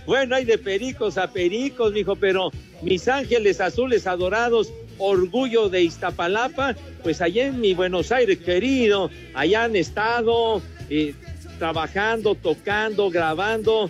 Bueno, 0.06 0.36
hay 0.36 0.46
de 0.46 0.58
pericos 0.58 1.18
a 1.18 1.32
pericos, 1.32 1.94
mijo, 1.94 2.16
pero 2.16 2.52
mis 2.82 3.08
ángeles 3.08 3.62
azules 3.62 4.06
adorados, 4.06 4.72
orgullo 4.98 5.70
de 5.70 5.84
Iztapalapa, 5.84 6.76
pues 7.02 7.22
allá 7.22 7.48
en 7.48 7.60
mi 7.60 7.74
Buenos 7.74 8.12
Aires, 8.12 8.40
querido, 8.40 9.10
allá 9.34 9.66
han 9.66 9.76
estado 9.76 10.62
eh, 10.90 11.14
trabajando, 11.60 12.36
tocando, 12.36 13.10
grabando, 13.10 13.90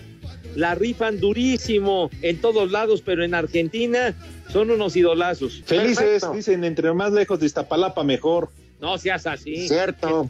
la 0.55 0.75
rifan 0.75 1.19
durísimo 1.19 2.09
en 2.21 2.39
todos 2.39 2.71
lados, 2.71 3.01
pero 3.01 3.23
en 3.23 3.33
Argentina 3.33 4.15
son 4.51 4.69
unos 4.71 4.95
idolazos. 4.95 5.61
Felices, 5.65 6.23
dicen, 6.33 6.63
entre 6.63 6.93
más 6.93 7.11
lejos 7.11 7.39
de 7.39 7.47
Iztapalapa, 7.47 8.03
mejor. 8.03 8.49
No 8.79 8.97
seas 8.97 9.25
así. 9.25 9.67
Cierto. 9.67 10.29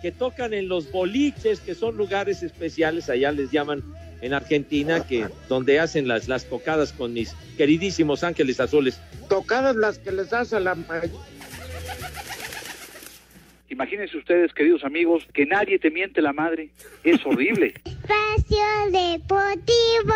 Que, 0.00 0.10
que 0.10 0.12
tocan 0.12 0.54
en 0.54 0.68
los 0.68 0.92
boliches, 0.92 1.60
que 1.60 1.74
son 1.74 1.96
lugares 1.96 2.42
especiales, 2.42 3.08
allá 3.08 3.32
les 3.32 3.50
llaman 3.50 3.82
en 4.24 4.32
Argentina, 4.32 5.06
que 5.06 5.26
donde 5.50 5.78
hacen 5.78 6.08
las, 6.08 6.28
las 6.28 6.46
tocadas 6.46 6.94
con 6.94 7.12
mis 7.12 7.34
queridísimos 7.58 8.24
ángeles 8.24 8.58
azules. 8.58 8.98
Tocadas 9.28 9.76
las 9.76 9.98
que 9.98 10.12
les 10.12 10.32
hace 10.32 10.58
la 10.60 10.74
Imagínense 13.68 14.16
ustedes, 14.16 14.54
queridos 14.54 14.82
amigos, 14.82 15.26
que 15.34 15.44
nadie 15.44 15.78
te 15.78 15.90
miente 15.90 16.22
la 16.22 16.32
madre. 16.32 16.70
Es 17.02 17.24
horrible. 17.26 17.74
Espacio 17.84 18.64
Deportivo. 18.90 20.14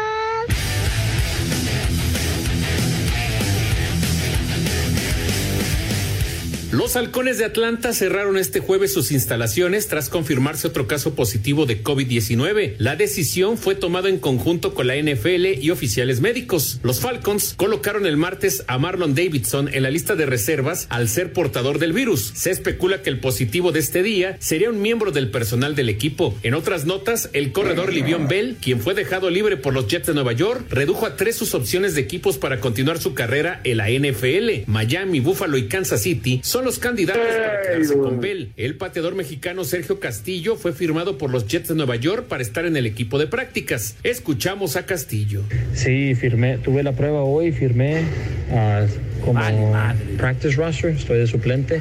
Los 6.71 6.97
halcones 6.97 7.39
de 7.39 7.47
Atlanta 7.47 7.95
cerraron 7.95 8.37
este 8.37 8.61
jueves 8.61 8.93
sus 8.93 9.11
instalaciones 9.11 9.89
tras 9.89 10.11
confirmarse 10.11 10.67
otro 10.67 10.87
caso 10.87 11.15
positivo 11.15 11.65
de 11.65 11.83
COVID-19. 11.83 12.75
La 12.77 12.95
decisión 12.95 13.57
fue 13.57 13.75
tomada 13.75 14.11
en 14.11 14.19
conjunto 14.19 14.75
con 14.75 14.87
la 14.87 14.97
NFL 14.97 15.63
y 15.63 15.71
oficiales 15.71 16.21
médicos. 16.21 16.79
Los 16.83 17.01
Falcons 17.01 17.55
colocaron 17.57 18.05
el 18.05 18.19
martes 18.19 18.65
a 18.67 18.77
Marlon 18.77 19.15
Davidson 19.15 19.71
en 19.73 19.83
la 19.83 19.89
lista 19.89 20.15
de 20.15 20.27
reservas 20.27 20.87
al 20.91 21.09
ser 21.09 21.33
portador 21.33 21.79
del 21.79 21.95
virus. 21.95 22.33
Se 22.35 22.51
especula 22.51 23.01
que 23.01 23.09
el 23.09 23.19
positivo 23.19 23.73
de 23.73 23.81
este 23.81 24.03
día 24.03 24.37
sería 24.39 24.69
un 24.69 24.83
miembro 24.83 25.11
del 25.11 25.31
personal 25.31 25.75
del 25.75 25.89
equipo. 25.89 26.39
En 26.43 26.53
otras 26.53 26.85
notas, 26.85 27.31
el 27.33 27.53
corredor 27.53 27.95
Livion 27.95 28.29
Bell, 28.29 28.59
quien 28.61 28.83
fue 28.83 28.93
dejado 28.93 29.31
libre 29.31 29.57
por 29.57 29.73
los 29.73 29.87
Jets 29.87 30.09
de 30.09 30.15
Nueva 30.15 30.35
York, 30.35 30.67
redujo 30.69 31.07
a 31.07 31.17
tres 31.17 31.35
sus 31.37 31.55
opciones 31.55 31.95
de 31.95 32.03
equipos 32.03 32.37
para 32.37 32.61
continuar 32.61 32.99
su 32.99 33.15
carrera 33.15 33.63
en 33.65 33.79
la 33.79 33.89
NFL. 33.89 34.71
Miami, 34.71 35.21
Buffalo 35.21 35.57
y 35.57 35.67
Kansas 35.67 36.03
City 36.03 36.43
son 36.45 36.58
los 36.65 36.79
candidatos 36.79 37.23
para 37.23 37.63
quedarse 37.63 37.97
con 37.99 38.21
Bell. 38.21 38.53
El 38.57 38.77
pateador 38.77 39.15
mexicano 39.15 39.65
Sergio 39.65 40.01
Castillo 40.01 40.57
fue 40.57 40.73
firmado 40.73 41.19
por 41.19 41.31
los 41.31 41.47
Jets 41.47 41.69
de 41.69 41.75
Nueva 41.75 41.97
York 41.97 42.27
para 42.29 42.43
estar 42.43 42.65
en 42.67 42.77
el 42.77 42.87
equipo 42.87 43.19
de 43.19 43.27
prácticas. 43.27 43.97
Escuchamos 44.03 44.77
a 44.77 44.87
Castillo. 44.87 45.43
Sí, 45.75 46.15
firmé, 46.15 46.59
tuve 46.59 46.83
la 46.83 46.93
prueba 46.93 47.23
hoy, 47.23 47.53
firmé 47.53 48.03
ah, 48.53 48.87
como 49.25 49.41
practice 50.17 50.57
roster, 50.57 50.91
estoy 50.91 51.19
de 51.19 51.27
suplente 51.27 51.81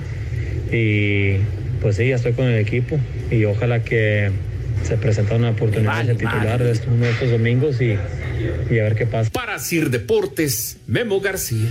y 0.71 1.37
pues 1.81 1.95
sí, 1.95 2.07
ya 2.07 2.15
estoy 2.15 2.33
con 2.33 2.47
el 2.47 2.59
equipo 2.59 2.99
y 3.31 3.45
ojalá 3.45 3.83
que 3.83 4.31
se 4.83 4.97
presenta 4.97 5.35
una 5.35 5.51
oportunidad 5.51 6.05
de 6.05 6.15
titular 6.15 6.63
de 6.63 6.71
estos, 6.71 6.89
estos 7.01 7.31
domingos 7.31 7.81
y, 7.81 7.95
y 8.69 8.79
a 8.79 8.83
ver 8.83 8.95
qué 8.95 9.05
pasa. 9.05 9.29
Para 9.31 9.59
Sir 9.59 9.89
Deportes, 9.89 10.77
Memo 10.87 11.19
García. 11.19 11.69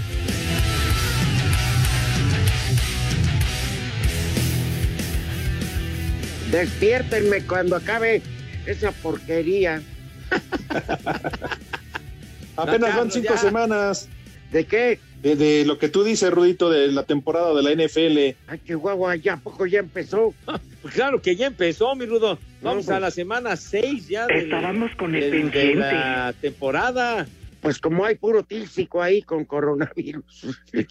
Despiértenme 6.61 7.43
cuando 7.47 7.77
acabe 7.77 8.23
esa 8.65 8.91
porquería. 8.91 9.83
Apenas 12.57 12.97
van 12.97 13.11
cinco 13.11 13.35
ya. 13.35 13.39
semanas. 13.39 14.09
¿De 14.51 14.65
qué? 14.65 14.99
De, 15.21 15.37
de 15.37 15.67
lo 15.67 15.79
que 15.79 15.91
tú 15.91 16.03
dices, 16.03 16.31
Rudito, 16.31 16.71
de 16.71 16.89
la 16.93 17.03
temporada 17.03 17.53
de 17.53 17.63
la 17.63 17.73
NFL. 17.75 18.37
Ay, 18.47 18.59
Chihuahua, 18.65 19.17
ya 19.17 19.35
a 19.35 19.37
poco 19.37 19.67
ya 19.67 19.81
empezó. 19.81 20.33
Pues 20.87 20.95
claro 20.95 21.21
que 21.21 21.35
ya 21.35 21.49
empezó, 21.49 21.97
mi 21.97 22.07
Rudo. 22.07 22.39
Vamos 22.63 22.85
No, 22.87 22.87
pues- 22.87 22.89
a 22.91 23.01
la 23.01 23.11
semana 23.11 23.57
6 23.57 24.07
ya 24.09 24.27
de, 24.29 24.39
Estábamos 24.39 24.93
con 24.97 25.15
el 25.17 25.21
de- 25.21 25.31
de 25.31 25.41
pendiente. 25.43 25.79
la 25.81 26.33
temporada. 26.41 27.27
Pues 27.61 27.79
como 27.81 28.05
hay 28.07 28.15
puro 28.15 28.45
tísico 28.45 29.03
ahí 29.03 29.21
con 29.21 29.45
coronavirus. 29.45 30.47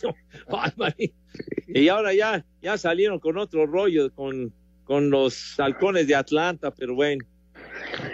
Ay, 0.98 1.14
y 1.68 1.88
ahora 1.88 2.14
ya, 2.14 2.46
ya 2.62 2.78
salieron 2.78 3.20
con 3.20 3.38
otro 3.38 3.66
rollo, 3.66 4.12
con, 4.14 4.52
con 4.86 5.10
los 5.10 5.60
halcones 5.60 6.08
de 6.08 6.16
Atlanta, 6.16 6.72
pero 6.72 6.96
bueno. 6.96 7.26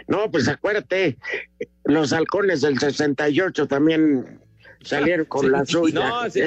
No, 0.07 0.31
pues 0.31 0.47
acuérdate, 0.47 1.17
los 1.85 2.13
halcones 2.13 2.61
del 2.61 2.79
68 2.79 3.67
también 3.67 4.39
salieron 4.83 5.25
con 5.25 5.51
la 5.51 5.65
suya. 5.65 6.09
No, 6.09 6.29
sí, 6.29 6.41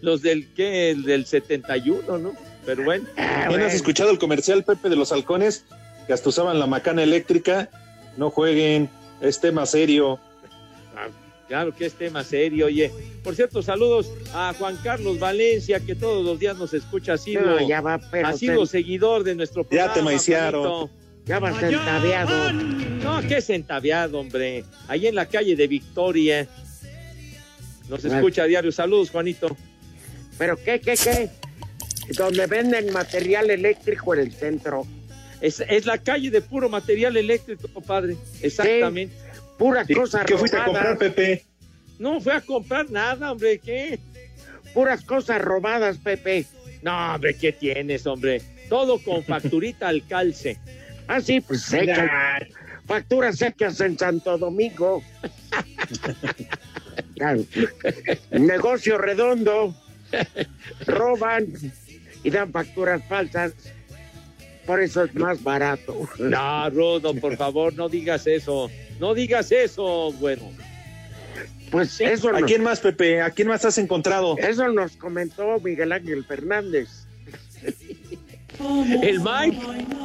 los 0.00 0.22
del, 0.22 0.48
¿qué? 0.54 0.90
El 0.90 1.02
del 1.02 1.26
71, 1.26 2.18
¿no? 2.18 2.32
Pero 2.64 2.84
bueno. 2.84 3.06
¿Quién 3.48 3.60
has 3.60 3.74
escuchado 3.74 4.10
el 4.10 4.18
comercial, 4.18 4.64
Pepe, 4.64 4.88
de 4.88 4.96
los 4.96 5.12
halcones? 5.12 5.64
Que 6.06 6.12
hasta 6.12 6.28
usaban 6.28 6.58
la 6.58 6.66
macana 6.66 7.02
eléctrica. 7.02 7.68
No 8.16 8.30
jueguen, 8.30 8.88
es 9.20 9.40
tema 9.40 9.66
serio. 9.66 10.20
Claro 11.54 11.72
que 11.72 11.86
es 11.86 11.94
tema 11.94 12.24
serio, 12.24 12.66
oye. 12.66 12.90
Por 13.22 13.36
cierto, 13.36 13.62
saludos 13.62 14.10
a 14.34 14.52
Juan 14.58 14.76
Carlos 14.82 15.20
Valencia, 15.20 15.78
que 15.78 15.94
todos 15.94 16.24
los 16.24 16.36
días 16.40 16.58
nos 16.58 16.74
escucha, 16.74 17.12
ha 17.12 17.16
sido, 17.16 17.42
No, 17.42 17.68
ya 17.68 17.80
va, 17.80 18.00
pero 18.10 18.26
ha 18.26 18.32
sido 18.32 18.66
se- 18.66 18.78
seguidor 18.78 19.22
de 19.22 19.36
nuestro 19.36 19.62
Ya 19.62 19.68
programa. 19.68 19.94
te 19.94 20.02
maiciaron. 20.02 20.90
Ya 21.26 21.38
va 21.38 21.52
centaveado. 21.56 22.52
No, 22.52 23.20
qué 23.28 23.40
centaveado, 23.40 24.18
hombre. 24.18 24.64
Ahí 24.88 25.06
en 25.06 25.14
la 25.14 25.26
calle 25.26 25.54
de 25.54 25.68
Victoria. 25.68 26.48
Nos 27.88 28.04
escucha 28.04 28.42
a 28.42 28.46
diario. 28.46 28.72
Saludos, 28.72 29.10
Juanito. 29.10 29.56
¿Pero 30.36 30.56
qué, 30.56 30.80
qué, 30.80 30.94
qué? 30.96 31.30
Donde 32.16 32.48
venden 32.48 32.92
material 32.92 33.48
eléctrico 33.48 34.12
en 34.14 34.20
el 34.22 34.32
centro. 34.32 34.88
Es, 35.40 35.60
es 35.68 35.86
la 35.86 35.98
calle 35.98 36.30
de 36.32 36.40
puro 36.40 36.68
material 36.68 37.16
eléctrico, 37.16 37.68
compadre. 37.72 38.16
Exactamente. 38.42 39.14
Puras 39.58 39.88
¿Y 39.88 39.94
cosas 39.94 40.24
¿Qué 40.26 40.36
fuiste 40.36 40.56
a 40.56 40.64
comprar, 40.64 40.98
Pepe? 40.98 41.44
No 41.98 42.20
fue 42.20 42.34
a 42.34 42.40
comprar 42.40 42.90
nada, 42.90 43.32
hombre. 43.32 43.58
¿Qué? 43.58 43.98
Puras 44.72 45.04
cosas 45.04 45.40
robadas, 45.40 45.98
Pepe. 45.98 46.46
No, 46.82 47.14
hombre, 47.14 47.34
¿qué 47.36 47.52
tienes, 47.52 48.06
hombre? 48.06 48.42
Todo 48.68 48.98
con 48.98 49.22
facturita 49.26 49.88
al 49.88 50.06
calce. 50.06 50.58
Ah, 51.06 51.20
sí, 51.20 51.40
pues 51.40 51.62
secas. 51.62 52.48
Facturas 52.86 53.36
secas 53.36 53.80
en 53.80 53.98
Santo 53.98 54.36
Domingo. 54.36 55.02
Negocio 58.30 58.98
redondo. 58.98 59.74
Roban 60.86 61.46
y 62.22 62.30
dan 62.30 62.52
facturas 62.52 63.02
falsas. 63.08 63.52
Por 64.66 64.80
eso 64.80 65.04
es 65.04 65.14
más 65.14 65.42
barato. 65.42 66.08
No, 66.18 66.70
Rudo, 66.70 67.14
por 67.14 67.36
favor, 67.36 67.74
no 67.74 67.88
digas 67.88 68.26
eso. 68.26 68.70
No 68.98 69.14
digas 69.14 69.52
eso, 69.52 70.12
bueno. 70.12 70.50
Pues 71.70 72.00
eso 72.00 72.28
¿A 72.28 72.40
nos, 72.40 72.44
quién 72.44 72.62
más, 72.62 72.80
Pepe? 72.80 73.20
¿A 73.20 73.30
quién 73.30 73.48
más 73.48 73.64
has 73.64 73.78
encontrado? 73.78 74.36
eso 74.38 74.68
nos 74.68 74.96
comentó 74.96 75.58
Miguel 75.60 75.92
Ángel 75.92 76.24
Fernández. 76.24 76.88
El 79.02 79.20
Mike, 79.20 79.58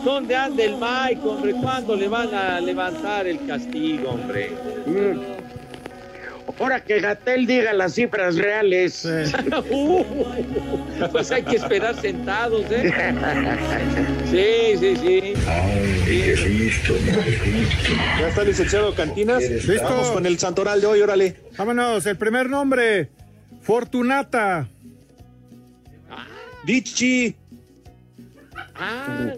¿dónde 0.03 0.35
anda 0.35 0.63
el 0.63 0.73
Mike, 0.73 1.21
hombre? 1.23 1.53
¿Cuándo 1.61 1.95
le 1.95 2.07
van 2.07 2.33
a 2.33 2.59
levantar 2.59 3.27
el 3.27 3.45
castigo, 3.45 4.09
hombre? 4.09 4.51
Mm. 4.87 5.38
Ahora 6.57 6.83
que 6.83 6.99
Gatel 6.99 7.45
diga 7.45 7.73
las 7.73 7.93
cifras 7.93 8.35
reales. 8.35 9.07
Uh, 9.71 10.03
pues 11.11 11.31
hay 11.31 11.43
que 11.43 11.57
esperar 11.57 11.95
sentados, 11.99 12.65
¿eh? 12.71 12.91
Sí, 14.29 14.77
sí, 14.79 14.95
sí. 14.95 15.33
Ya 18.19 18.27
está 18.27 18.43
licenciado 18.43 18.93
Cantinas. 18.95 19.43
Listo. 19.43 19.83
Vamos 19.83 20.11
con 20.11 20.25
el 20.25 20.37
Santoral 20.39 20.81
de 20.81 20.87
hoy, 20.87 21.01
órale. 21.01 21.35
Vámonos, 21.57 22.05
el 22.05 22.17
primer 22.17 22.49
nombre, 22.49 23.09
Fortunata. 23.61 24.67
Dichi. 26.65 27.35
Ah, 28.75 29.33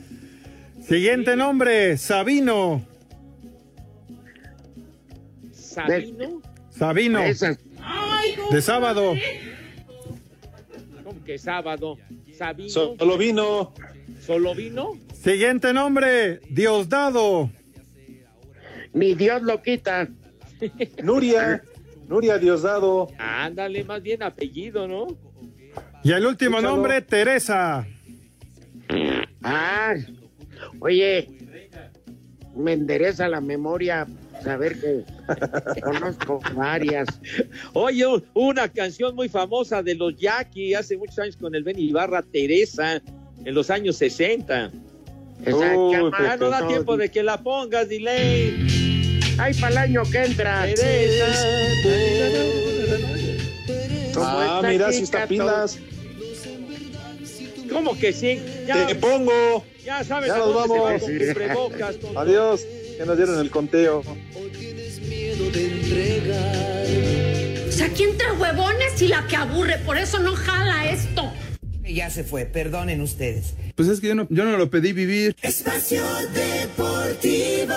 Siguiente 0.86 1.36
nombre, 1.36 1.96
Sabino. 1.96 2.82
¿Sabino? 5.72 6.42
Sabino, 6.70 7.20
Esas. 7.20 7.58
de 8.50 8.62
sábado. 8.62 9.14
¿Cómo 11.04 11.24
que 11.24 11.38
sábado? 11.38 11.98
¿Sabino? 12.36 12.68
Solo 12.70 13.18
vino. 13.18 13.72
¿Solo 14.20 14.54
vino? 14.54 14.92
Siguiente 15.14 15.72
nombre, 15.72 16.40
Diosdado. 16.50 17.50
Ni 18.92 19.14
Dios 19.14 19.42
lo 19.42 19.62
quita. 19.62 20.08
Nuria. 21.02 21.62
Nuria 22.08 22.38
Diosdado. 22.38 23.08
Ándale, 23.18 23.84
más 23.84 24.02
bien 24.02 24.22
apellido, 24.22 24.86
¿no? 24.86 25.06
Y 26.04 26.12
el 26.12 26.26
último 26.26 26.56
Escúchalo. 26.58 26.76
nombre, 26.76 27.00
Teresa. 27.02 27.86
Ah, 29.42 29.94
oye, 30.80 31.28
me 32.54 32.72
endereza 32.74 33.28
la 33.28 33.40
memoria 33.40 34.06
saber 34.42 34.78
que 34.80 35.80
conozco 35.80 36.40
varias. 36.54 37.08
Oye, 37.72 38.04
una 38.34 38.68
canción 38.68 39.14
muy 39.14 39.28
famosa 39.28 39.82
de 39.82 39.94
los 39.94 40.16
Jackie 40.16 40.74
hace 40.74 40.96
muchos 40.96 41.18
años 41.18 41.36
con 41.36 41.54
el 41.54 41.62
Benny 41.64 41.82
Ibarra, 41.88 42.22
Teresa, 42.22 43.00
en 43.44 43.54
los 43.54 43.70
años 43.70 43.96
60. 43.96 44.70
Esa 45.44 45.56
Uy, 45.76 46.10
Ya 46.20 46.36
no 46.36 46.50
da 46.50 46.66
tiempo 46.68 46.96
de 46.96 47.10
que 47.10 47.22
la 47.22 47.42
pongas, 47.42 47.88
delay. 47.88 48.68
Ay, 49.38 49.54
para 49.54 49.72
el 49.72 49.78
año 49.78 50.02
que 50.10 50.24
entra. 50.24 50.64
Teresa. 50.66 51.26
Ah, 54.16 54.62
mira, 54.64 54.92
si 54.92 55.02
está 55.02 55.26
pilas. 55.26 55.78
¿Cómo 57.70 57.98
que 57.98 58.12
sí? 58.12 58.40
Ya, 58.66 58.86
Te 58.86 58.94
pongo. 58.94 59.64
ya 59.84 60.04
sabes 60.04 60.28
Ya 60.28 60.34
a 60.36 60.38
nos 60.38 60.54
vamos. 60.54 61.02
con. 61.02 62.16
Adiós. 62.18 62.66
Ya 63.02 63.06
nos 63.06 63.16
dieron 63.16 63.40
el 63.40 63.50
conteo. 63.50 63.98
O 63.98 64.04
sea, 67.72 67.86
aquí 67.86 68.04
entre 68.04 68.30
huevones 68.30 69.02
y 69.02 69.08
la 69.08 69.26
que 69.26 69.34
aburre, 69.34 69.78
por 69.78 69.98
eso 69.98 70.20
no 70.20 70.36
jala 70.36 70.88
esto. 70.88 71.32
Ya 71.82 72.10
se 72.10 72.22
fue, 72.22 72.44
perdonen 72.44 73.00
ustedes. 73.00 73.54
Pues 73.74 73.88
es 73.88 73.98
que 73.98 74.06
yo 74.06 74.14
no, 74.14 74.28
yo 74.30 74.44
no 74.44 74.56
lo 74.56 74.70
pedí 74.70 74.92
vivir. 74.92 75.34
Espacio 75.42 76.04
Deportivo. 76.32 77.74